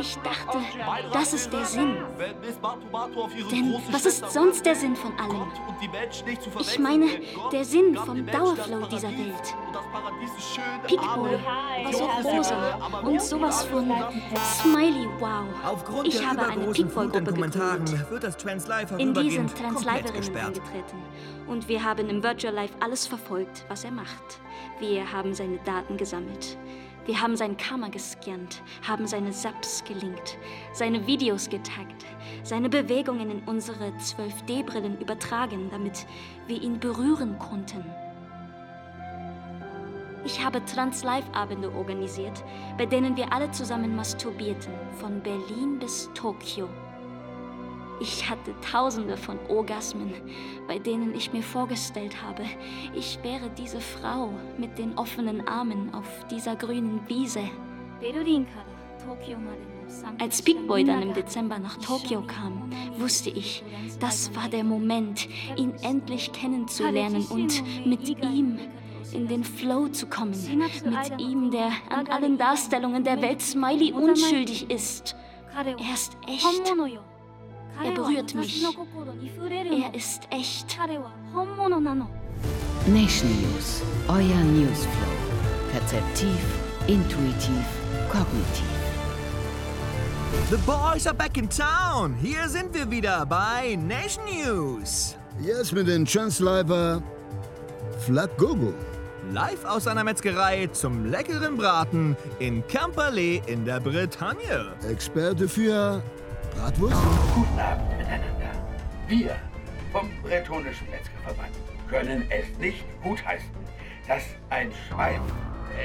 Ich 0.00 0.16
dachte, 0.18 0.58
das 1.12 1.32
ist 1.32 1.52
der 1.52 1.64
Sinn. 1.64 1.96
Denn 3.50 3.74
was 3.90 4.06
ist 4.06 4.30
sonst 4.30 4.64
der 4.64 4.74
Sinn 4.74 4.96
von 4.96 5.12
allem? 5.18 5.46
Ich 6.60 6.78
meine, 6.78 7.06
der 7.52 7.64
Sinn 7.64 7.96
vom 7.96 8.26
Dauerflow 8.26 8.86
dieser 8.86 9.10
Welt. 9.10 9.54
Pickboy 10.86 11.38
war 11.84 11.92
so 11.92 12.04
rosa 12.28 13.00
und 13.02 13.22
sowas 13.22 13.64
von 13.64 13.92
Smiley 14.60 15.08
Wow. 15.18 15.46
Ich 16.04 16.24
habe 16.24 16.46
eine 16.46 16.66
Pickboy-Gruppe 16.66 17.32
gegründet. 17.32 18.06
In 18.98 19.14
diesen 19.14 19.46
gesperrt. 19.46 20.46
eingetreten. 20.46 21.02
Und 21.46 21.68
wir 21.68 21.84
haben 21.84 22.08
im 22.08 22.22
Virtual 22.22 22.52
Life 22.52 22.74
alles 22.80 23.06
verfolgt, 23.06 23.64
was 23.68 23.84
er 23.84 23.92
macht. 23.92 24.40
Wir 24.78 25.12
haben 25.12 25.34
seine 25.34 25.58
Daten 25.58 25.96
gesammelt. 25.96 26.56
Wir 27.06 27.22
haben 27.22 27.36
sein 27.36 27.56
Karma 27.56 27.88
gescannt, 27.88 28.62
haben 28.86 29.06
seine 29.06 29.32
Subs 29.32 29.84
gelinkt, 29.84 30.38
seine 30.72 31.06
Videos 31.06 31.48
getaggt, 31.48 32.04
seine 32.42 32.68
Bewegungen 32.68 33.30
in 33.30 33.42
unsere 33.46 33.90
12D-Brillen 33.90 35.00
übertragen, 35.00 35.68
damit 35.70 36.04
wir 36.48 36.60
ihn 36.60 36.80
berühren 36.80 37.38
konnten. 37.38 37.84
Ich 40.24 40.44
habe 40.44 40.64
Trans-Live-Abende 40.64 41.72
organisiert, 41.72 42.42
bei 42.76 42.86
denen 42.86 43.16
wir 43.16 43.32
alle 43.32 43.52
zusammen 43.52 43.94
masturbierten, 43.94 44.72
von 44.98 45.22
Berlin 45.22 45.78
bis 45.78 46.10
Tokio. 46.14 46.68
Ich 48.00 48.28
hatte 48.28 48.54
tausende 48.60 49.16
von 49.16 49.38
Orgasmen, 49.48 50.12
bei 50.68 50.78
denen 50.78 51.14
ich 51.14 51.32
mir 51.32 51.42
vorgestellt 51.42 52.22
habe, 52.22 52.44
ich 52.94 53.18
wäre 53.22 53.50
diese 53.56 53.80
Frau 53.80 54.30
mit 54.58 54.78
den 54.78 54.98
offenen 54.98 55.46
Armen 55.48 55.94
auf 55.94 56.26
dieser 56.30 56.56
grünen 56.56 57.00
Wiese. 57.08 57.40
Als 60.18 60.42
Big 60.42 60.66
Boy 60.66 60.84
dann 60.84 61.02
im 61.02 61.14
Dezember 61.14 61.58
nach 61.58 61.76
Tokio 61.78 62.22
kam, 62.22 62.70
wusste 62.98 63.30
ich, 63.30 63.62
das 64.00 64.34
war 64.34 64.48
der 64.48 64.64
Moment, 64.64 65.28
ihn 65.56 65.72
endlich 65.82 66.32
kennenzulernen 66.32 67.24
und 67.30 67.62
mit 67.86 68.08
ihm 68.08 68.58
in 69.12 69.28
den 69.28 69.44
Flow 69.44 69.88
zu 69.88 70.06
kommen. 70.06 70.34
Mit 70.84 71.20
ihm, 71.20 71.50
der 71.50 71.70
an 71.88 72.08
allen 72.08 72.36
Darstellungen 72.36 73.04
der 73.04 73.22
Welt 73.22 73.40
Smiley 73.40 73.92
unschuldig 73.92 74.70
ist. 74.70 75.16
Er 75.54 75.94
ist 75.94 76.16
echt. 76.26 76.74
Er 77.84 77.92
berührt 77.92 78.34
mich. 78.34 78.64
Er 79.82 79.94
ist 79.94 80.22
echt. 80.30 80.78
Nation 82.86 83.30
News, 83.42 83.82
euer 84.08 84.44
Newsflow. 84.44 85.12
Perzeptiv, 85.72 86.38
intuitiv, 86.86 87.66
kognitiv. 88.10 88.76
The 90.50 90.58
boys 90.58 91.06
are 91.06 91.14
back 91.14 91.36
in 91.36 91.48
town. 91.48 92.14
Hier 92.22 92.48
sind 92.48 92.72
wir 92.72 92.88
wieder 92.90 93.26
bei 93.26 93.76
Nation 93.76 94.24
News. 94.26 95.16
Jetzt 95.40 95.72
mit 95.72 95.88
den 95.88 96.04
Transliver 96.04 97.02
Flat 97.98 98.36
Gogo. 98.38 98.72
Live 99.32 99.64
aus 99.64 99.88
einer 99.88 100.04
Metzgerei 100.04 100.68
zum 100.68 101.06
leckeren 101.06 101.56
Braten 101.56 102.16
in 102.38 102.64
Camperley 102.68 103.42
in 103.46 103.64
der 103.64 103.80
Bretagne. 103.80 104.72
Experte 104.88 105.48
für 105.48 106.00
Bratwurst? 106.56 106.96
Guten 107.34 107.58
Abend 107.58 107.98
miteinander. 107.98 108.50
Wir 109.06 109.36
vom 109.92 110.10
Bretonischen 110.22 110.88
Metzgerverband 110.90 111.54
können 111.88 112.26
es 112.30 112.58
nicht 112.58 112.84
gutheißen, 113.02 113.50
dass 114.08 114.24
ein 114.50 114.72
Schwein 114.88 115.20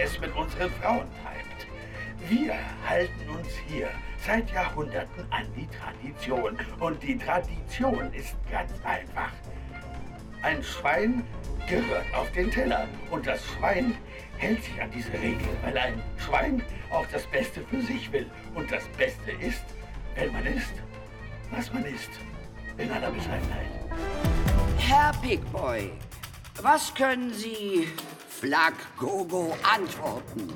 es 0.02 0.20
mit 0.20 0.36
unseren 0.36 0.72
Frauen 0.82 1.08
treibt. 1.22 1.68
Wir 2.30 2.56
halten 2.88 3.30
uns 3.30 3.50
hier 3.68 3.90
seit 4.26 4.50
Jahrhunderten 4.52 5.26
an 5.30 5.46
die 5.56 5.68
Tradition. 5.68 6.58
Und 6.80 7.04
die 7.04 7.18
Tradition 7.18 8.14
ist 8.14 8.36
ganz 8.50 8.72
einfach. 8.84 9.32
Ein 10.42 10.64
Schwein 10.64 11.24
gehört 11.68 12.06
auf 12.16 12.32
den 12.32 12.50
Teller. 12.50 12.88
Und 13.10 13.28
das 13.28 13.44
Schwein 13.46 13.96
hält 14.38 14.64
sich 14.64 14.82
an 14.82 14.90
diese 14.92 15.14
Regel, 15.14 15.48
weil 15.64 15.78
ein 15.78 16.02
Schwein 16.18 16.64
auch 16.92 17.06
das 17.12 17.24
Beste 17.28 17.62
für 17.62 17.82
sich 17.82 18.12
will. 18.12 18.30
Und 18.56 18.72
das 18.72 18.84
Beste 18.98 19.32
ist, 19.32 19.64
wenn 20.16 20.32
man 20.32 20.46
isst, 20.46 20.74
was 21.52 21.72
man 21.74 21.86
isst. 21.86 22.10
In 22.78 22.92
aller 22.92 23.12
Bescheidenheit. 23.12 23.68
Herr 24.78 25.12
Pigboy, 25.22 25.92
was 26.62 26.94
können 26.94 27.34
Sie 27.34 27.88
Flag 28.28 28.74
Gogo 28.98 29.56
antworten? 29.64 30.56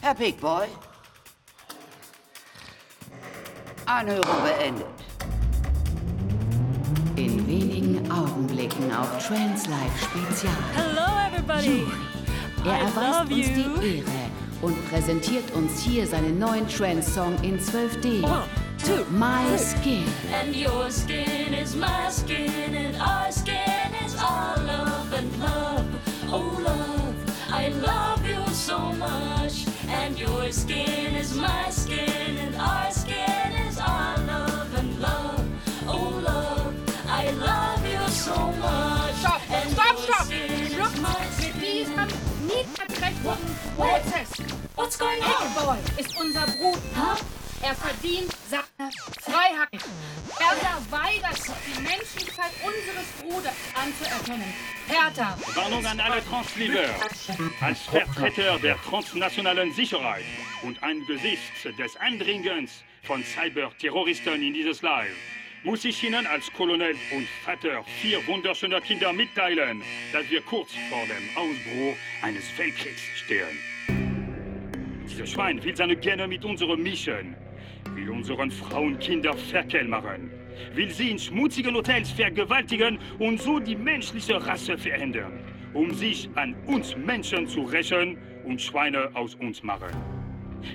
Herr 0.00 0.14
Pigboy? 0.14 0.66
Anhörung 3.86 4.42
beendet. 4.42 4.86
In 7.16 7.46
wenigen 7.46 8.10
Augenblicken 8.10 8.94
auf 8.94 9.26
Translife 9.26 9.98
Spezial. 9.98 10.54
Hello, 10.74 11.08
everybody. 11.28 11.84
Er 12.64 12.74
I 12.74 12.84
erweist 12.84 13.20
uns 13.20 13.28
die 13.28 13.98
Ehre 13.98 14.21
und 14.62 14.76
präsentiert 14.88 15.50
uns 15.54 15.82
hier 15.82 16.06
seinen 16.06 16.38
neuen 16.38 16.66
Trance-Song 16.68 17.36
in 17.42 17.58
12D. 17.58 18.22
One, 18.22 18.44
two, 18.78 19.04
my 19.10 19.56
skin. 19.58 20.04
And 20.32 20.54
your 20.54 20.90
skin 20.90 21.52
is 21.52 21.76
my 21.76 22.08
skin 22.10 22.74
and 22.74 22.96
our 23.00 23.30
skin 23.30 23.92
is 24.06 24.14
our 24.16 24.56
love 24.64 25.12
and 25.12 25.30
love. 25.40 25.84
Oh 26.30 26.58
love, 26.62 27.14
I 27.52 27.68
love 27.68 28.26
you 28.26 28.42
so 28.54 28.78
much. 28.92 29.66
And 29.88 30.18
your 30.18 30.50
skin 30.52 31.14
is 31.16 31.34
my 31.34 31.68
skin 31.70 32.38
and 32.38 32.56
our 32.56 32.90
skin 32.90 33.41
is 43.22 43.38
Niederträchtigen 43.76 44.46
Prozess. 44.74 44.98
Boy 45.54 45.78
ist 45.98 46.16
unser 46.18 46.46
Bruder. 46.46 47.16
Er 47.62 47.74
verdient 47.76 48.32
seine 48.50 48.90
Freiheit. 49.20 49.84
Er 50.40 50.90
weigert 50.90 51.36
sich, 51.36 51.54
die 51.66 51.80
Menschlichkeit 51.80 52.50
unseres 52.64 53.06
Bruders 53.20 53.54
anzuerkennen. 53.74 54.52
Hertha. 54.88 55.38
Warnung 55.54 55.86
an 55.86 56.00
alle 56.00 56.24
Transleaver. 56.24 56.88
Als 57.60 57.82
Vertreter 57.82 58.58
der 58.58 58.76
transnationalen 58.82 59.72
Sicherheit 59.72 60.24
und 60.62 60.82
angesichts 60.82 61.62
des 61.78 61.96
Eindringens 61.98 62.82
von 63.04 63.22
Cyberterroristen 63.22 64.42
in 64.42 64.54
dieses 64.54 64.82
Live 64.82 65.14
muss 65.64 65.84
ich 65.84 66.02
Ihnen 66.02 66.26
als 66.26 66.52
Kolonel 66.52 66.94
und 67.14 67.26
Vater 67.44 67.84
vier 68.00 68.26
wunderschöner 68.26 68.80
Kinder 68.80 69.12
mitteilen, 69.12 69.82
dass 70.12 70.28
wir 70.28 70.40
kurz 70.42 70.72
vor 70.90 71.04
dem 71.06 71.36
Ausbruch 71.36 71.96
eines 72.22 72.58
Weltkriegs 72.58 73.02
stehen. 73.14 73.58
Dieses 75.08 75.30
Schwein 75.30 75.62
will 75.62 75.76
seine 75.76 75.96
Gene 75.96 76.26
mit 76.26 76.44
unserem 76.44 76.82
mischen, 76.82 77.36
will 77.94 78.10
unseren 78.10 78.50
Frauen 78.50 78.98
Kinder 78.98 79.34
Ferkel 79.34 79.84
machen, 79.84 80.32
will 80.74 80.90
sie 80.90 81.10
in 81.10 81.18
schmutzigen 81.18 81.74
Hotels 81.76 82.10
vergewaltigen 82.10 82.98
und 83.18 83.40
so 83.40 83.60
die 83.60 83.76
menschliche 83.76 84.44
Rasse 84.44 84.76
verändern, 84.76 85.38
um 85.74 85.94
sich 85.94 86.28
an 86.34 86.56
uns 86.66 86.96
Menschen 86.96 87.46
zu 87.46 87.62
rächen 87.62 88.18
und 88.44 88.60
Schweine 88.60 89.10
aus 89.14 89.36
uns 89.36 89.62
machen. 89.62 89.90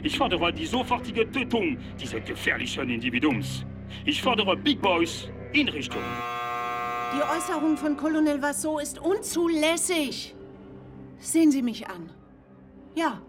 Ich 0.03 0.17
fordere 0.17 0.53
die 0.53 0.65
sofortige 0.65 1.29
Tötung 1.29 1.77
dieses 1.99 2.23
gefährlichen 2.23 2.89
Individuums. 2.89 3.65
Ich 4.05 4.21
fordere 4.21 4.55
Big 4.57 4.81
Boys 4.81 5.27
in 5.53 5.69
Richtung. 5.69 6.01
Die 7.15 7.21
Äußerung 7.21 7.77
von 7.77 7.95
Colonel 7.97 8.41
Vassot 8.41 8.81
ist 8.81 8.99
unzulässig. 8.99 10.35
Sehen 11.19 11.51
Sie 11.51 11.61
mich 11.61 11.87
an. 11.87 12.09
Ja. 12.95 13.21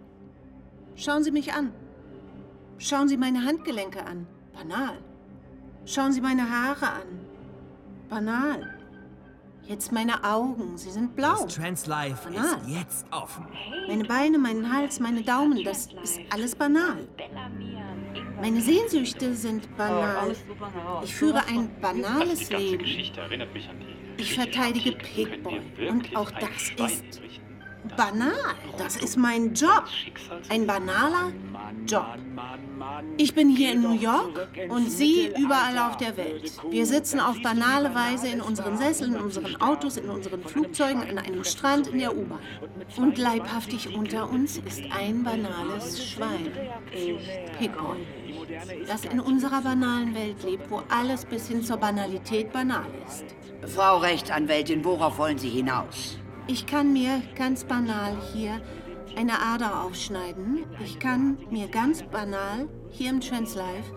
Schauen 0.96 1.22
Sie 1.22 1.30
mich 1.30 1.52
an. 1.52 1.72
Schauen 2.78 3.09
Sie 3.09 3.16
meine 3.16 3.44
Handgelenke 3.44 4.04
an. 4.04 4.26
Banal. 4.52 4.98
Schauen 5.84 6.12
Sie 6.12 6.20
meine 6.20 6.48
Haare 6.50 6.86
an. 6.86 7.20
Banal. 8.09 8.74
Jetzt 9.68 9.92
meine 9.92 10.24
Augen. 10.24 10.76
Sie 10.76 10.90
sind 10.90 11.14
blau. 11.14 11.44
Das 11.44 11.54
Translife 11.54 12.30
Banal. 12.30 12.59
ist 12.62 12.68
jetzt 12.68 13.06
offen. 13.12 13.46
Meine 13.86 14.04
Beine, 14.04 14.38
meinen 14.38 14.72
Hals, 14.72 14.98
meine 14.98 15.22
Daumen, 15.22 15.62
das 15.62 15.88
ist 16.02 16.20
alles 16.30 16.54
banal. 16.54 17.06
Meine 18.40 18.61
Sehnsüchte 18.61 19.34
sind 19.34 19.76
banal. 19.76 20.34
Ich 21.04 21.14
führe 21.14 21.44
ein 21.46 21.68
banales 21.80 22.50
Leben. 22.50 22.84
Ich 24.16 24.34
verteidige 24.34 24.92
Pigboy. 24.92 25.61
Und 25.88 26.16
auch 26.16 26.30
das 26.30 26.70
ist 26.90 27.20
banal. 27.96 28.54
Das 28.76 28.96
ist 28.96 29.16
mein 29.16 29.54
Job. 29.54 29.84
Ein 30.48 30.66
banaler 30.66 31.32
Job. 31.86 32.06
Ich 33.16 33.34
bin 33.34 33.48
hier 33.48 33.72
in 33.72 33.82
New 33.82 33.94
York 33.94 34.48
und 34.68 34.90
Sie 34.90 35.30
überall 35.36 35.78
auf 35.78 35.96
der 35.96 36.16
Welt. 36.16 36.52
Wir 36.70 36.86
sitzen 36.86 37.20
auf 37.20 37.40
banale 37.42 37.94
Weise 37.94 38.28
in 38.28 38.40
unseren 38.40 38.76
Sesseln, 38.76 39.14
in 39.14 39.20
unseren 39.20 39.60
Autos, 39.60 39.96
in 39.96 40.08
unseren 40.08 40.42
Flugzeugen, 40.42 41.02
an 41.02 41.18
einem 41.18 41.44
Strand, 41.44 41.88
in 41.88 41.98
der 41.98 42.16
U-Bahn. 42.16 42.40
Und 42.96 43.18
leibhaftig 43.18 43.94
unter 43.96 44.30
uns 44.30 44.58
ist 44.58 44.82
ein 44.90 45.24
banales 45.24 46.06
Schwein. 46.08 46.52
Pigboy. 47.58 47.98
Das 48.86 49.04
in 49.04 49.20
unserer 49.20 49.60
banalen 49.60 50.14
Welt 50.14 50.42
lebt, 50.42 50.70
wo 50.70 50.82
alles 50.88 51.24
bis 51.24 51.48
hin 51.48 51.62
zur 51.62 51.76
Banalität 51.76 52.52
banal 52.52 52.86
ist. 53.06 53.24
Frau 53.74 53.98
Rechtsanwältin, 53.98 54.84
worauf 54.84 55.18
wollen 55.18 55.38
Sie 55.38 55.50
hinaus? 55.50 56.18
Ich 56.51 56.64
kann 56.64 56.94
mir 56.94 57.20
ganz 57.36 57.64
banal 57.64 58.16
hier 58.32 58.59
eine 59.16 59.34
Ader 59.38 59.84
aufschneiden. 59.84 60.64
Ich 60.82 60.99
kann 60.99 61.36
mir 61.51 61.68
ganz 61.68 62.03
banal 62.03 62.66
hier 62.90 63.11
im 63.11 63.20
Translife 63.20 63.94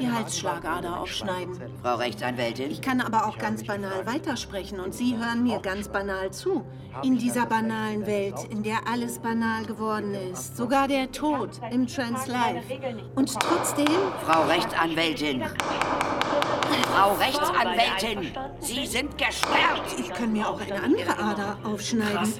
die 0.00 0.10
Halsschlagader 0.10 0.98
aufschneiden. 0.98 1.60
Frau 1.80 1.94
Rechtsanwältin? 1.94 2.72
Ich 2.72 2.80
kann 2.80 3.00
aber 3.00 3.26
auch 3.26 3.38
ganz 3.38 3.64
banal 3.64 4.04
weitersprechen 4.04 4.80
und 4.80 4.92
Sie 4.94 5.16
hören 5.16 5.44
mir 5.44 5.60
ganz 5.60 5.88
banal 5.88 6.32
zu. 6.32 6.64
In 7.04 7.18
dieser 7.18 7.46
banalen 7.46 8.04
Welt, 8.04 8.34
in 8.50 8.64
der 8.64 8.88
alles 8.90 9.20
banal 9.20 9.64
geworden 9.64 10.14
ist, 10.32 10.56
sogar 10.56 10.88
der 10.88 11.12
Tod 11.12 11.50
im 11.70 11.86
Translife. 11.86 12.62
Und 13.14 13.32
trotzdem... 13.32 13.86
Frau 14.26 14.42
Rechtsanwältin! 14.46 15.44
Frau 16.92 17.14
Rechtsanwältin! 17.14 18.32
Sie 18.60 18.86
sind 18.86 19.16
gesperrt! 19.16 19.82
Ich 19.98 20.10
kann 20.10 20.30
mir 20.32 20.46
auch 20.46 20.60
eine 20.60 20.82
andere 20.82 21.18
Ader 21.18 21.56
aufschneiden. 21.64 22.30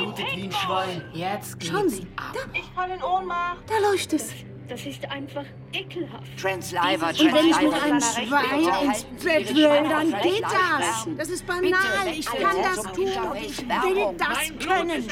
Blutet 0.00 0.34
wie 0.34 0.44
ein 0.44 0.52
Schwein. 0.52 1.02
Jetzt 1.12 1.62
Schauen 1.62 1.90
Sie, 1.90 2.06
da, 2.16 2.40
Ich 2.54 2.64
falle 2.74 2.94
in 2.94 3.02
Ohnmacht. 3.02 3.58
da 3.66 3.74
läuft 3.90 4.14
es. 4.14 4.30
Das 4.68 4.84
ist 4.84 5.10
einfach 5.10 5.44
ekelhaft. 5.72 6.38
Transliver, 6.38 7.08
Und 7.08 7.34
wenn 7.34 7.46
ich 7.48 7.60
mit 7.60 7.72
Transliver. 7.72 8.38
einem 8.38 8.62
Schwein 8.62 8.84
ins 8.84 9.04
Bett 9.24 9.54
will, 9.54 9.88
dann 9.88 10.22
geht 10.22 10.42
das. 10.42 11.08
Das 11.16 11.28
ist 11.30 11.46
banal. 11.46 11.68
Ich 12.12 12.26
kann 12.26 12.56
das 12.62 12.82
tun 12.92 13.08
ich 13.40 13.58
will 13.58 14.14
das 14.18 14.66
können. 14.66 15.06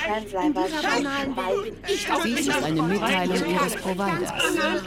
Das 2.08 2.22
Dies 2.24 2.40
ist 2.48 2.62
eine 2.62 2.82
Mitteilung 2.82 3.50
Ihres 3.50 3.76
Providers. 3.76 4.32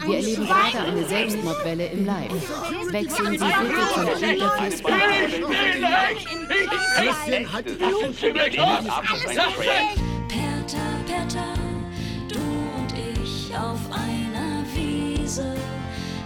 Wir 0.06 0.16
erleben 0.16 0.46
gerade 0.46 0.80
eine 0.80 1.06
Selbstmordwelle 1.06 1.86
im 1.88 2.06
Live. 2.06 2.92
Wechseln 2.92 3.32
Sie 3.32 3.38
bitte 3.38 3.90
zum. 3.96 4.94
Christian, 6.96 7.54
halt 7.54 7.66
die 7.70 7.76
Perta, 10.28 10.86
Perta, 11.08 11.46
du 12.28 12.40
und 12.40 12.94
ich 12.98 13.56
auf 13.56 13.80
einer 13.92 14.09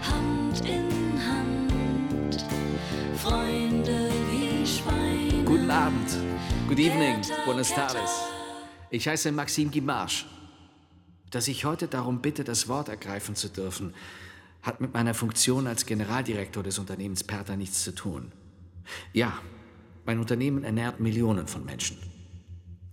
Hand 0.02 0.62
in 0.62 0.90
Hand, 1.28 2.46
Freunde 3.18 4.10
wie 4.30 4.66
Schweine. 4.66 5.44
Guten 5.46 5.70
Abend. 5.72 6.10
Good 6.68 6.80
evening. 6.80 7.22
Buenos 7.46 7.70
tardes. 7.70 8.10
Ich 8.90 9.08
heiße 9.08 9.32
Maxime 9.32 9.72
Guimarch. 9.72 10.26
Dass 11.32 11.48
ich 11.48 11.66
heute 11.66 11.88
darum 11.88 12.22
bitte, 12.22 12.44
das 12.44 12.68
Wort 12.68 12.90
ergreifen 12.90 13.36
zu 13.36 13.50
dürfen, 13.50 13.94
hat 14.62 14.82
mit 14.82 14.94
meiner 14.94 15.14
Funktion 15.14 15.68
als 15.68 15.86
Generaldirektor 15.86 16.64
des 16.64 16.80
Unternehmens 16.80 17.24
Perta 17.24 17.56
nichts 17.56 17.84
zu 17.84 17.94
tun. 17.94 18.32
Ja, 19.14 19.34
mein 20.06 20.20
Unternehmen 20.20 20.64
ernährt 20.64 21.00
Millionen 21.00 21.48
von 21.48 21.66
Menschen. 21.66 21.98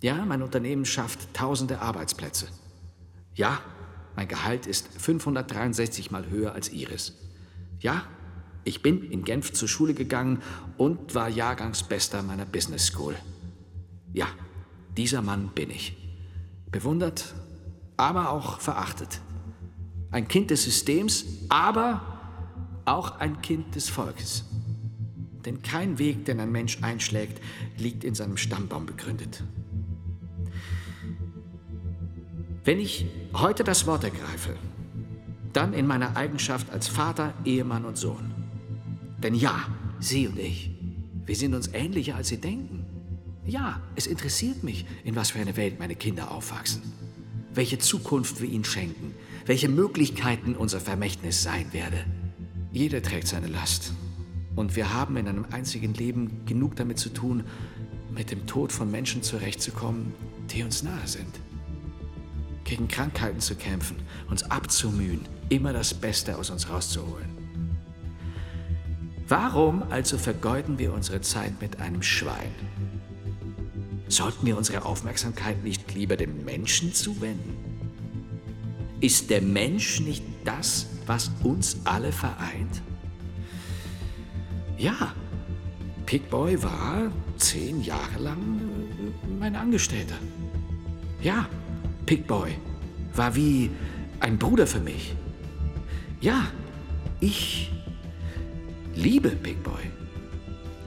Ja, 0.02 0.24
mein 0.24 0.42
Unternehmen 0.42 0.84
schafft 0.84 1.34
tausende 1.34 1.80
Arbeitsplätze. 1.80 2.48
Ja, 3.34 3.60
mein 4.20 4.28
Gehalt 4.28 4.66
ist 4.66 4.86
563 4.98 6.10
Mal 6.10 6.28
höher 6.28 6.52
als 6.52 6.70
Ihres. 6.70 7.14
Ja, 7.78 8.04
ich 8.64 8.82
bin 8.82 9.02
in 9.02 9.24
Genf 9.24 9.54
zur 9.54 9.66
Schule 9.66 9.94
gegangen 9.94 10.42
und 10.76 11.14
war 11.14 11.30
Jahrgangsbester 11.30 12.22
meiner 12.22 12.44
Business 12.44 12.88
School. 12.88 13.16
Ja, 14.12 14.26
dieser 14.94 15.22
Mann 15.22 15.48
bin 15.54 15.70
ich. 15.70 15.96
Bewundert, 16.70 17.34
aber 17.96 18.28
auch 18.28 18.60
verachtet. 18.60 19.22
Ein 20.10 20.28
Kind 20.28 20.50
des 20.50 20.64
Systems, 20.64 21.24
aber 21.48 22.02
auch 22.84 23.20
ein 23.20 23.40
Kind 23.40 23.74
des 23.74 23.88
Volkes. 23.88 24.44
Denn 25.46 25.62
kein 25.62 25.98
Weg, 25.98 26.26
den 26.26 26.40
ein 26.40 26.52
Mensch 26.52 26.82
einschlägt, 26.82 27.40
liegt 27.78 28.04
in 28.04 28.14
seinem 28.14 28.36
Stammbaum 28.36 28.84
begründet. 28.84 29.42
Wenn 32.64 32.78
ich 32.78 33.06
heute 33.32 33.64
das 33.64 33.86
Wort 33.86 34.04
ergreife, 34.04 34.54
dann 35.52 35.72
in 35.72 35.86
meiner 35.86 36.16
Eigenschaft 36.16 36.70
als 36.70 36.88
Vater, 36.88 37.32
Ehemann 37.44 37.86
und 37.86 37.96
Sohn. 37.96 38.34
Denn 39.22 39.34
ja, 39.34 39.66
Sie 39.98 40.28
und 40.28 40.38
ich, 40.38 40.70
wir 41.24 41.36
sind 41.36 41.54
uns 41.54 41.68
ähnlicher, 41.72 42.16
als 42.16 42.28
Sie 42.28 42.38
denken. 42.38 42.84
Ja, 43.46 43.80
es 43.96 44.06
interessiert 44.06 44.62
mich, 44.62 44.84
in 45.04 45.16
was 45.16 45.30
für 45.30 45.38
eine 45.38 45.56
Welt 45.56 45.78
meine 45.78 45.96
Kinder 45.96 46.30
aufwachsen. 46.30 46.82
Welche 47.54 47.78
Zukunft 47.78 48.42
wir 48.42 48.48
ihnen 48.48 48.64
schenken. 48.64 49.14
Welche 49.46 49.68
Möglichkeiten 49.68 50.54
unser 50.54 50.80
Vermächtnis 50.80 51.42
sein 51.42 51.72
werde. 51.72 52.04
Jeder 52.72 53.02
trägt 53.02 53.26
seine 53.26 53.48
Last. 53.48 53.94
Und 54.54 54.76
wir 54.76 54.92
haben 54.92 55.16
in 55.16 55.28
einem 55.28 55.46
einzigen 55.50 55.94
Leben 55.94 56.44
genug 56.44 56.76
damit 56.76 56.98
zu 56.98 57.08
tun, 57.08 57.44
mit 58.14 58.30
dem 58.30 58.46
Tod 58.46 58.70
von 58.70 58.90
Menschen 58.90 59.22
zurechtzukommen, 59.22 60.12
die 60.50 60.62
uns 60.62 60.82
nahe 60.82 61.06
sind. 61.06 61.40
Gegen 62.70 62.86
Krankheiten 62.86 63.40
zu 63.40 63.56
kämpfen, 63.56 63.96
uns 64.28 64.44
abzumühen, 64.44 65.22
immer 65.48 65.72
das 65.72 65.92
Beste 65.92 66.38
aus 66.38 66.50
uns 66.50 66.70
rauszuholen. 66.70 67.28
Warum 69.26 69.82
also 69.90 70.16
vergeuden 70.16 70.78
wir 70.78 70.94
unsere 70.94 71.20
Zeit 71.20 71.60
mit 71.60 71.80
einem 71.80 72.00
Schwein? 72.00 72.54
Sollten 74.06 74.46
wir 74.46 74.56
unsere 74.56 74.84
Aufmerksamkeit 74.84 75.64
nicht 75.64 75.92
lieber 75.96 76.16
dem 76.16 76.44
Menschen 76.44 76.94
zuwenden? 76.94 77.56
Ist 79.00 79.30
der 79.30 79.42
Mensch 79.42 79.98
nicht 79.98 80.22
das, 80.44 80.86
was 81.06 81.32
uns 81.42 81.78
alle 81.82 82.12
vereint? 82.12 82.82
Ja, 84.78 85.12
Pigboy 86.06 86.62
war 86.62 87.10
zehn 87.36 87.82
Jahre 87.82 88.20
lang 88.20 88.38
äh, 88.38 89.40
mein 89.40 89.56
Angestellter. 89.56 90.18
Ja, 91.20 91.48
Pigboy 92.10 92.50
war 93.14 93.36
wie 93.36 93.70
ein 94.18 94.36
Bruder 94.36 94.66
für 94.66 94.80
mich. 94.80 95.14
Ja, 96.20 96.48
ich 97.20 97.70
liebe 98.96 99.28
Pigboy. 99.28 99.84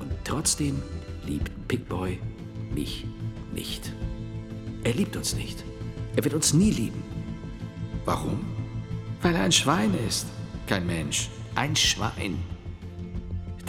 Und 0.01 0.11
trotzdem 0.25 0.81
liebt 1.25 1.49
Pigboy 1.69 2.19
mich 2.75 3.05
nicht. 3.53 3.93
Er 4.83 4.95
liebt 4.95 5.15
uns 5.15 5.33
nicht. 5.33 5.63
Er 6.17 6.25
wird 6.25 6.33
uns 6.33 6.53
nie 6.53 6.71
lieben. 6.71 7.01
Warum? 8.03 8.41
Weil 9.21 9.35
er 9.35 9.43
ein 9.43 9.53
Schwein 9.53 9.93
ist. 10.05 10.27
Kein 10.67 10.85
Mensch. 10.85 11.29
Ein 11.55 11.77
Schwein. 11.77 12.37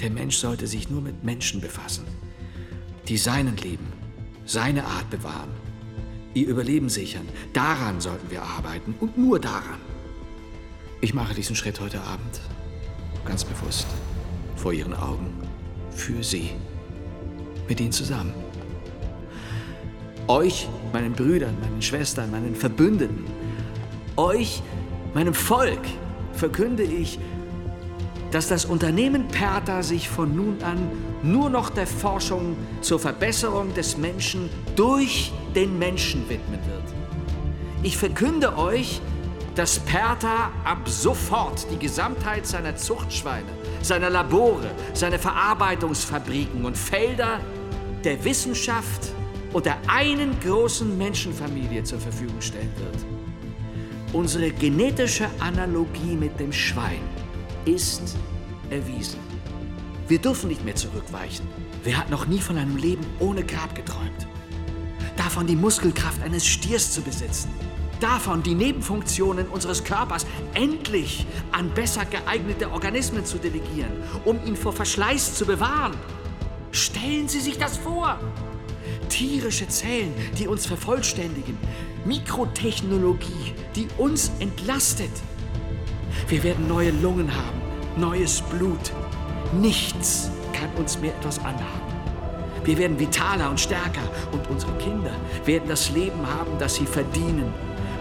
Der 0.00 0.10
Mensch 0.10 0.38
sollte 0.38 0.66
sich 0.66 0.90
nur 0.90 1.02
mit 1.02 1.22
Menschen 1.22 1.60
befassen, 1.60 2.04
die 3.06 3.16
seinen 3.16 3.56
lieben, 3.58 3.86
seine 4.44 4.84
Art 4.84 5.08
bewahren, 5.08 5.50
ihr 6.34 6.48
Überleben 6.48 6.88
sichern. 6.88 7.28
Daran 7.52 8.00
sollten 8.00 8.30
wir 8.30 8.42
arbeiten 8.42 8.94
und 9.00 9.16
nur 9.16 9.40
daran. 9.40 9.80
Ich 11.00 11.14
mache 11.14 11.34
diesen 11.34 11.56
Schritt 11.56 11.80
heute 11.80 12.00
Abend 12.02 12.40
ganz 13.24 13.44
bewusst 13.44 13.86
vor 14.56 14.72
Ihren 14.72 14.94
Augen 14.94 15.32
für 15.90 16.22
Sie, 16.22 16.50
mit 17.68 17.80
Ihnen 17.80 17.92
zusammen. 17.92 18.34
Euch, 20.26 20.68
meinen 20.92 21.12
Brüdern, 21.12 21.56
meinen 21.60 21.82
Schwestern, 21.82 22.30
meinen 22.30 22.54
Verbündeten, 22.54 23.24
euch, 24.16 24.62
meinem 25.12 25.34
Volk, 25.34 25.80
verkünde 26.32 26.82
ich, 26.82 27.18
dass 28.34 28.48
das 28.48 28.64
Unternehmen 28.64 29.28
Perta 29.28 29.84
sich 29.84 30.08
von 30.08 30.34
nun 30.34 30.60
an 30.64 30.90
nur 31.22 31.48
noch 31.48 31.70
der 31.70 31.86
Forschung 31.86 32.56
zur 32.80 32.98
Verbesserung 32.98 33.72
des 33.74 33.96
Menschen 33.96 34.50
durch 34.74 35.32
den 35.54 35.78
Menschen 35.78 36.28
widmen 36.28 36.58
wird. 36.66 36.82
Ich 37.84 37.96
verkünde 37.96 38.58
euch, 38.58 39.00
dass 39.54 39.78
Perta 39.78 40.50
ab 40.64 40.80
sofort 40.88 41.64
die 41.70 41.78
Gesamtheit 41.78 42.44
seiner 42.44 42.74
Zuchtschweine, 42.74 43.46
seiner 43.82 44.10
Labore, 44.10 44.72
seiner 44.94 45.20
Verarbeitungsfabriken 45.20 46.64
und 46.64 46.76
Felder 46.76 47.38
der 48.02 48.24
Wissenschaft 48.24 49.12
und 49.52 49.64
der 49.64 49.76
einen 49.86 50.40
großen 50.40 50.98
Menschenfamilie 50.98 51.84
zur 51.84 52.00
Verfügung 52.00 52.40
stellen 52.40 52.72
wird. 52.78 53.06
Unsere 54.12 54.50
genetische 54.50 55.28
Analogie 55.38 56.16
mit 56.16 56.40
dem 56.40 56.52
Schwein 56.52 57.13
ist 57.64 58.16
erwiesen. 58.70 59.20
Wir 60.08 60.18
dürfen 60.18 60.48
nicht 60.48 60.64
mehr 60.64 60.76
zurückweichen. 60.76 61.46
Wer 61.82 61.98
hat 61.98 62.10
noch 62.10 62.26
nie 62.26 62.40
von 62.40 62.56
einem 62.56 62.76
Leben 62.76 63.04
ohne 63.20 63.44
Grab 63.44 63.74
geträumt? 63.74 64.26
Davon 65.16 65.46
die 65.46 65.56
Muskelkraft 65.56 66.22
eines 66.22 66.46
Stiers 66.46 66.92
zu 66.92 67.02
besitzen. 67.02 67.50
Davon 68.00 68.42
die 68.42 68.54
Nebenfunktionen 68.54 69.48
unseres 69.48 69.84
Körpers 69.84 70.26
endlich 70.52 71.26
an 71.52 71.70
besser 71.70 72.04
geeignete 72.04 72.70
Organismen 72.70 73.24
zu 73.24 73.38
delegieren, 73.38 73.92
um 74.24 74.44
ihn 74.44 74.56
vor 74.56 74.72
Verschleiß 74.72 75.34
zu 75.34 75.46
bewahren. 75.46 75.94
Stellen 76.72 77.28
Sie 77.28 77.40
sich 77.40 77.56
das 77.56 77.76
vor! 77.76 78.18
Tierische 79.08 79.68
Zellen, 79.68 80.12
die 80.38 80.48
uns 80.48 80.66
vervollständigen. 80.66 81.56
Mikrotechnologie, 82.04 83.54
die 83.76 83.86
uns 83.96 84.32
entlastet. 84.40 85.12
Wir 86.28 86.42
werden 86.42 86.66
neue 86.68 86.90
Lungen 86.90 87.30
haben, 87.34 87.60
neues 87.96 88.40
Blut. 88.40 88.92
Nichts 89.52 90.30
kann 90.52 90.70
uns 90.76 90.98
mehr 90.98 91.14
etwas 91.14 91.38
anhaben. 91.38 91.84
Wir 92.64 92.78
werden 92.78 92.98
vitaler 92.98 93.50
und 93.50 93.60
stärker 93.60 94.08
und 94.32 94.48
unsere 94.48 94.72
Kinder 94.78 95.12
werden 95.44 95.68
das 95.68 95.90
Leben 95.90 96.26
haben, 96.26 96.58
das 96.58 96.76
sie 96.76 96.86
verdienen. 96.86 97.52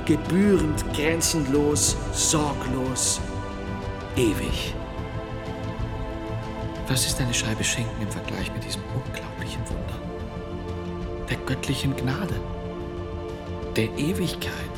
Gebührend, 0.06 0.84
grenzenlos, 0.94 1.98
sorglos, 2.14 3.20
ewig. 4.16 4.74
Was 6.88 7.06
ist 7.06 7.20
eine 7.20 7.34
Scheibe 7.34 7.64
Schinken 7.64 8.02
im 8.02 8.10
Vergleich 8.10 8.52
mit 8.54 8.64
diesem 8.66 8.82
unglaublichen 8.94 9.62
Wunder? 9.70 10.00
Der 11.30 11.38
göttlichen 11.38 11.96
Gnade, 11.96 12.36
der 13.76 13.90
Ewigkeit. 13.98 14.73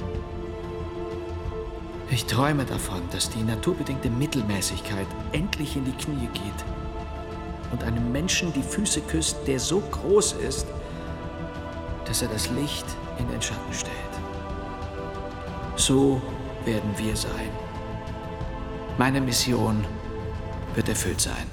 Ich 2.10 2.26
träume 2.26 2.66
davon, 2.66 3.02
dass 3.12 3.30
die 3.30 3.42
naturbedingte 3.42 4.10
Mittelmäßigkeit 4.10 5.08
endlich 5.32 5.76
in 5.76 5.86
die 5.86 5.92
Knie 5.92 6.28
geht 6.34 6.66
und 7.72 7.84
einem 7.84 8.12
Menschen 8.12 8.54
die 8.54 8.62
Füße 8.62 9.02
küsst, 9.02 9.38
der 9.48 9.60
so 9.60 9.80
groß 9.80 10.34
ist, 10.34 10.68
dass 12.06 12.22
er 12.22 12.28
das 12.28 12.50
Licht 12.52 12.86
in 13.18 13.28
den 13.30 13.42
Schatten 13.42 13.74
stellt. 13.74 13.94
So 15.76 16.22
werden 16.64 16.92
wir 16.98 17.16
sein. 17.16 17.50
Meine 18.98 19.20
Mission 19.20 19.84
wird 20.76 20.88
erfüllt 20.88 21.20
sein. 21.20 21.50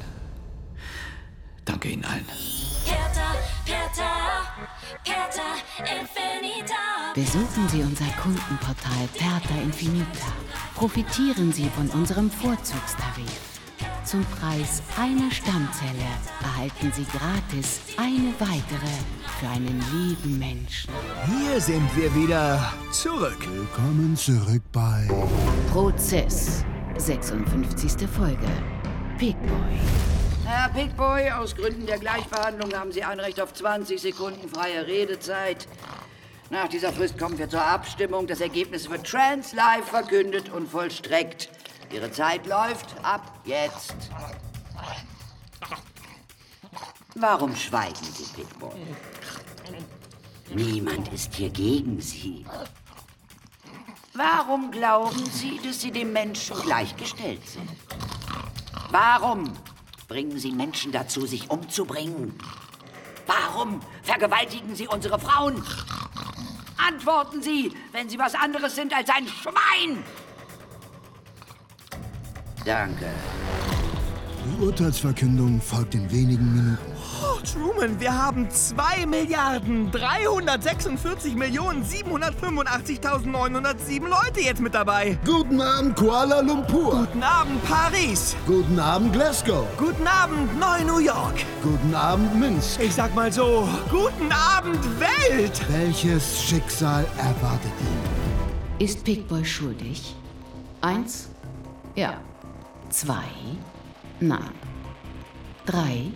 Danke 1.65 1.89
Ihnen 1.89 2.05
allen. 2.05 2.27
Perta, 2.85 3.35
Perta, 3.65 4.11
Perta 5.03 5.43
Infinita. 5.79 6.92
Besuchen 7.15 7.69
Sie 7.69 7.83
unser 7.83 8.07
Kundenportal 8.23 9.07
Perta 9.19 9.55
Infinita. 9.63 10.33
Profitieren 10.75 11.53
Sie 11.53 11.69
von 11.77 11.87
unserem 11.91 12.31
Vorzugstarif. 12.31 13.61
Zum 14.03 14.25
Preis 14.25 14.83
einer 14.99 15.31
Stammzelle 15.31 16.09
erhalten 16.41 16.91
Sie 16.95 17.05
gratis 17.05 17.81
eine 17.99 18.33
weitere 18.39 18.93
für 19.39 19.47
einen 19.47 19.85
lieben 19.93 20.39
Menschen. 20.39 20.91
Hier 21.27 21.61
sind 21.61 21.87
wir 21.95 22.15
wieder 22.15 22.73
zurück. 22.93 23.47
Willkommen 23.47 24.17
zurück 24.17 24.63
bei 24.73 25.07
Prozess. 25.71 26.65
56. 26.97 28.09
Folge. 28.09 28.49
Pigboy. 29.19 29.79
Herr 30.47 30.71
Pigboy, 30.71 31.31
aus 31.31 31.55
Gründen 31.55 31.85
der 31.85 31.99
Gleichbehandlung 31.99 32.73
haben 32.73 32.91
Sie 32.91 33.05
ein 33.05 33.21
Recht 33.21 33.39
auf 33.39 33.53
20 33.53 34.01
Sekunden 34.01 34.49
freie 34.49 34.87
Redezeit. 34.87 35.69
Nach 36.53 36.69
dieser 36.69 36.93
Frist 36.93 37.19
kommen 37.19 37.39
wir 37.39 37.49
zur 37.49 37.65
Abstimmung. 37.65 38.27
Das 38.27 38.43
Ergebnis 38.43 38.91
wird 38.91 39.07
TransLive 39.07 39.87
verkündet 39.87 40.51
und 40.51 40.69
vollstreckt. 40.69 41.49
Ihre 41.91 42.13
Zeit 42.13 42.47
läuft 42.47 42.95
ab 43.03 43.41
jetzt. 43.47 43.97
Warum 47.15 47.57
schweigen 47.57 48.05
Sie, 48.05 48.25
Pigboy? 48.35 48.79
Niemand 50.55 51.11
ist 51.11 51.35
hier 51.35 51.49
gegen 51.49 51.99
Sie. 52.03 52.45
Warum 54.13 54.71
glauben 54.71 55.25
Sie, 55.33 55.59
dass 55.65 55.81
Sie 55.81 55.91
dem 55.91 56.13
Menschen 56.13 56.61
gleichgestellt 56.61 57.49
sind? 57.49 57.71
Warum 58.91 59.51
bringen 60.07 60.39
Sie 60.39 60.53
Menschen 60.53 60.93
dazu, 60.93 61.25
sich 61.25 61.49
umzubringen? 61.49 62.39
Warum 63.27 63.81
vergewaltigen 64.03 64.77
Sie 64.77 64.87
unsere 64.87 65.19
Frauen? 65.19 65.65
Antworten 66.87 67.43
Sie, 67.43 67.73
wenn 67.93 68.09
Sie 68.09 68.19
was 68.19 68.35
anderes 68.35 68.75
sind 68.75 68.95
als 68.95 69.09
ein 69.11 69.27
Schwein! 69.29 70.03
Danke. 72.65 73.11
Die 74.45 74.65
Urteilsverkündung 74.65 75.61
folgt 75.61 75.95
in 75.95 76.11
wenigen 76.11 76.53
Minuten. 76.53 76.92
Oh, 77.25 77.39
Truman, 77.45 78.01
wir 78.01 78.13
haben 78.13 78.51
2 78.51 79.07
Milliarden 79.07 79.93
346 79.93 81.37
Millionen 81.37 81.85
785.907 81.85 84.09
Leute 84.09 84.41
jetzt 84.41 84.61
mit 84.61 84.75
dabei. 84.75 85.17
Guten 85.25 85.61
Abend, 85.61 85.95
Kuala 85.97 86.41
Lumpur. 86.41 87.07
Guten 87.07 87.23
Abend, 87.23 87.63
Paris. 87.65 88.35
Guten 88.45 88.77
Abend, 88.81 89.13
Glasgow. 89.13 89.65
Guten 89.79 90.05
Abend, 90.07 90.59
Neu-New 90.59 90.99
York. 90.99 91.45
Guten 91.63 91.95
Abend, 91.95 92.35
Minsk. 92.35 92.81
Ich 92.81 92.93
sag 92.95 93.15
mal 93.15 93.31
so, 93.33 93.69
guten 93.89 94.33
Abend, 94.33 94.81
Welt. 94.99 95.61
Welches 95.71 96.43
Schicksal 96.43 97.07
erwartet 97.19 97.71
ihn? 97.81 98.01
Ist 98.85 99.05
Pigboy 99.05 99.45
schuldig? 99.45 100.17
Eins? 100.81 101.29
Ja. 101.95 102.15
Zwei? 102.91 103.23
Nein. 104.19 104.51
Drei? 105.67 106.11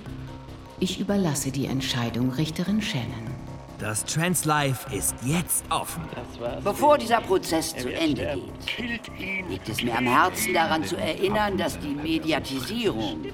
Ich 0.79 1.01
überlasse 1.01 1.51
die 1.51 1.67
Entscheidung 1.67 2.31
Richterin 2.33 2.83
Shannon. 2.83 3.35
Das 3.79 4.05
TransLife 4.05 4.95
ist 4.95 5.15
jetzt 5.25 5.65
offen. 5.71 6.03
Bevor 6.63 6.99
dieser 6.99 7.21
Prozess 7.21 7.75
zu 7.75 7.93
Ende 7.93 8.39
geht, 8.77 9.11
liegt 9.49 9.69
es 9.69 9.83
mir 9.83 9.97
am 9.97 10.07
Herzen 10.07 10.53
daran 10.53 10.85
zu 10.85 10.97
erinnern, 10.97 11.57
dass 11.57 11.79
die 11.79 11.95
Mediatisierung 11.95 13.27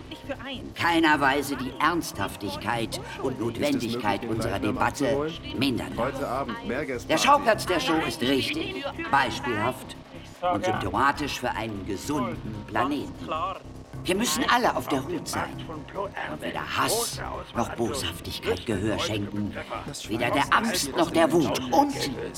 keiner 0.74 1.20
Weise 1.20 1.57
die 1.57 1.72
Ernsthaftigkeit 1.80 3.01
und 3.22 3.40
Notwendigkeit 3.40 4.24
unserer 4.24 4.59
Debatte 4.59 5.30
mindern 5.59 5.97
darf. 5.97 6.49
Der 7.09 7.18
Schauplatz 7.18 7.66
der 7.66 7.80
Show 7.80 8.01
ist 8.07 8.20
richtig, 8.20 8.84
beispielhaft 9.11 9.97
und 10.55 10.64
symptomatisch 10.64 11.40
für 11.40 11.51
einen 11.51 11.86
gesunden 11.86 12.55
Planeten. 12.66 13.28
Wir 14.05 14.17
müssen 14.17 14.45
alle 14.49 14.75
auf 14.77 14.89
der 14.89 15.05
Hut 15.05 15.29
sein. 15.29 15.51
Und 15.69 16.43
weder 16.43 16.77
Hass 16.77 17.21
noch 17.57 17.69
Boshaftigkeit 17.75 18.67
Gehör 18.67 18.99
schenken. 18.99 19.55
Weder 20.09 20.31
der 20.31 20.45
Angst 20.53 20.97
noch 20.97 21.11
der 21.11 21.31
Wut. 21.33 21.61
Und 21.73 21.95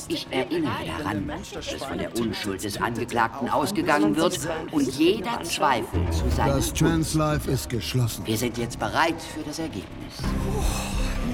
ich 0.08 0.26
erinnere 0.30 0.84
daran, 0.98 1.32
dass 1.52 1.72
von 1.84 1.98
der 1.98 2.14
Unschuld 2.18 2.62
des 2.62 2.80
Angeklagten 2.80 3.48
ausgegangen 3.48 4.16
wird 4.16 4.38
und 4.72 4.94
jeder 4.94 5.42
Zweifel 5.42 6.10
zu 6.10 6.28
seinem 6.30 6.56
Das 6.56 6.72
Translife 6.72 7.50
ist 7.50 7.70
geschlossen. 7.70 8.26
Wir 8.26 8.36
sind 8.36 8.58
jetzt 8.58 8.78
bereit 8.78 9.20
für 9.22 9.42
das 9.42 9.58
Ergebnis. 9.58 10.14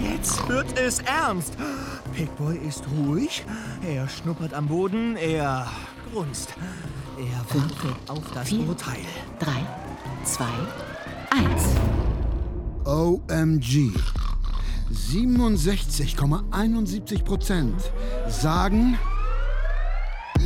Jetzt 0.03 0.49
wird 0.49 0.79
es 0.79 1.01
ernst. 1.01 1.57
Pigboy 2.15 2.57
ist 2.57 2.85
ruhig, 2.97 3.45
er 3.87 4.09
schnuppert 4.09 4.55
am 4.55 4.67
Boden, 4.67 5.17
er 5.17 5.67
grunzt. 6.13 6.55
Er 7.19 7.55
wartet 7.55 7.97
auf 8.09 8.31
das 8.33 8.49
vier, 8.49 8.67
Urteil. 8.67 9.05
Drei, 9.39 9.67
zwei, 10.25 10.47
eins. 11.31 11.77
OMG. 12.85 13.93
67,71 14.93 17.25
Prozent 17.25 17.81
sagen 18.29 18.99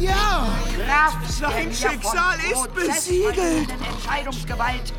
ja. 0.00 0.46
Kraft 0.86 1.30
Sein 1.30 1.72
Schicksal 1.72 2.36
ist 2.50 2.74
besiegelt. 2.74 3.68
Entscheidungsgewalt 3.88 4.92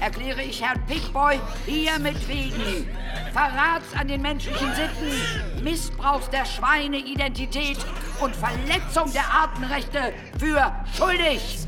erkläre 0.00 0.42
ich 0.42 0.62
Herrn 0.62 0.80
Pickboy 0.86 1.38
hiermit 1.66 2.26
wegen 2.26 2.88
Verrats 3.32 3.92
an 3.98 4.08
den 4.08 4.22
menschlichen 4.22 4.70
Sitten, 4.74 5.62
Missbrauchs 5.62 6.28
der 6.30 6.44
Schweineidentität 6.44 7.78
und 8.20 8.34
Verletzung 8.34 9.12
der 9.12 9.30
Artenrechte 9.30 10.12
für 10.38 10.72
schuldig. 10.96 11.66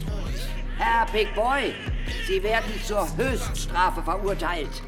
Herr 0.79 1.07
Pickboy, 1.07 1.75
Sie 2.27 2.43
werden 2.43 2.73
zur 2.85 3.07
Höchststrafe 3.17 4.03
verurteilt. 4.03 4.83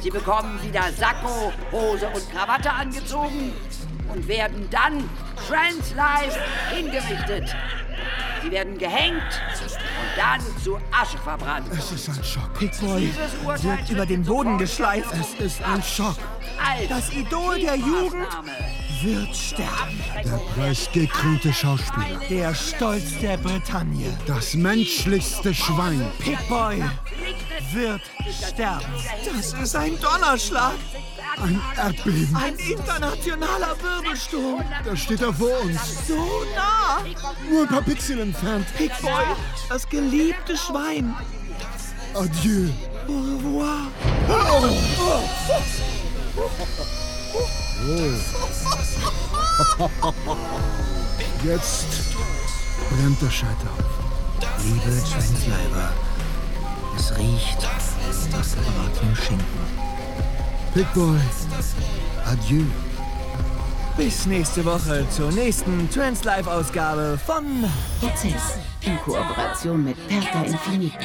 Sie 0.00 0.10
bekommen 0.10 0.60
wieder 0.62 0.82
Sakko, 0.92 1.52
Hose 1.72 2.06
und 2.08 2.30
Krawatte 2.30 2.70
angezogen 2.70 3.52
und 4.12 4.28
werden 4.28 4.68
dann 4.70 5.08
Translife 5.48 6.38
hingerichtet. 6.74 7.54
Sie 8.42 8.50
werden 8.50 8.76
gehängt 8.76 9.22
und 9.22 10.18
dann 10.18 10.40
zu 10.62 10.76
Asche 10.92 11.18
verbrannt. 11.18 11.66
Es 11.72 11.92
ist 11.92 12.08
ein 12.10 12.22
Schock. 12.22 12.50
Urteil 12.60 13.62
wird 13.62 13.90
über 13.90 14.04
den 14.04 14.22
Boden 14.22 14.58
geschleift. 14.58 15.08
Es 15.18 15.40
ist 15.42 15.62
ein 15.62 15.82
Schock. 15.82 16.16
als 16.62 16.88
Das 16.88 17.12
Idol 17.12 17.58
der 17.58 17.76
Jugend 17.76 18.22
Maßnahme. 18.22 18.83
Wird 19.04 19.36
sterben. 19.36 20.00
Der 20.24 20.40
preisgekrönte 20.54 21.52
Schauspieler. 21.52 22.20
Der 22.30 22.54
Stolz 22.54 23.18
der 23.20 23.36
Bretagne. 23.36 24.16
Das 24.26 24.54
menschlichste 24.54 25.54
Schwein. 25.54 26.04
Pigboy 26.18 26.82
wird 27.72 28.00
sterben. 28.48 28.86
Das 29.24 29.52
ist 29.52 29.76
ein 29.76 29.98
Donnerschlag. 30.00 30.74
Ein 31.42 31.60
Erdbeben. 31.76 32.36
Ein 32.36 32.54
internationaler 32.56 33.76
Wirbelsturm. 33.82 34.64
Da 34.84 34.96
steht 34.96 35.20
er 35.20 35.34
vor 35.34 35.60
uns. 35.62 36.06
So 36.08 36.16
nah. 36.54 37.04
Nur 37.50 37.62
ein 37.62 37.68
paar 37.68 37.82
Pixel 37.82 38.20
entfernt. 38.20 38.66
Pigboy, 38.76 39.24
das 39.68 39.88
geliebte 39.88 40.56
Schwein. 40.56 41.14
Adieu. 42.14 42.70
Au 43.06 43.12
revoir. 43.12 43.88
Jetzt 51.44 51.86
brennt 52.90 53.22
der 53.22 53.30
Scheiterhaufen. 53.30 54.04
Liebe 54.62 55.02
Transleiber, 55.10 55.92
es 56.96 57.16
riecht 57.16 57.62
nach 58.32 58.42
gebratenem 58.42 59.16
Schinken. 59.16 59.64
Pigboy, 60.74 61.18
adieu. 62.24 62.64
Bis 63.96 64.26
nächste 64.26 64.64
Woche 64.64 65.06
zur 65.10 65.30
nächsten 65.30 65.88
Translive-Ausgabe 65.88 67.16
von 67.24 67.44
Prozess 68.00 68.58
in 68.80 68.98
Kooperation 68.98 69.84
mit 69.84 70.08
Perta 70.08 70.42
Infinita. 70.42 70.98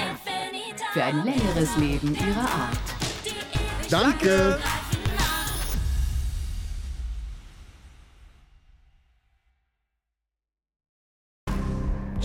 Für 0.94 1.04
ein 1.04 1.24
längeres 1.24 1.78
Leben 1.78 2.16
ihrer 2.16 2.40
Art. 2.40 2.80
Danke. 3.90 4.58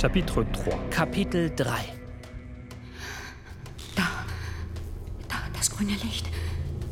Chapitre 0.05 0.45
3. 0.45 0.71
Kapitel 0.91 1.51
3. 1.57 1.65
Da, 3.97 4.05
das 5.55 5.71
grüne 5.71 5.93
Licht. 5.93 6.29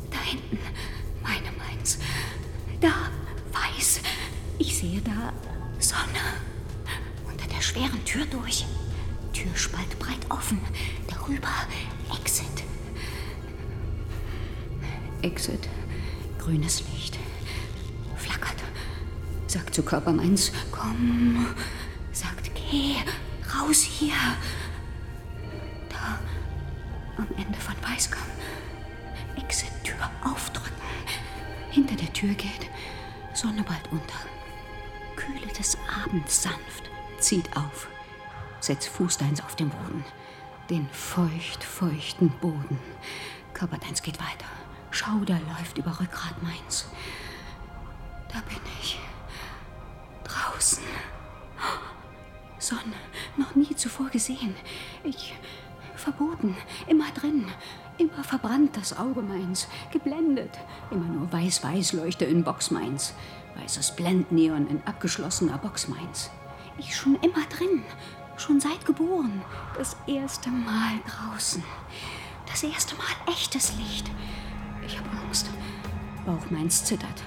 Da 0.09 0.17
hinten, 0.17 0.57
meine 1.21 1.51
Mainz. 1.59 1.99
Da, 2.81 3.11
weiß. 3.51 4.01
Ich 4.57 4.75
sehe 4.75 4.99
da 5.01 5.31
Sonne. 5.77 6.23
Unter 7.29 7.45
der 7.45 7.61
schweren 7.61 8.03
Tür 8.03 8.25
durch. 8.25 8.65
Türspalt 9.31 9.99
breit 9.99 10.25
offen. 10.29 10.59
Darüber 11.07 11.49
Exit. 12.19 12.63
Exit. 15.21 15.69
Grünes 16.39 16.83
Licht. 16.91 17.19
Flackert. 18.15 18.57
Sagt 19.45 19.75
zu 19.75 19.83
Körper 19.83 20.13
meins, 20.13 20.51
komm. 20.71 21.45
Sagt, 22.11 22.52
geh 22.73 22.95
raus 23.55 23.83
hier. 23.83 24.15
Da, 25.89 26.19
am 27.17 27.27
Ende 27.37 27.59
von 27.59 27.75
Weißkamm. 27.83 28.23
Exit-Tür 29.35 30.09
aufdrücken. 30.23 30.73
Hinter 31.69 31.95
der 31.95 32.11
Tür 32.13 32.33
geht 32.33 32.69
Sonne 33.33 33.63
bald 33.63 33.91
unter. 33.91 34.19
Kühle 35.15 35.53
des 35.53 35.77
Abends 36.03 36.41
sanft 36.43 36.89
zieht 37.19 37.55
auf. 37.55 37.87
Setzt 38.59 38.89
Fußdeins 38.89 39.41
auf 39.41 39.55
den 39.55 39.69
Boden. 39.69 40.03
Den 40.69 40.89
feucht, 40.89 41.63
feuchten 41.63 42.29
Boden. 42.41 42.79
Körperdeins 43.53 44.01
geht 44.01 44.19
weiter. 44.19 44.49
Schauder 44.89 45.39
läuft 45.49 45.77
über 45.77 45.99
Rückgrat 45.99 46.41
meins. 46.41 46.87
Da 48.29 48.39
bin 48.41 48.61
ich. 48.81 48.99
Draußen. 50.23 50.83
Sonne, 52.63 52.95
noch 53.37 53.55
nie 53.55 53.75
zuvor 53.75 54.09
gesehen. 54.09 54.55
Ich 55.03 55.35
verboten, 55.95 56.55
immer 56.87 57.11
drin, 57.11 57.45
immer 57.97 58.23
verbrannt 58.23 58.77
das 58.77 58.97
Auge 58.97 59.21
meins, 59.21 59.67
geblendet, 59.91 60.57
immer 60.89 61.05
nur 61.05 61.31
weiß-weiß 61.31 61.93
leuchte 61.93 62.25
in 62.25 62.43
Box 62.43 62.71
meins, 62.71 63.13
weißes 63.55 63.95
Blendneon 63.95 64.67
in 64.67 64.81
abgeschlossener 64.85 65.57
Box 65.57 65.87
meins. 65.87 66.29
Ich 66.77 66.95
schon 66.95 67.15
immer 67.15 67.45
drin, 67.49 67.83
schon 68.37 68.59
seit 68.59 68.85
geboren, 68.85 69.41
das 69.77 69.95
erste 70.07 70.49
Mal 70.49 70.99
draußen, 71.05 71.63
das 72.49 72.63
erste 72.63 72.95
Mal 72.95 73.31
echtes 73.31 73.73
Licht. 73.77 74.09
Ich 74.85 74.97
hab 74.97 75.05
Angst, 75.25 75.49
Bauch 76.25 76.49
meins 76.49 76.85
zittert. 76.85 77.23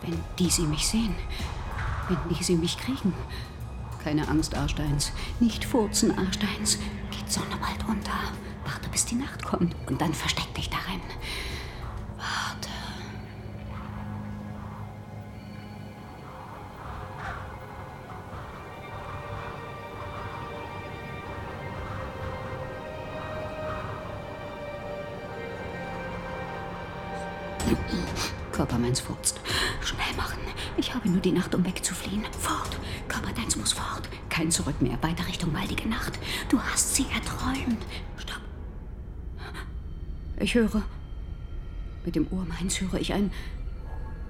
Wenn 0.00 0.18
die 0.38 0.50
sie 0.50 0.62
mich 0.62 0.86
sehen, 0.86 1.14
wenn 2.08 2.36
die 2.36 2.42
sie 2.42 2.56
mich 2.56 2.78
kriegen, 2.78 3.12
keine 3.98 4.28
Angst, 4.28 4.54
Arsteins. 4.54 5.12
Nicht 5.40 5.64
furzen, 5.64 6.16
Arsteins. 6.16 6.78
Geht 7.10 7.30
Sonne 7.30 7.56
bald 7.60 7.88
unter. 7.88 8.12
Warte, 8.64 8.88
bis 8.90 9.04
die 9.04 9.16
Nacht 9.16 9.44
kommt. 9.44 9.74
Und 9.86 10.00
dann 10.00 10.14
versteck 10.14 10.54
dich 10.54 10.70
darin. 10.70 11.00
Warte. 12.16 12.68
Körper 28.52 28.78
meins 28.78 28.98
furzt. 28.98 29.40
Ich 30.88 30.94
habe 30.94 31.06
nur 31.10 31.20
die 31.20 31.32
Nacht, 31.32 31.54
um 31.54 31.66
wegzufliehen. 31.66 32.24
Fort. 32.40 32.78
Körper 33.08 33.30
deins 33.34 33.56
muss 33.56 33.74
fort. 33.74 34.08
Kein 34.30 34.50
Zurück 34.50 34.80
mehr. 34.80 34.96
Weiter 35.02 35.26
Richtung 35.26 35.52
waldige 35.52 35.86
Nacht. 35.86 36.18
Du 36.48 36.58
hast 36.58 36.94
sie 36.94 37.04
erträumt. 37.12 37.84
Stopp. 38.16 38.40
Ich 40.40 40.54
höre. 40.54 40.82
Mit 42.06 42.16
dem 42.16 42.26
Ohr 42.30 42.46
meins 42.46 42.80
höre 42.80 42.94
ich 42.94 43.12
ein. 43.12 43.30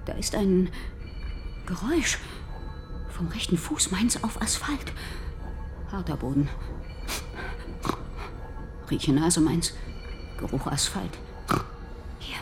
Da 0.05 0.11
ist 0.15 0.35
ein 0.35 0.69
Geräusch. 1.65 2.17
Vom 3.09 3.29
rechten 3.29 3.57
Fuß 3.57 3.91
meins 3.91 4.21
auf 4.21 4.41
Asphalt. 4.41 4.91
Harter 5.93 6.17
Boden. 6.17 6.49
Rieche 8.91 9.13
Nase 9.13 9.39
meins. 9.39 9.73
Geruch 10.37 10.67
Asphalt. 10.67 11.17
Hier. 12.19 12.39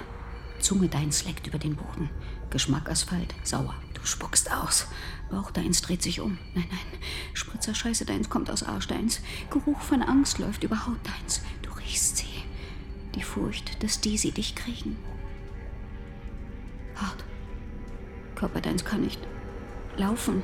Zunge 0.57 0.87
deins 0.87 1.23
leckt 1.25 1.45
über 1.45 1.59
den 1.59 1.75
Boden. 1.75 2.09
Geschmack 2.57 2.89
Asphalt. 2.89 3.35
Sauer. 3.43 3.75
Du 3.93 4.03
spuckst 4.03 4.51
aus. 4.51 4.87
Bauch 5.29 5.51
deins 5.51 5.83
dreht 5.83 6.01
sich 6.01 6.21
um. 6.21 6.39
Nein, 6.55 6.65
nein. 6.67 6.99
Spritzer 7.35 7.75
Scheiße 7.75 8.03
deins 8.03 8.31
kommt 8.31 8.49
aus 8.49 8.63
Arsch 8.63 8.87
deins. 8.87 9.21
Geruch 9.51 9.79
von 9.79 10.01
Angst 10.01 10.39
läuft 10.39 10.63
über 10.63 10.87
Haut 10.87 10.97
deins. 11.03 11.43
Du 11.61 11.69
ist 11.87 12.17
sie. 12.17 12.25
Die 13.13 13.21
Furcht, 13.21 13.83
dass 13.83 14.01
die 14.01 14.17
sie 14.17 14.31
dich 14.31 14.55
kriegen. 14.55 14.97
Hart. 16.95 17.23
Körper 18.33 18.59
deins 18.59 18.83
kann 18.83 19.01
nicht 19.01 19.19
laufen. 19.95 20.43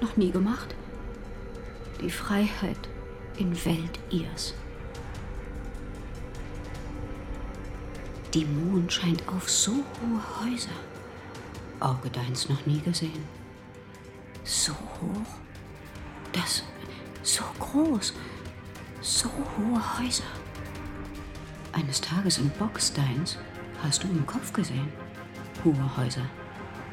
Noch 0.00 0.16
nie 0.16 0.30
gemacht. 0.30 0.74
Die 2.00 2.08
Freiheit 2.08 2.88
in 3.36 3.54
Welt 3.66 4.00
ihrs. 4.08 4.54
Die 8.32 8.46
Mond 8.46 8.90
scheint 8.90 9.28
auf 9.28 9.50
so 9.50 9.72
hohe 9.72 10.40
Häuser. 10.40 10.70
Auge 11.80 12.10
deins 12.10 12.48
noch 12.48 12.64
nie 12.66 12.80
gesehen. 12.80 13.24
So 14.44 14.72
hoch. 14.72 15.38
Das 16.32 16.64
so 17.22 17.44
groß. 17.58 18.14
So 19.00 19.28
hohe 19.28 19.98
Häuser. 19.98 20.24
Eines 21.72 22.00
Tages 22.00 22.38
in 22.38 22.50
Bocksteins 22.50 23.38
hast 23.82 24.04
du 24.04 24.08
im 24.08 24.26
Kopf 24.26 24.52
gesehen. 24.52 24.92
Hohe 25.64 25.96
Häuser. 25.96 26.26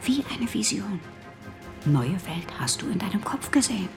Wie 0.04 0.24
eine 0.34 0.52
Vision. 0.52 1.00
Neue 1.86 2.14
Welt 2.26 2.60
hast 2.60 2.82
du 2.82 2.88
in 2.88 3.00
deinem 3.00 3.24
Kopf 3.24 3.52
gesehen. 3.52 3.90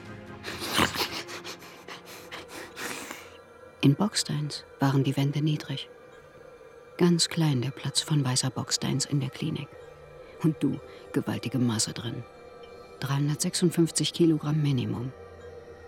In 3.81 3.95
Bocksteins 3.95 4.63
waren 4.79 5.03
die 5.03 5.15
Wände 5.15 5.41
niedrig. 5.41 5.89
Ganz 6.97 7.29
klein 7.29 7.61
der 7.61 7.71
Platz 7.71 8.01
von 8.01 8.23
weißer 8.25 8.49
Bocksteins 8.49 9.05
in 9.05 9.19
der 9.19 9.29
Klinik. 9.29 9.67
Und 10.45 10.61
du, 10.61 10.79
gewaltige 11.11 11.57
Masse 11.57 11.91
drin. 11.91 12.23
356 12.99 14.13
Kilogramm 14.13 14.61
Minimum. 14.61 15.11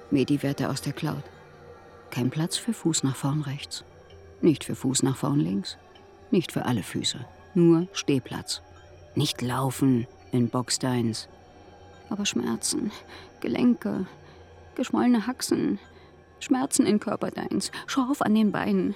Medi-Werte 0.10 0.72
aus 0.72 0.82
der 0.82 0.94
Cloud. 0.94 1.22
Kein 2.10 2.32
Platz 2.32 2.58
für 2.58 2.74
Fuß 2.74 3.04
nach 3.04 3.16
vorn 3.16 3.44
rechts. 3.44 3.84
Nicht 4.42 4.64
für 4.64 4.74
Fuß 4.74 5.04
nach 5.04 5.16
vorn 5.16 5.40
links. 5.40 5.78
Nicht 6.32 6.52
für 6.52 6.66
alle 6.66 6.82
Füße. 6.82 7.24
Nur 7.54 7.88
Stehplatz. 7.94 8.64
Nicht 9.14 9.44
laufen 9.44 10.08
in 10.32 10.50
Bocksteins. 10.50 11.30
Aber 12.10 12.26
Schmerzen, 12.26 12.92
Gelenke, 13.42 14.08
geschwollene 14.74 15.28
Haxen, 15.28 15.78
Schmerzen 16.40 16.88
in 16.88 17.00
Körperdeins, 17.00 17.72
Schorf 17.86 18.24
an 18.24 18.34
den 18.34 18.52
Beinen, 18.52 18.96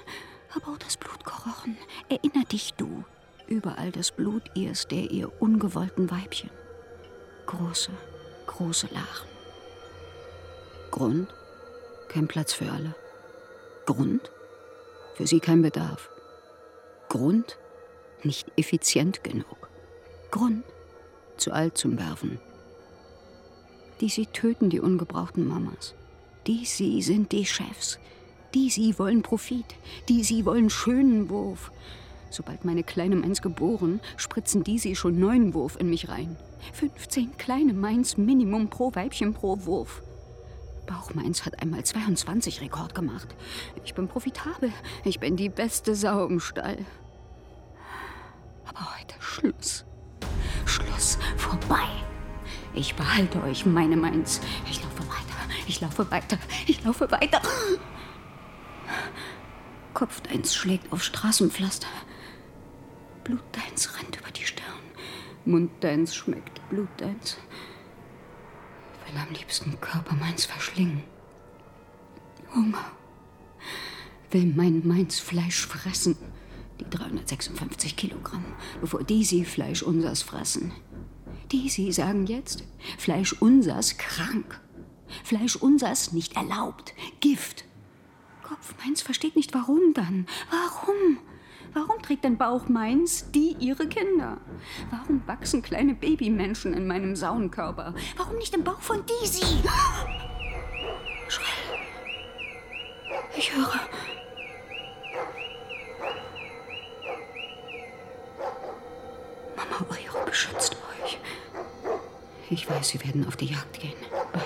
aber 0.55 0.72
auch 0.72 0.80
das 0.80 0.97
Blut 0.97 1.24
gerochen. 1.24 1.78
Erinner 2.09 2.45
dich 2.45 2.74
du. 2.74 3.03
Überall 3.52 3.91
das 3.91 4.12
Blut 4.12 4.43
ihrs, 4.54 4.88
der 4.88 5.12
ihr 5.12 5.30
ungewollten 5.41 6.10
Weibchen. 6.10 6.49
Große, 7.47 7.91
große 8.47 8.88
Lachen. 8.93 9.28
Grund? 10.89 11.28
Kein 12.08 12.30
Platz 12.30 12.54
für 12.54 12.72
alle. 12.72 12.95
Grund? 13.86 14.32
Für 15.16 15.28
sie 15.28 15.41
kein 15.41 15.62
Bedarf. 15.62 16.10
Grund? 17.10 17.58
Nicht 18.24 18.49
effizient 18.56 19.22
genug. 19.22 19.70
Grund? 20.32 20.64
Zu 21.36 21.52
alt 21.52 21.78
zum 21.78 21.99
Werfen. 21.99 22.39
Die 23.99 24.08
sie 24.08 24.28
töten, 24.28 24.70
die 24.70 24.80
ungebrauchten 24.80 25.45
Mamas. 25.45 25.93
Die 26.47 26.64
sie 26.64 27.02
sind 27.02 27.34
die 27.34 27.45
Chefs. 27.45 27.99
Die 28.54 28.70
sie 28.70 28.97
wollen 28.97 29.24
Profit. 29.24 29.76
Die 30.08 30.24
sie 30.24 30.45
wollen 30.45 30.70
schönen 30.70 31.30
Wurf. 31.30 31.70
Sobald 32.32 32.63
meine 32.63 32.84
kleine 32.84 33.17
Mainz 33.17 33.41
geboren, 33.41 33.99
spritzen 34.15 34.63
die 34.63 34.79
sie 34.79 34.95
schon 34.95 35.19
neuen 35.19 35.53
Wurf 35.53 35.77
in 35.77 35.89
mich 35.89 36.07
rein. 36.07 36.38
15 36.73 37.38
kleine 37.38 37.73
Mainz 37.73 38.17
Minimum 38.17 38.69
pro 38.69 38.95
Weibchen 38.95 39.34
pro 39.34 39.65
Wurf. 39.65 40.01
Bauchmeins 40.88 41.45
hat 41.45 41.61
einmal 41.61 41.84
22 41.84 42.61
Rekord 42.61 42.95
gemacht. 42.95 43.27
Ich 43.84 43.93
bin 43.93 44.07
profitabel. 44.07 44.71
Ich 45.03 45.19
bin 45.19 45.36
die 45.36 45.49
beste 45.49 45.93
Sau 45.93 46.25
im 46.25 46.39
Stall. 46.39 46.77
Aber 48.65 48.97
heute 48.97 49.15
Schluss. 49.19 49.86
Schluss. 50.65 51.17
Vorbei. 51.36 51.88
Ich 52.73 52.95
behalte 52.95 53.43
euch, 53.43 53.65
meine 53.65 53.97
Mainz. 53.97 54.39
Ich 54.69 54.82
laufe 54.82 54.99
weiter. 54.99 55.53
Ich 55.67 55.82
laufe 55.82 56.09
weiter. 56.09 56.38
Ich 56.65 56.84
laufe 56.84 57.11
weiter. 57.11 57.41
Kopf 59.93 60.21
deins 60.21 60.55
schlägt 60.55 60.91
auf 60.93 61.03
Straßenpflaster. 61.03 61.88
Blut 63.32 63.43
deins 63.53 63.97
rennt 63.97 64.17
über 64.17 64.29
die 64.32 64.43
Stirn. 64.43 64.65
Mund 65.45 65.71
deins 65.79 66.13
schmeckt 66.13 66.67
Blut 66.67 66.89
deins. 66.97 67.38
Will 69.05 69.17
am 69.17 69.34
liebsten 69.34 69.79
Körper 69.79 70.15
meins 70.15 70.43
verschlingen. 70.43 71.01
Hunger. 72.53 72.91
Will 74.32 74.47
mein 74.53 74.86
meins 74.86 75.21
Fleisch 75.21 75.65
fressen. 75.65 76.17
Die 76.82 76.89
356 76.89 77.95
Kilogramm, 77.95 78.43
bevor 78.82 79.01
die 79.01 79.23
sie 79.23 79.45
Fleisch 79.45 79.82
unsers 79.82 80.23
fressen. 80.23 80.73
Die 81.53 81.69
sie 81.69 81.93
sagen 81.93 82.25
jetzt, 82.25 82.65
Fleisch 82.97 83.32
unsers 83.32 83.97
krank. 83.97 84.59
Fleisch 85.23 85.55
unsers 85.55 86.11
nicht 86.11 86.36
erlaubt. 86.36 86.93
Gift. 87.21 87.63
Kopf 88.43 88.75
meins 88.84 89.01
versteht 89.01 89.38
nicht, 89.38 89.53
warum 89.53 89.93
dann. 89.93 90.25
Warum? 90.49 91.17
Warum 91.74 92.01
trägt 92.01 92.26
ein 92.26 92.38
Bauch 92.38 92.67
meins 92.67 93.32
die 93.32 93.55
ihre 93.59 93.88
Kinder? 93.88 94.38
Warum 94.89 95.22
wachsen 95.26 95.61
kleine 95.61 95.93
Babymenschen 95.93 96.74
in 96.74 96.86
meinem 96.86 97.15
Saunkörper? 97.15 97.93
Warum 98.17 98.38
nicht 98.38 98.53
im 98.53 98.63
Bauch 98.63 98.82
von 98.82 99.05
Disi? 99.05 99.45
Schrei. 101.30 101.45
Ich 103.38 103.55
höre. 103.55 103.80
Mama 109.55 109.86
Eure 109.89 110.26
beschützt 110.26 110.76
euch. 111.03 111.17
Ich 112.49 112.69
weiß, 112.69 112.89
Sie 112.89 113.01
werden 113.05 113.26
auf 113.28 113.38
die 113.38 113.45
Jagd 113.45 113.80
gehen. 113.80 113.93
Bald. 114.34 114.45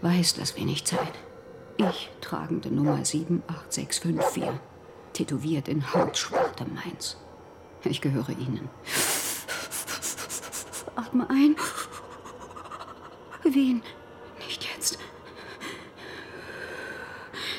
Weiß 0.00 0.34
das 0.34 0.56
wenig 0.56 0.86
Zeit. 0.86 1.12
Ich, 1.76 2.08
tragende 2.22 2.70
Nummer 2.70 3.04
78654 3.04 4.77
tätowiert 5.18 5.66
in 5.66 5.92
Hautschwarte 5.92 6.64
Mainz. 6.64 7.16
Ich 7.82 8.00
gehöre 8.00 8.30
Ihnen. 8.30 8.68
Atme 10.94 11.28
ein. 11.28 11.56
Wen? 13.42 13.82
Nicht 14.38 14.68
jetzt. 14.72 14.96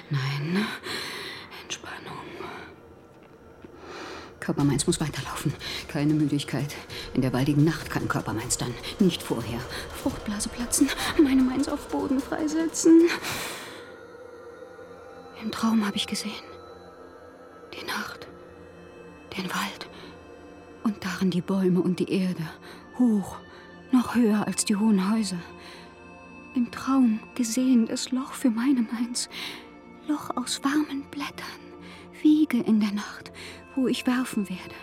Nein. 0.10 0.66
Entspannung. 1.64 2.16
Körper 4.40 4.64
Mainz 4.64 4.88
muss 4.88 5.02
weiterlaufen. 5.02 5.54
Keine 5.90 6.14
Müdigkeit. 6.14 6.74
In 7.14 7.22
der 7.22 7.34
waldigen 7.34 7.66
Nacht 7.66 7.90
kann 7.90 8.08
Körper 8.08 8.32
Mainz 8.32 8.58
dann. 8.58 8.74
Nicht 9.00 9.22
vorher. 9.22 9.60
Fruchtblase 10.02 10.48
platzen. 10.48 10.90
Meine 11.22 11.42
Mainz 11.42 11.68
auf 11.68 11.90
Boden 11.90 12.22
freisetzen. 12.22 13.10
Im 15.44 15.52
Traum 15.52 15.86
habe 15.86 15.98
ich 15.98 16.08
gesehen. 16.08 16.59
Die 17.74 17.86
Nacht, 17.86 18.28
den 19.38 19.46
Wald 19.46 19.90
und 20.84 21.04
darin 21.04 21.30
die 21.30 21.42
Bäume 21.42 21.82
und 21.82 22.00
die 22.00 22.12
Erde, 22.12 22.44
hoch, 22.98 23.38
noch 23.92 24.16
höher 24.16 24.48
als 24.48 24.66
die 24.66 24.76
hohen 24.76 25.12
Häuser. 25.12 25.40
Im 26.56 26.72
Traum 26.72 27.20
gesehen 27.36 27.86
das 27.86 28.12
Loch 28.12 28.34
für 28.34 28.50
meine 28.50 28.82
Mainz, 28.82 29.30
Loch 30.08 30.36
aus 30.36 30.64
warmen 30.64 31.04
Blättern, 31.12 31.60
Wiege 32.22 32.58
in 32.58 32.80
der 32.80 32.92
Nacht, 32.92 33.32
wo 33.76 33.88
ich 33.88 34.08
werfen 34.08 34.50
werde. 34.50 34.76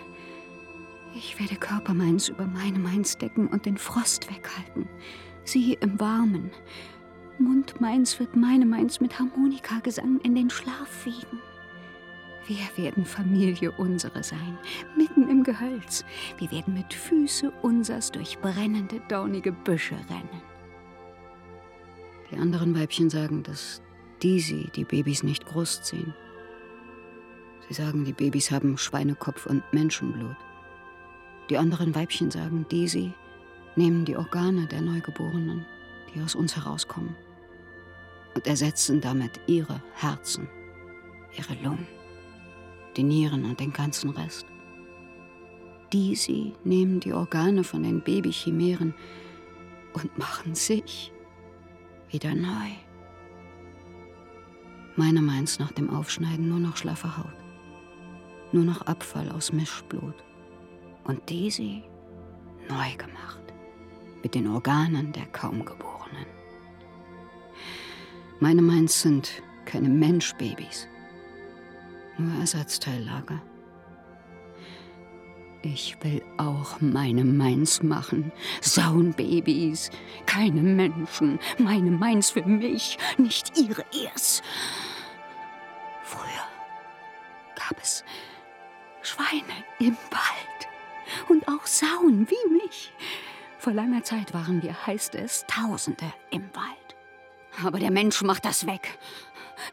Ich 1.14 1.40
werde 1.40 1.56
Körper 1.56 1.94
meins 1.94 2.28
über 2.28 2.46
meine 2.46 2.78
Mainz 2.78 3.16
decken 3.16 3.48
und 3.48 3.66
den 3.66 3.78
Frost 3.78 4.30
weghalten. 4.30 4.88
Sie 5.44 5.74
im 5.74 5.98
Warmen. 5.98 6.50
Mund 7.38 7.80
meins 7.80 8.18
wird 8.20 8.36
meine 8.36 8.66
Mainz 8.66 9.00
mit 9.00 9.18
Harmonikagesang 9.18 10.20
in 10.20 10.34
den 10.34 10.50
Schlaf 10.50 11.04
wiegen. 11.04 11.40
Wir 12.46 12.84
werden 12.84 13.04
Familie 13.04 13.72
unsere 13.72 14.22
sein, 14.22 14.56
mitten 14.96 15.28
im 15.28 15.42
Gehölz. 15.42 16.04
Wir 16.38 16.50
werden 16.52 16.74
mit 16.74 16.94
Füße 16.94 17.50
unsers 17.62 18.12
durch 18.12 18.38
brennende, 18.38 19.00
dornige 19.08 19.50
Büsche 19.50 19.96
rennen. 20.08 20.42
Die 22.30 22.36
anderen 22.36 22.78
Weibchen 22.78 23.10
sagen, 23.10 23.42
dass 23.42 23.82
die 24.22 24.38
sie 24.38 24.70
die 24.76 24.84
Babys 24.84 25.24
nicht 25.24 25.44
großziehen. 25.44 26.14
Sie 27.68 27.74
sagen, 27.74 28.04
die 28.04 28.12
Babys 28.12 28.52
haben 28.52 28.78
Schweinekopf 28.78 29.46
und 29.46 29.64
Menschenblut. 29.72 30.36
Die 31.50 31.58
anderen 31.58 31.94
Weibchen 31.96 32.30
sagen, 32.30 32.64
die 32.70 32.86
sie 32.86 33.12
nehmen 33.74 34.04
die 34.04 34.16
Organe 34.16 34.66
der 34.66 34.82
Neugeborenen, 34.82 35.66
die 36.14 36.22
aus 36.22 36.36
uns 36.36 36.54
herauskommen, 36.54 37.16
und 38.34 38.46
ersetzen 38.46 39.00
damit 39.00 39.40
ihre 39.46 39.82
Herzen, 39.94 40.48
ihre 41.36 41.54
Lungen 41.62 41.86
die 42.96 43.02
Nieren 43.02 43.44
und 43.44 43.60
den 43.60 43.72
ganzen 43.72 44.10
Rest. 44.10 44.46
Die 45.92 46.16
sie 46.16 46.54
nehmen 46.64 47.00
die 47.00 47.12
Organe 47.12 47.62
von 47.62 47.82
den 47.82 48.00
Babychimären 48.00 48.94
und 49.92 50.18
machen 50.18 50.54
sich 50.54 51.12
wieder 52.10 52.34
neu. 52.34 52.70
Meine 54.96 55.20
meins 55.20 55.58
nach 55.58 55.72
dem 55.72 55.90
Aufschneiden 55.90 56.48
nur 56.48 56.58
noch 56.58 56.76
schlaffe 56.76 57.16
Haut. 57.16 57.36
Nur 58.52 58.64
noch 58.64 58.82
Abfall 58.82 59.30
aus 59.30 59.52
Mischblut. 59.52 60.14
Und 61.04 61.30
Daisy 61.30 61.84
neu 62.68 62.96
gemacht. 62.96 63.42
Mit 64.22 64.34
den 64.34 64.48
Organen 64.48 65.12
der 65.12 65.26
Kaumgeborenen. 65.26 66.26
Meine 68.40 68.62
meins 68.62 69.02
sind 69.02 69.42
keine 69.66 69.88
Menschbabys. 69.88 70.88
Nur 72.18 72.40
Ersatzteillager. 72.40 73.40
Ich 75.62 75.96
will 76.02 76.22
auch 76.38 76.80
meine 76.80 77.24
Meins 77.24 77.82
machen. 77.82 78.32
Saunbabys. 78.60 79.90
Keine 80.24 80.62
Menschen. 80.62 81.38
Meine 81.58 81.90
Meins 81.90 82.30
für 82.30 82.44
mich, 82.44 82.98
nicht 83.18 83.58
ihre 83.58 83.84
ihrs. 83.92 84.42
Früher 86.04 86.46
gab 87.56 87.82
es 87.82 88.04
Schweine 89.02 89.64
im 89.78 89.96
Wald. 90.10 90.68
Und 91.28 91.48
auch 91.48 91.66
Sauen 91.66 92.28
wie 92.30 92.52
mich. 92.62 92.92
Vor 93.58 93.72
langer 93.72 94.04
Zeit 94.04 94.32
waren 94.32 94.62
wir, 94.62 94.86
heißt 94.86 95.16
es, 95.16 95.44
Tausende 95.48 96.12
im 96.30 96.42
Wald. 96.54 96.96
Aber 97.64 97.78
der 97.78 97.90
Mensch 97.90 98.22
macht 98.22 98.44
das 98.44 98.66
weg. 98.66 98.98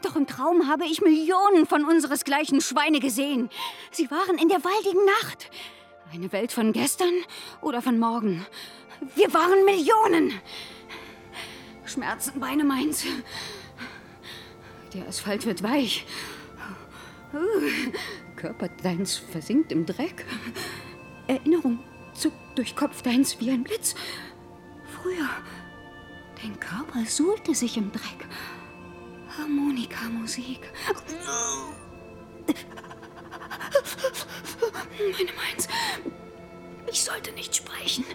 Doch 0.01 0.15
im 0.15 0.27
Traum 0.27 0.67
habe 0.67 0.85
ich 0.85 1.01
Millionen 1.01 1.65
von 1.65 1.85
unseresgleichen 1.85 2.61
Schweine 2.61 2.99
gesehen. 2.99 3.49
Sie 3.91 4.09
waren 4.09 4.37
in 4.37 4.49
der 4.49 4.63
waldigen 4.63 5.05
Nacht. 5.21 5.49
Eine 6.11 6.31
Welt 6.31 6.51
von 6.51 6.73
gestern 6.73 7.13
oder 7.61 7.81
von 7.81 7.99
morgen? 7.99 8.45
Wir 9.15 9.33
waren 9.33 9.65
Millionen. 9.65 10.33
Schmerzen, 11.85 12.39
Beine 12.39 12.63
meins. 12.63 13.05
Der 14.93 15.07
Asphalt 15.07 15.45
wird 15.45 15.63
weich. 15.63 16.05
Körper 18.35 18.69
deins 18.83 19.17
versinkt 19.17 19.71
im 19.71 19.85
Dreck. 19.85 20.25
Erinnerung 21.27 21.79
zuckt 22.13 22.57
durch 22.57 22.75
Kopf 22.75 23.01
deins 23.01 23.39
wie 23.39 23.49
ein 23.49 23.63
Blitz. 23.63 23.95
Früher, 25.01 25.29
dein 26.41 26.59
Körper 26.59 27.05
suhlte 27.05 27.55
sich 27.55 27.77
im 27.77 27.91
Dreck. 27.91 28.27
Harmonikamusik. 29.38 30.71
Meine 34.97 35.31
Meins. 35.34 35.67
Ich 36.91 37.03
sollte 37.03 37.31
nicht 37.31 37.55
sprechen. 37.55 38.05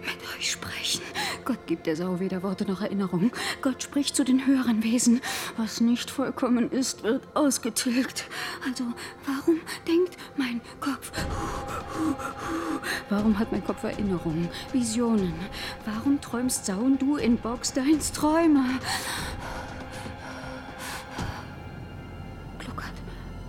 Mit 0.00 0.18
euch 0.36 0.52
sprechen. 0.52 1.02
Gott 1.44 1.66
gibt 1.66 1.86
der 1.86 1.96
Sau 1.96 2.20
weder 2.20 2.42
Worte 2.44 2.64
noch 2.64 2.80
Erinnerung. 2.80 3.32
Gott 3.62 3.82
spricht 3.82 4.14
zu 4.14 4.24
den 4.24 4.46
höheren 4.46 4.84
Wesen. 4.84 5.20
Was 5.56 5.80
nicht 5.80 6.10
vollkommen 6.10 6.70
ist, 6.70 7.02
wird 7.02 7.26
ausgetilgt. 7.34 8.26
Also, 8.64 8.84
warum 9.26 9.60
denkt 9.88 10.16
mein 10.36 10.60
Kopf? 10.80 11.10
Warum 13.08 13.38
hat 13.38 13.50
mein 13.50 13.64
Kopf 13.64 13.82
Erinnerungen, 13.82 14.48
Visionen? 14.72 15.34
Warum 15.84 16.20
träumst 16.20 16.66
Sau 16.66 16.78
und 16.78 17.02
du 17.02 17.16
in 17.16 17.38
Boxsteins 17.38 18.12
Träume? 18.12 18.78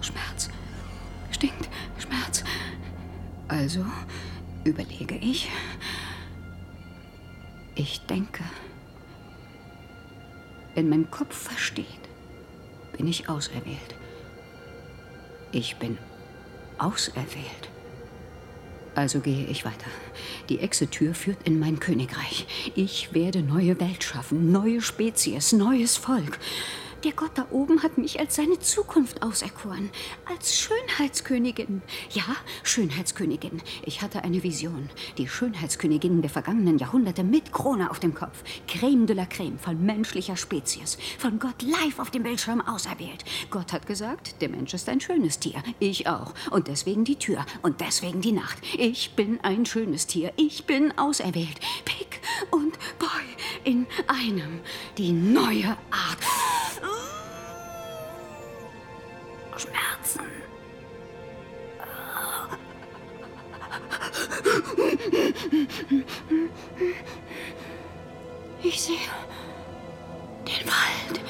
Schmerz, 0.10 0.50
stinkt, 1.32 1.70
Schmerz. 1.98 2.44
Also 3.48 3.86
überlege 4.64 5.16
ich. 5.16 5.50
Ich 7.76 8.02
denke. 8.02 8.44
Wenn 10.76 10.90
mein 10.90 11.12
Kopf 11.12 11.36
versteht, 11.36 11.86
bin 12.98 13.08
ich 13.08 13.30
auserwählt. 13.30 13.96
Ich 15.52 15.78
bin 15.78 15.98
auserwählt. 16.78 17.70
Also 18.96 19.20
gehe 19.20 19.46
ich 19.46 19.66
weiter. 19.66 19.90
Die 20.50 20.60
Exitür 20.60 21.14
führt 21.14 21.44
in 21.44 21.60
mein 21.60 21.80
Königreich. 21.80 22.48
Ich 22.76 23.14
werde 23.14 23.42
neue 23.42 23.80
Welt 23.80 24.04
schaffen, 24.04 24.52
neue 24.52 24.82
Spezies, 24.82 25.54
neues 25.54 25.98
Volk. 25.98 26.40
Der 27.06 27.14
Gott 27.14 27.32
da 27.36 27.48
oben 27.52 27.82
hat 27.82 27.98
mich 27.98 28.20
als 28.20 28.36
seine 28.36 28.60
Zukunft 28.60 29.24
auserkoren. 29.24 29.90
Als 30.26 30.60
Schönheitskönigin. 30.60 31.82
Ja, 32.12 32.26
Schönheitskönigin. 32.64 33.62
Ich 33.86 34.02
hatte 34.02 34.26
eine 34.26 34.44
Vision. 34.44 34.90
Die 35.18 35.30
Schönheitsköniginnen 35.30 36.22
der 36.22 36.30
vergangenen 36.30 36.78
Jahrhunderte 36.78 37.24
mit 37.24 37.54
Krone 37.54 37.90
auf 37.90 38.00
dem 38.00 38.14
Kopf. 38.14 38.44
Creme 38.68 39.06
de 39.06 39.16
la 39.16 39.26
Creme 39.26 39.58
von 39.58 39.82
menschlicher 39.82 40.36
Spezies. 40.36 40.98
Von 41.18 41.40
Gott 41.40 41.62
live 41.62 42.00
auf 42.00 42.12
dem 42.12 42.24
Bildschirm 42.24 42.60
auserwählt. 42.60 43.24
Gott 43.50 43.72
hat 43.72 43.88
gesagt, 43.88 44.42
der 44.42 44.50
Mensch 44.50 44.74
ist 44.74 44.90
ein 44.90 45.00
schönes 45.00 45.40
Tier. 45.40 45.64
Ich 45.80 46.06
auch. 46.08 46.34
Und 46.52 46.68
deswegen 46.68 47.06
die 47.06 47.16
Tür. 47.16 47.46
Und 47.62 47.80
deswegen 47.80 48.20
die 48.20 48.34
Nacht. 48.34 48.58
Ich 48.78 49.16
bin 49.16 49.40
ein 49.42 49.66
schönes 49.66 50.06
Tier. 50.06 50.34
Ich 50.36 50.66
bin 50.66 50.98
auserwählt. 50.98 51.62
Pick 51.86 52.20
und 52.52 52.78
Boy 53.00 53.10
in 53.64 53.88
einem. 54.08 54.60
Die 54.98 55.14
neue 55.14 55.78
Art. 55.92 56.20
Schmerzen. 59.58 60.22
Ich 68.62 68.82
sehe 68.82 68.98
den 70.48 70.68
Wald, 70.68 71.22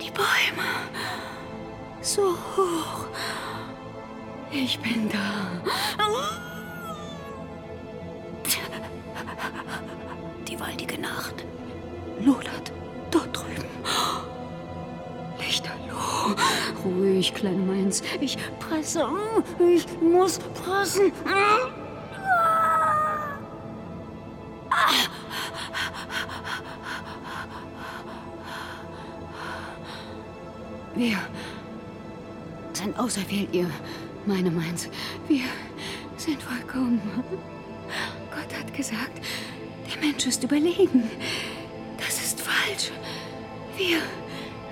die 0.00 0.10
Bäume, 0.10 0.68
so 2.00 2.36
hoch. 2.56 3.06
Ich 4.50 4.78
bin 4.80 5.08
da. 5.10 5.16
Die 10.46 10.60
waldige 10.60 10.98
Nacht 11.00 11.44
lodert 12.20 12.72
dort 13.10 13.36
drüben. 13.36 13.64
Lichterloh. 15.38 16.36
Ruhig, 16.84 17.34
kleine 17.34 17.58
Meins. 17.58 18.02
Ich 18.20 18.36
presse. 18.58 19.06
Ich 19.58 19.86
muss 20.00 20.38
pressen. 20.38 21.12
Wir 30.94 31.18
sind 32.72 32.98
auserwählt, 32.98 33.48
ihr, 33.52 33.70
meine 34.24 34.50
Meins. 34.50 34.88
Wir 35.28 35.44
sind 36.16 36.42
vollkommen. 36.42 37.00
Gott 38.30 38.58
hat 38.58 38.72
gesagt, 38.72 39.20
der 39.90 40.00
Mensch 40.02 40.26
ist 40.26 40.42
überlegen. 40.42 41.10
Das 41.98 42.22
ist 42.22 42.40
falsch. 42.40 42.90
Wir 43.76 43.98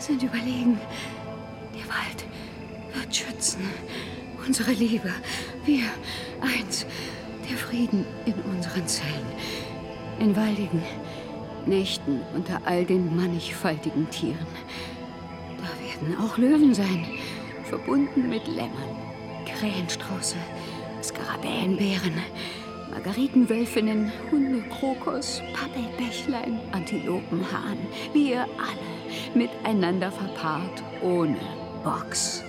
sind 0.05 0.23
überlegen. 0.23 0.79
Der 1.75 1.87
Wald 1.89 2.25
wird 2.93 3.15
schützen. 3.15 3.63
Unsere 4.47 4.73
Liebe. 4.73 5.11
Wir 5.65 5.85
eins. 6.41 6.87
Der 7.49 7.57
Frieden 7.57 8.05
in 8.27 8.35
unseren 8.35 8.87
Zellen. 8.87 9.27
In 10.19 10.37
waldigen 10.37 10.83
Nächten 11.67 12.21
unter 12.35 12.61
all 12.67 12.85
den 12.85 13.17
mannigfaltigen 13.17 14.09
Tieren. 14.11 14.47
Da 15.59 15.69
werden 15.83 16.23
auch 16.23 16.37
Löwen 16.37 16.75
sein. 16.75 17.07
Verbunden 17.65 18.29
mit 18.29 18.47
Lämmern, 18.47 18.97
Krähenstrauße, 19.47 20.37
Skarabäenbären, 21.03 22.13
Margaritenwölfinnen, 22.91 24.13
Hunde, 24.31 24.63
Krokos, 24.69 25.43
Pappelbächlein, 25.55 26.61
Antilopenhahn. 26.73 27.79
Wir 28.13 28.43
alle 28.43 29.04
miteinander 29.35 30.11
verpaart, 30.11 30.83
ohne 31.03 31.37
Box. 31.83 32.43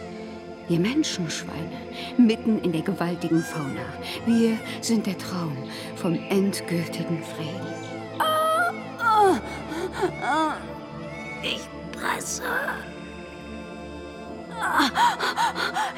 Wir 0.67 0.79
Menschenschweine, 0.79 1.77
mitten 2.17 2.59
in 2.63 2.71
der 2.71 2.81
gewaltigen 2.81 3.43
Fauna. 3.43 3.85
Wir 4.25 4.57
sind 4.81 5.05
der 5.05 5.17
Traum 5.17 5.55
vom 5.95 6.15
endgültigen 6.29 7.21
Frieden. 7.23 8.19
Ah, 8.19 8.73
ah, 8.99 9.39
ah. 10.23 10.53
Ich 11.43 11.61
presse. 11.91 12.41
Ah, 14.59 14.89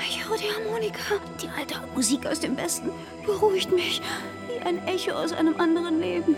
ich 0.05 0.27
höre 0.27 0.37
die 0.37 0.51
Harmonika. 0.51 1.15
Die 1.41 1.47
alte 1.57 1.75
Musik 1.95 2.25
aus 2.25 2.41
dem 2.41 2.57
Westen 2.57 2.89
beruhigt 3.25 3.71
mich 3.71 4.01
wie 4.47 4.59
ein 4.65 4.85
Echo 4.85 5.11
aus 5.11 5.31
einem 5.31 5.57
anderen 5.59 6.01
Leben. 6.01 6.35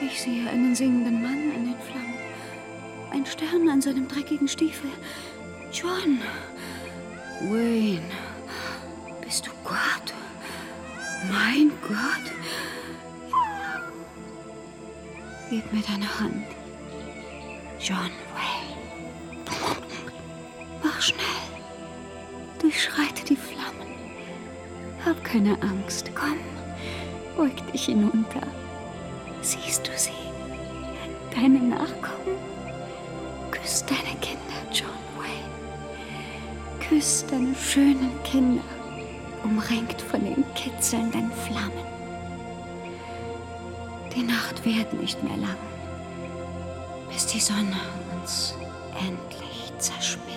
Ich 0.00 0.20
sehe 0.20 0.48
einen 0.48 0.74
singenden 0.74 1.22
Mann 1.22 1.52
in 1.52 1.64
den 1.64 1.80
Flammen. 1.80 2.14
Ein 3.10 3.26
Stern 3.26 3.68
an 3.68 3.80
seinem 3.80 4.06
dreckigen 4.06 4.46
Stiefel. 4.46 4.90
John. 5.72 6.20
Wayne. 7.40 8.00
Bist 9.24 9.46
du 9.46 9.50
Gott? 9.64 10.14
Mein 11.30 11.70
Gott? 11.82 12.32
Gib 15.50 15.72
mir 15.72 15.82
deine 15.82 16.20
Hand. 16.20 16.46
John 17.80 18.10
Wayne. 18.34 18.78
Mach 20.82 21.02
schnell. 21.02 21.24
Durchschreite 22.60 23.24
die 23.24 23.36
Flammen. 23.36 23.94
Hab 25.04 25.22
keine 25.24 25.60
Angst. 25.62 26.10
Komm, 26.14 26.38
beug 27.36 27.72
dich 27.72 27.86
hinunter. 27.86 28.46
Siehst 29.40 29.86
du 29.86 29.92
sie? 29.96 30.10
Deine 31.34 31.58
Nachkommen? 31.58 32.36
Küss 33.50 33.84
deine 33.86 34.16
Kinder, 34.20 34.60
John 34.72 34.88
Wayne. 35.16 36.80
Küss 36.80 37.24
deine 37.30 37.54
schönen 37.54 38.10
Kinder, 38.24 38.62
umringt 39.44 40.00
von 40.02 40.24
den 40.24 40.44
kitzelnden 40.54 41.30
Flammen. 41.32 41.86
Die 44.14 44.22
Nacht 44.22 44.64
wird 44.64 44.92
nicht 44.94 45.22
mehr 45.22 45.36
lang, 45.36 45.56
bis 47.12 47.26
die 47.26 47.40
Sonne 47.40 47.76
uns 48.20 48.54
endlich 48.98 49.72
zerschmilzt. 49.78 50.27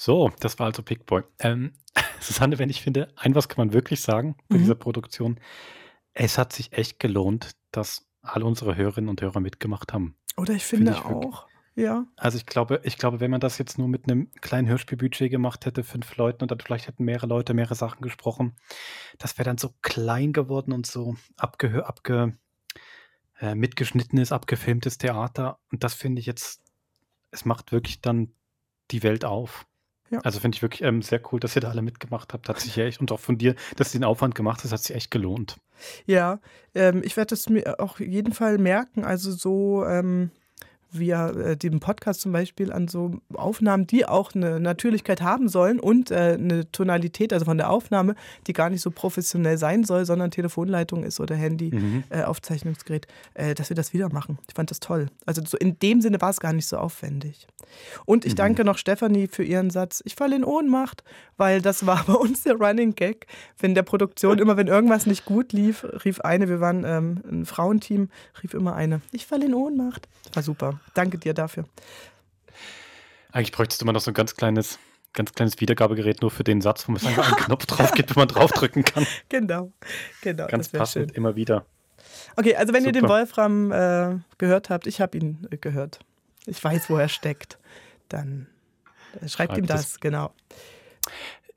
So, 0.00 0.30
das 0.38 0.60
war 0.60 0.66
also 0.66 0.82
Pickboy. 0.84 1.24
Ähm, 1.40 1.72
Susanne, 2.20 2.60
wenn 2.60 2.70
ich 2.70 2.82
finde, 2.82 3.08
ein 3.16 3.34
was 3.34 3.48
kann 3.48 3.58
man 3.66 3.72
wirklich 3.74 4.00
sagen 4.00 4.36
bei 4.48 4.54
Mhm. 4.56 4.60
dieser 4.60 4.76
Produktion. 4.76 5.40
Es 6.14 6.38
hat 6.38 6.52
sich 6.52 6.72
echt 6.72 7.00
gelohnt, 7.00 7.56
dass 7.72 8.06
alle 8.22 8.44
unsere 8.44 8.76
Hörerinnen 8.76 9.10
und 9.10 9.20
Hörer 9.20 9.40
mitgemacht 9.40 9.92
haben. 9.92 10.16
Oder 10.36 10.54
ich 10.54 10.64
Finde 10.64 10.92
finde 10.92 11.00
ich 11.00 11.08
wirklich. 11.10 11.34
auch, 11.34 11.48
ja. 11.74 12.06
Also 12.16 12.38
ich 12.38 12.46
glaube, 12.46 12.80
ich 12.84 12.96
glaube, 12.96 13.18
wenn 13.18 13.30
man 13.32 13.40
das 13.40 13.58
jetzt 13.58 13.76
nur 13.76 13.88
mit 13.88 14.04
einem 14.04 14.30
kleinen 14.40 14.68
Hörspielbudget 14.68 15.30
gemacht 15.32 15.66
hätte, 15.66 15.82
fünf 15.82 16.16
Leuten 16.16 16.42
und 16.44 16.50
dann 16.52 16.60
vielleicht 16.60 16.86
hätten 16.86 17.04
mehrere 17.04 17.26
Leute 17.26 17.52
mehrere 17.52 17.74
Sachen 17.74 18.00
gesprochen, 18.00 18.54
das 19.18 19.36
wäre 19.36 19.46
dann 19.46 19.58
so 19.58 19.74
klein 19.82 20.32
geworden 20.32 20.72
und 20.72 20.86
so 20.86 21.16
abgehö 21.36 21.82
abge 21.82 22.38
äh, 23.40 23.56
mitgeschnittenes, 23.56 24.30
abgefilmtes 24.30 24.98
Theater. 24.98 25.58
Und 25.72 25.82
das 25.82 25.94
finde 25.94 26.20
ich 26.20 26.26
jetzt, 26.26 26.62
es 27.32 27.44
macht 27.44 27.72
wirklich 27.72 28.00
dann 28.00 28.32
die 28.92 29.02
Welt 29.02 29.24
auf. 29.24 29.66
Ja. 30.10 30.20
Also 30.20 30.40
finde 30.40 30.56
ich 30.56 30.62
wirklich 30.62 30.82
ähm, 30.82 31.02
sehr 31.02 31.20
cool, 31.30 31.40
dass 31.40 31.54
ihr 31.56 31.60
da 31.60 31.70
alle 31.70 31.82
mitgemacht 31.82 32.32
habt. 32.32 32.48
Hat 32.48 32.60
sich 32.60 32.76
echt, 32.78 33.00
und 33.00 33.12
auch 33.12 33.20
von 33.20 33.38
dir, 33.38 33.54
dass 33.76 33.92
du 33.92 33.98
den 33.98 34.04
Aufwand 34.04 34.34
gemacht 34.34 34.64
hast, 34.64 34.72
hat 34.72 34.82
sich 34.82 34.96
echt 34.96 35.10
gelohnt. 35.10 35.58
Ja, 36.06 36.40
ähm, 36.74 37.02
ich 37.04 37.16
werde 37.16 37.34
es 37.34 37.48
mir 37.48 37.78
auch 37.80 38.00
jeden 38.00 38.32
Fall 38.32 38.58
merken. 38.58 39.04
Also 39.04 39.30
so 39.32 39.84
ähm, 39.84 40.30
via 40.90 41.30
äh, 41.30 41.56
dem 41.56 41.80
Podcast 41.80 42.20
zum 42.22 42.32
Beispiel 42.32 42.72
an 42.72 42.88
so 42.88 43.18
Aufnahmen, 43.34 43.86
die 43.86 44.06
auch 44.06 44.34
eine 44.34 44.58
Natürlichkeit 44.60 45.20
haben 45.22 45.48
sollen 45.48 45.78
und 45.80 46.10
äh, 46.10 46.36
eine 46.38 46.70
Tonalität, 46.72 47.32
also 47.32 47.44
von 47.44 47.58
der 47.58 47.70
Aufnahme, 47.70 48.14
die 48.46 48.52
gar 48.52 48.70
nicht 48.70 48.80
so 48.80 48.90
professionell 48.90 49.58
sein 49.58 49.84
soll, 49.84 50.04
sondern 50.06 50.30
Telefonleitung 50.30 51.04
ist 51.04 51.20
oder 51.20 51.34
Handy, 51.36 51.70
Mhm. 51.74 52.04
äh, 52.10 52.22
Aufzeichnungsgerät, 52.22 53.06
äh, 53.34 53.54
dass 53.54 53.68
wir 53.68 53.76
das 53.76 53.92
wieder 53.92 54.12
machen. 54.12 54.38
Ich 54.48 54.54
fand 54.54 54.70
das 54.70 54.80
toll. 54.80 55.06
Also 55.26 55.42
so 55.44 55.56
in 55.58 55.78
dem 55.80 56.00
Sinne 56.00 56.20
war 56.20 56.30
es 56.30 56.40
gar 56.40 56.52
nicht 56.52 56.66
so 56.66 56.78
aufwendig. 56.78 57.46
Und 58.06 58.24
ich 58.24 58.32
Mhm. 58.32 58.36
danke 58.36 58.64
noch 58.64 58.78
Stefanie 58.78 59.28
für 59.28 59.44
ihren 59.44 59.70
Satz, 59.70 60.02
ich 60.06 60.14
falle 60.14 60.36
in 60.36 60.44
Ohnmacht, 60.44 61.04
weil 61.36 61.60
das 61.60 61.84
war 61.86 62.02
bei 62.06 62.14
uns 62.14 62.44
der 62.44 62.54
Running 62.54 62.94
Gag. 62.94 63.26
Wenn 63.58 63.74
der 63.74 63.82
Produktion 63.82 64.38
immer, 64.38 64.56
wenn 64.56 64.68
irgendwas 64.68 65.06
nicht 65.06 65.24
gut 65.26 65.52
lief, 65.52 65.84
rief 66.04 66.20
eine, 66.20 66.48
wir 66.48 66.60
waren 66.60 66.84
ähm, 66.86 67.22
ein 67.30 67.46
Frauenteam, 67.46 68.08
rief 68.42 68.54
immer 68.54 68.74
eine, 68.74 69.00
ich 69.12 69.26
falle 69.26 69.44
in 69.46 69.54
Ohnmacht. 69.54 70.08
War 70.32 70.42
super. 70.42 70.77
Danke 70.94 71.18
dir 71.18 71.34
dafür. 71.34 71.64
Eigentlich 73.32 73.52
bräuchtest 73.52 73.80
du 73.80 73.84
mal 73.86 73.92
noch 73.92 74.00
so 74.00 74.10
ein 74.10 74.14
ganz 74.14 74.34
kleines, 74.34 74.78
ganz 75.12 75.32
kleines 75.32 75.60
Wiedergabegerät 75.60 76.22
nur 76.22 76.30
für 76.30 76.44
den 76.44 76.60
Satz, 76.60 76.88
wo 76.88 76.92
man 76.92 77.04
einfach 77.06 77.26
einen 77.28 77.36
Knopf 77.36 77.66
drauf 77.66 77.92
gibt, 77.92 78.14
wo 78.16 78.20
man 78.20 78.28
draufdrücken 78.28 78.84
kann. 78.84 79.06
Genau, 79.28 79.72
genau. 80.22 80.46
Ganz 80.46 80.70
das 80.70 80.78
passend, 80.78 81.10
schön. 81.10 81.16
immer 81.16 81.36
wieder. 81.36 81.66
Okay, 82.36 82.56
also 82.56 82.72
wenn 82.72 82.84
ihr 82.84 82.92
den 82.92 83.02
Super. 83.02 83.14
Wolfram 83.14 83.72
äh, 83.72 84.16
gehört 84.38 84.70
habt, 84.70 84.86
ich 84.86 85.00
habe 85.00 85.18
ihn 85.18 85.46
äh, 85.50 85.56
gehört. 85.58 85.98
Ich 86.46 86.62
weiß, 86.62 86.88
wo 86.88 86.96
er 86.96 87.08
steckt. 87.08 87.58
Dann 88.08 88.46
äh, 89.20 89.28
schreibt 89.28 89.52
ihm 89.58 89.66
Schreibt 89.66 89.70
das, 89.70 89.86
es. 89.88 90.00
genau. 90.00 90.32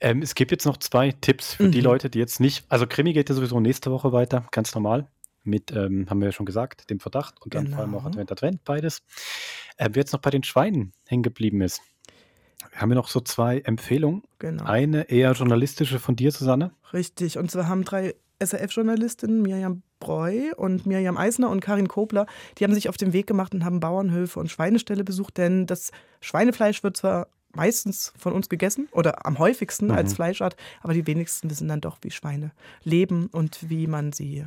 Ähm, 0.01 0.21
es 0.21 0.35
gibt 0.35 0.51
jetzt 0.51 0.65
noch 0.65 0.77
zwei 0.77 1.11
Tipps 1.11 1.53
für 1.53 1.69
die 1.69 1.77
Mhm. 1.79 1.83
Leute, 1.85 2.09
die 2.09 2.19
jetzt 2.19 2.39
nicht. 2.39 2.65
Also 2.69 2.87
Krimi 2.87 3.13
geht 3.13 3.29
ja 3.29 3.35
sowieso 3.35 3.59
nächste 3.59 3.91
Woche 3.91 4.11
weiter, 4.11 4.45
ganz 4.51 4.73
normal. 4.75 5.07
Mit, 5.43 5.71
ähm, 5.71 6.07
haben 6.09 6.19
wir 6.19 6.27
ja 6.27 6.31
schon 6.31 6.45
gesagt, 6.45 6.89
dem 6.89 6.99
Verdacht 6.99 7.41
und 7.41 7.53
dann 7.55 7.67
vor 7.69 7.79
allem 7.79 7.95
auch 7.95 7.99
Genau. 8.03 8.09
Advent 8.09 8.31
Advent, 8.31 8.63
beides. 8.63 9.01
Ähm, 9.77 9.89
wer 9.95 10.01
jetzt 10.01 10.13
noch 10.13 10.21
bei 10.21 10.29
den 10.29 10.43
Schweinen 10.43 10.93
hängen 11.07 11.23
geblieben 11.23 11.61
ist, 11.61 11.81
haben 12.75 12.89
wir 12.89 12.95
noch 12.95 13.07
so 13.07 13.19
zwei 13.21 13.59
Empfehlungen. 13.59 14.21
Genau. 14.39 14.63
Eine 14.65 15.09
eher 15.09 15.31
journalistische 15.31 15.97
von 15.99 16.15
dir, 16.15 16.31
Susanne. 16.31 16.71
Richtig. 16.93 17.37
Und 17.39 17.49
zwar 17.49 17.67
haben 17.67 17.83
drei 17.83 18.13
SRF-Journalistinnen, 18.39 19.41
Mirjam 19.41 19.81
Breu 19.99 20.51
und 20.57 20.85
Mirjam 20.85 21.17
Eisner 21.17 21.49
und 21.49 21.59
Karin 21.59 21.87
Kobler, 21.87 22.25
die 22.57 22.63
haben 22.63 22.73
sich 22.73 22.89
auf 22.89 22.97
den 22.97 23.13
Weg 23.13 23.27
gemacht 23.27 23.53
und 23.53 23.65
haben 23.65 23.79
Bauernhöfe 23.79 24.39
und 24.39 24.49
Schweineställe 24.49 25.03
besucht, 25.03 25.37
denn 25.37 25.67
das 25.67 25.91
Schweinefleisch 26.21 26.81
wird 26.83 26.97
zwar 26.97 27.27
meistens 27.53 28.13
von 28.17 28.33
uns 28.33 28.47
gegessen 28.49 28.87
oder 28.93 29.25
am 29.25 29.37
häufigsten 29.37 29.87
Mhm. 29.87 29.91
als 29.91 30.13
Fleischart, 30.13 30.55
aber 30.81 30.93
die 30.93 31.05
wenigsten 31.05 31.49
wissen 31.49 31.67
dann 31.67 31.81
doch, 31.81 31.97
wie 32.01 32.09
Schweine 32.11 32.51
leben 32.83 33.27
und 33.27 33.69
wie 33.69 33.87
man 33.87 34.13
sie, 34.13 34.45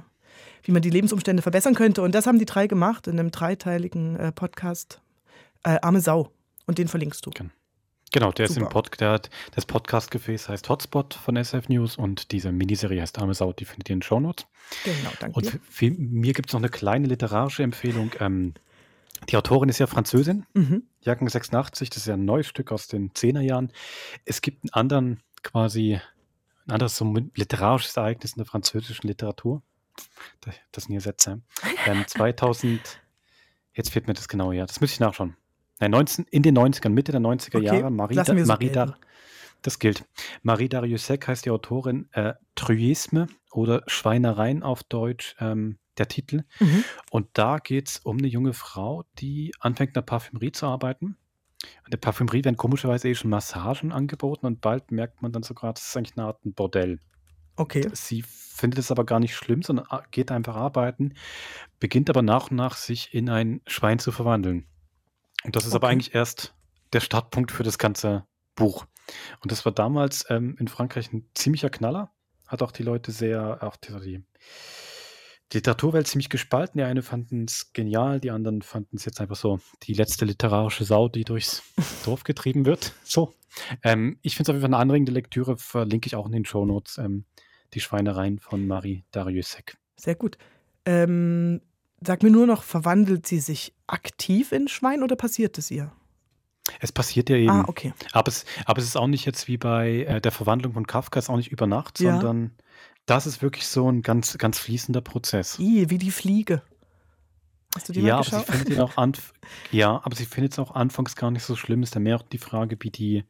wie 0.65 0.73
man 0.73 0.83
die 0.83 0.91
Lebensumstände 0.91 1.43
verbessern 1.43 1.75
könnte. 1.75 2.03
Und 2.03 2.15
das 2.15 2.27
haben 2.27 2.39
die 2.39 2.47
drei 2.47 2.67
gemacht 2.67 3.07
in 3.07 3.19
einem 3.19 3.31
dreiteiligen 3.31 4.17
äh, 4.17 4.33
Podcast 4.33 5.01
äh, 5.63 5.79
Arme 5.83 6.01
Sau. 6.01 6.31
Und 6.67 6.79
den 6.79 6.89
verlinkst 6.89 7.25
du. 7.27 7.31
Genau, 8.13 8.33
der 8.33 8.47
ist 8.47 8.57
im 8.57 8.63
Super. 8.65 8.83
Pod, 8.83 9.01
der 9.01 9.11
hat, 9.11 9.31
das 9.55 9.67
Podcast-Gefäß 9.67 10.49
heißt 10.49 10.69
Hotspot 10.69 11.15
von 11.15 11.37
SF 11.37 11.69
News 11.69 11.97
und 11.97 12.31
diese 12.33 12.53
Miniserie 12.53 13.03
heißt 13.03 13.19
Arme 13.19 13.35
Sau, 13.35 13.53
die 13.53 13.65
findet 13.65 13.91
ihr 13.91 13.95
in 13.95 13.99
den 13.99 14.03
Shownotes. 14.03 14.47
Genau, 14.85 15.11
danke 15.19 15.37
Und 15.37 15.47
für, 15.47 15.59
für, 15.69 15.91
mir 15.91 16.33
gibt 16.33 16.49
es 16.49 16.53
noch 16.53 16.61
eine 16.61 16.69
kleine 16.69 17.09
literarische 17.09 17.65
Empfehlung. 17.65 18.13
Ähm, 18.21 18.55
die 19.29 19.37
Autorin 19.37 19.69
ist 19.69 19.79
ja 19.79 19.87
Französin, 19.87 20.47
Mhm. 20.55 20.85
Jahrgang 21.01 21.29
86, 21.29 21.91
das 21.91 21.99
ist 21.99 22.07
ja 22.07 22.15
ein 22.15 22.25
neues 22.25 22.47
Stück 22.47 22.73
aus 22.73 22.89
den 22.89 23.11
10er 23.13 23.41
Jahren. 23.41 23.73
Es 24.25 24.41
gibt 24.41 24.63
einen 24.63 24.73
anderen, 24.73 25.23
quasi, 25.43 26.01
ein 26.67 26.71
anderes 26.73 26.97
so 26.97 27.13
literarisches 27.35 27.97
Ereignis 27.97 28.33
in 28.33 28.39
der 28.39 28.47
französischen 28.47 29.09
Literatur. 29.09 29.63
Das, 30.73 30.85
sind 30.85 30.93
hier 30.93 31.01
Sätze. 31.01 31.41
Ähm, 31.87 32.05
2000, 32.07 33.01
jetzt 33.73 33.91
fehlt 33.91 34.07
mir 34.07 34.15
das 34.15 34.29
genau, 34.29 34.53
ja, 34.53 34.67
das 34.67 34.81
müsste 34.81 34.95
ich 34.95 35.01
nachschauen. 35.01 35.37
Nein, 35.81 35.91
19, 35.91 36.27
in 36.31 36.43
den 36.43 36.57
90ern, 36.57 36.91
Mitte 36.91 37.13
der 37.13 37.21
90er 37.21 37.57
Okay, 37.57 37.65
Jahre, 37.65 37.91
Marie, 37.91 38.17
wir 38.17 38.25
so 38.25 38.35
Marie 38.35 38.71
Dar, 38.71 38.97
das 39.63 39.79
gilt. 39.79 40.05
Marie 40.43 40.69
Dariussec 40.69 41.27
heißt 41.27 41.47
die 41.47 41.51
Autorin, 41.51 42.09
äh, 42.13 42.35
Truisme 42.55 43.29
oder 43.51 43.83
Schweinereien 43.87 44.63
auf 44.63 44.83
Deutsch, 44.83 45.35
ähm, 45.41 45.79
der 45.99 46.09
Titel. 46.09 46.45
Mhm. 46.61 46.85
Und 47.11 47.29
da 47.35 47.59
geht 47.59 47.89
es 47.89 47.99
um 47.99 48.19
eine 48.19 48.27
junge 48.27 48.53
Frau, 48.53 49.05
die 49.19 49.55
anfängt 49.61 49.91
in 49.91 49.95
der 49.95 50.03
Parfümerie 50.03 50.53
zu 50.53 50.67
arbeiten. 50.67 51.17
In 51.85 51.91
der 51.91 51.99
Parfümerie 51.99 52.45
werden 52.45 52.57
komischerweise 52.57 53.09
eh 53.09 53.15
schon 53.15 53.31
Massagen 53.31 53.93
angeboten 53.93 54.47
und 54.47 54.61
bald 54.61 54.91
merkt 54.91 55.23
man 55.23 55.33
dann 55.33 55.43
sogar, 55.43 55.73
das 55.73 55.89
ist 55.89 55.97
eigentlich 55.97 56.17
eine 56.17 56.27
Art 56.27 56.45
ein 56.45 56.53
Bordell. 56.53 57.01
Okay. 57.57 57.89
Sie 57.93 58.23
findet 58.23 58.79
es 58.79 58.91
aber 58.91 59.05
gar 59.05 59.21
nicht 59.21 59.35
schlimm, 59.35 59.63
sondern 59.63 59.87
a- 59.89 60.05
geht 60.11 60.31
einfach 60.31 60.57
arbeiten, 60.57 61.15
beginnt 61.81 62.09
aber 62.11 62.23
nach 62.23 62.51
und 62.51 62.57
nach 62.57 62.77
sich 62.77 63.13
in 63.15 63.29
ein 63.29 63.61
Schwein 63.67 63.99
zu 63.99 64.13
verwandeln. 64.13 64.67
Und 65.45 65.57
das 65.57 65.67
ist 65.67 65.75
aber 65.75 65.87
Okay. 65.89 65.93
eigentlich 65.95 66.15
erst 66.15 66.55
der 66.93 67.01
Startpunkt 67.01 67.51
für 67.53 67.63
das 67.65 67.79
ganze 67.79 68.25
Buch. 68.55 68.87
Und 69.41 69.53
das 69.53 69.65
war 69.65 69.73
damals 69.73 70.25
ähm, 70.31 70.57
in 70.59 70.69
Frankreich 70.69 71.13
ein 71.13 71.29
ziemlicher 71.35 71.69
Knaller. 71.71 72.13
Hat 72.47 72.63
auch 72.63 72.73
die 72.73 72.83
Leute 72.83 73.11
sehr, 73.13 73.63
auch 73.63 73.77
die, 73.77 73.93
die 75.53 75.57
Literaturwelt 75.57 76.07
ziemlich 76.07 76.31
gespalten. 76.31 76.79
Die 76.79 76.85
eine 76.85 77.03
fanden 77.03 77.45
es 77.45 77.73
genial, 77.73 78.21
die 78.21 78.31
anderen 78.31 78.63
fanden 78.63 78.97
es 78.97 79.05
jetzt 79.05 79.21
einfach 79.21 79.37
so 79.37 79.61
die 79.83 79.95
letzte 79.95 80.25
literarische 80.25 80.85
Sau, 80.85 81.09
die 81.09 81.25
durchs 81.25 81.63
Dorf 82.05 82.25
getrieben 82.25 82.65
wird. 82.65 82.93
So. 83.05 83.35
Ähm, 83.83 84.19
ich 84.23 84.37
finde 84.37 84.45
es 84.45 84.49
auf 84.51 84.55
jeden 84.55 84.63
Fall 84.63 84.75
eine 84.75 84.83
anregende 84.83 85.13
Lektüre, 85.13 85.57
verlinke 85.57 86.07
ich 86.07 86.17
auch 86.17 86.27
in 86.27 86.33
den 86.33 86.45
Shownotes. 86.45 86.99
Ähm, 86.99 87.25
die 87.75 87.81
Schweinereien 87.81 88.39
von 88.39 88.67
Marie 88.67 89.05
Dariussec. 89.11 89.77
Sehr 89.97 90.15
gut. 90.15 90.39
Ähm, 90.87 91.61
sag 92.01 92.23
mir 92.23 92.31
nur 92.31 92.47
noch, 92.47 92.63
verwandelt 92.63 93.27
sie 93.27 93.41
sich 93.41 93.73
aktiv 93.87 94.53
in 94.53 94.69
Schwein 94.69 95.03
oder 95.03 95.17
passiert 95.17 95.59
es 95.59 95.71
ihr? 95.71 95.93
Es 96.81 96.93
passiert 96.93 97.29
ja 97.31 97.37
eben. 97.37 97.51
Ah, 97.51 97.65
okay. 97.67 97.93
Aber 98.13 98.29
es, 98.29 98.45
aber 98.65 98.79
es 98.81 98.87
ist 98.87 98.97
auch 98.97 99.07
nicht 99.07 99.27
jetzt 99.27 99.49
wie 99.49 99.59
bei 99.59 100.05
äh, 100.05 100.21
der 100.21 100.33
Verwandlung 100.33 100.73
von 100.73 100.87
Kafka, 100.87 101.19
ist 101.19 101.29
auch 101.29 101.37
nicht 101.37 101.53
über 101.53 101.67
Nacht, 101.67 102.01
Ja. 102.01 102.13
sondern 102.13 102.53
das 103.07 103.27
ist 103.27 103.43
wirklich 103.43 103.67
so 103.67 103.91
ein 103.91 104.01
ganz, 104.03 104.39
ganz 104.39 104.59
fließender 104.59 105.03
Prozess. 105.03 105.59
I, 105.59 105.91
wie 105.91 105.99
die 105.99 106.11
Fliege. 106.11 106.63
Hast 107.75 107.89
du 107.89 107.93
die 107.93 108.01
Ja, 108.01 108.15
mal 108.15 108.21
aber 108.21 108.25
sie 108.25 108.31
geschaut? 108.31 108.47
findet 108.57 108.81
auch 108.81 108.97
ja, 109.73 110.01
aber 110.05 110.17
sie 110.17 110.25
findet 110.27 110.53
es 110.53 110.59
auch 110.59 110.75
anfangs 110.75 111.17
gar 111.17 111.31
nicht 111.31 111.43
so 111.43 111.55
schlimm. 111.57 111.83
Ist 111.83 111.95
ja 111.95 112.01
mehr 112.01 112.17
auch 112.17 112.23
die 112.23 112.39
Frage, 112.39 112.77
wie 112.81 112.91
die 112.91 113.25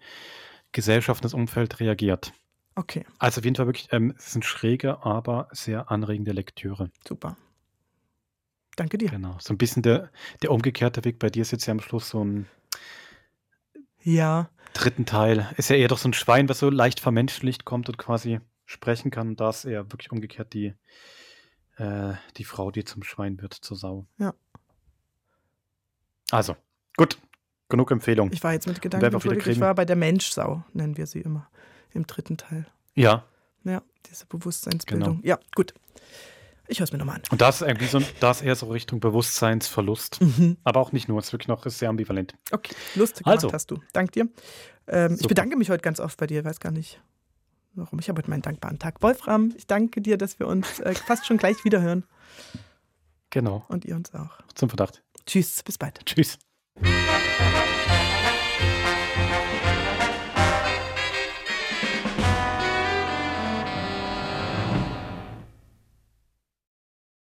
Gesellschaft 0.73 1.21
und 1.21 1.25
das 1.25 1.35
Umfeld 1.35 1.81
reagiert. 1.81 2.33
Okay, 2.77 3.05
Also 3.19 3.41
auf 3.41 3.45
jeden 3.45 3.55
Fall 3.57 3.67
wirklich, 3.67 3.89
ähm, 3.93 4.15
es 4.17 4.35
eine 4.35 4.43
schräge, 4.43 5.05
aber 5.05 5.49
sehr 5.53 5.91
anregende 5.91 6.33
Lektüre. 6.33 6.91
super. 7.07 7.37
Danke 8.77 8.99
dir. 8.99 9.09
Genau. 9.09 9.37
So 9.41 9.55
ein 9.55 9.59
bisschen 9.59 9.83
der, 9.83 10.11
der 10.43 10.51
umgekehrte 10.51 11.05
Weg. 11.05 11.21
Bei 11.21 11.31
dir 11.31 11.43
ist 11.43 11.53
jetzt 11.53 11.67
ja 11.67 11.73
am 11.73 11.81
Schluss 11.81 12.09
so 12.11 12.25
ein 12.25 12.47
Ja. 14.03 14.51
dritten 14.73 15.07
Teil. 15.07 15.49
Ist 15.57 15.71
ja 15.71 15.77
eher 15.77 15.87
doch 15.87 15.99
so 15.99 16.09
ein 16.09 16.13
Schwein, 16.13 16.49
was 16.49 16.59
so 16.59 16.71
leicht 16.71 16.99
vermenschlicht 16.99 17.65
kommt 17.65 17.89
und 17.89 17.99
quasi 17.99 18.41
sprechen 18.67 19.13
kann. 19.13 19.29
Und 19.29 19.41
da 19.41 19.51
ist 19.51 19.65
eher 19.65 19.93
wirklich 19.93 20.11
umgekehrt 20.11 20.53
die, 20.55 20.75
äh, 21.77 22.15
die 22.37 22.45
Frau, 22.45 22.73
die 22.73 22.85
zum 22.85 23.05
Schwein 23.05 23.41
wird, 23.41 23.55
zur 23.55 23.77
Sau. 23.77 24.07
Ja. 24.19 24.35
Also, 26.33 26.57
gut. 26.97 27.19
Genug 27.69 27.91
Empfehlung. 27.93 28.31
Ich 28.33 28.43
war 28.43 28.53
jetzt 28.53 28.67
mit 28.67 28.83
Gedanken 28.83 29.17
ich 29.49 29.61
war 29.61 29.75
bei 29.75 29.85
der 29.85 29.97
Menschsau, 29.97 30.65
nennen 30.75 30.97
wir 30.97 31.07
sie 31.07 31.21
immer, 31.21 31.49
im 31.95 32.07
dritten 32.07 32.37
Teil. 32.37 32.67
Ja. 32.95 33.25
Ja, 33.65 33.83
diese 34.11 34.27
Bewusstseinsbildung. 34.27 35.23
Genau. 35.23 35.27
Ja, 35.27 35.39
gut. 35.55 35.75
Ich 36.67 36.81
höre 36.81 36.85
es 36.85 36.93
mir 36.93 36.99
nochmal 36.99 37.17
an. 37.17 37.23
Und 37.31 37.41
das 37.41 37.61
ist 37.61 37.69
irgendwie 37.69 37.87
so, 37.87 38.01
das 38.21 38.41
eher 38.41 38.57
so 38.57 38.67
Richtung 38.67 39.01
Bewusstseinsverlust. 39.01 40.21
Mhm. 40.21 40.57
Aber 40.65 40.81
auch 40.81 40.93
nicht 40.93 41.09
nur, 41.09 41.19
es 41.19 41.27
ist 41.27 41.33
wirklich 41.33 41.49
noch 41.49 41.67
ist 41.67 41.79
sehr 41.79 41.91
ambivalent. 41.91 42.35
Okay, 42.53 42.75
lustig 42.95 43.27
Also. 43.27 43.53
hast 43.53 43.71
du. 43.71 43.79
Dank 43.93 44.13
dir. 44.13 44.29
Ähm, 44.87 45.17
ich 45.21 45.29
bedanke 45.29 45.57
mich 45.57 45.71
heute 45.71 45.83
ganz 45.83 46.01
oft 46.01 46.19
bei 46.19 46.27
dir, 46.27 46.41
ich 46.41 46.45
weiß 46.45 46.61
gar 46.61 46.73
nicht, 46.73 47.01
warum. 47.75 47.99
Ich 47.99 48.09
habe 48.09 48.19
heute 48.19 48.31
meinen 48.31 48.43
dankbaren 48.43 48.79
Tag. 48.79 49.03
Wolfram, 49.03 49.53
ich 49.57 49.67
danke 49.67 50.01
dir, 50.01 50.17
dass 50.17 50.39
wir 50.39 50.47
uns 50.47 50.81
äh, 50.81 50.95
fast 50.95 51.27
schon 51.27 51.37
gleich 51.37 51.65
wiederhören. 51.65 52.05
Genau. 53.31 53.65
Und 53.69 53.85
ihr 53.85 53.97
uns 53.97 54.15
auch. 54.15 54.39
Zum 54.55 54.69
Verdacht. 54.69 55.03
Tschüss, 55.27 55.63
bis 55.63 55.77
bald. 55.79 56.01
Tschüss. 56.07 56.39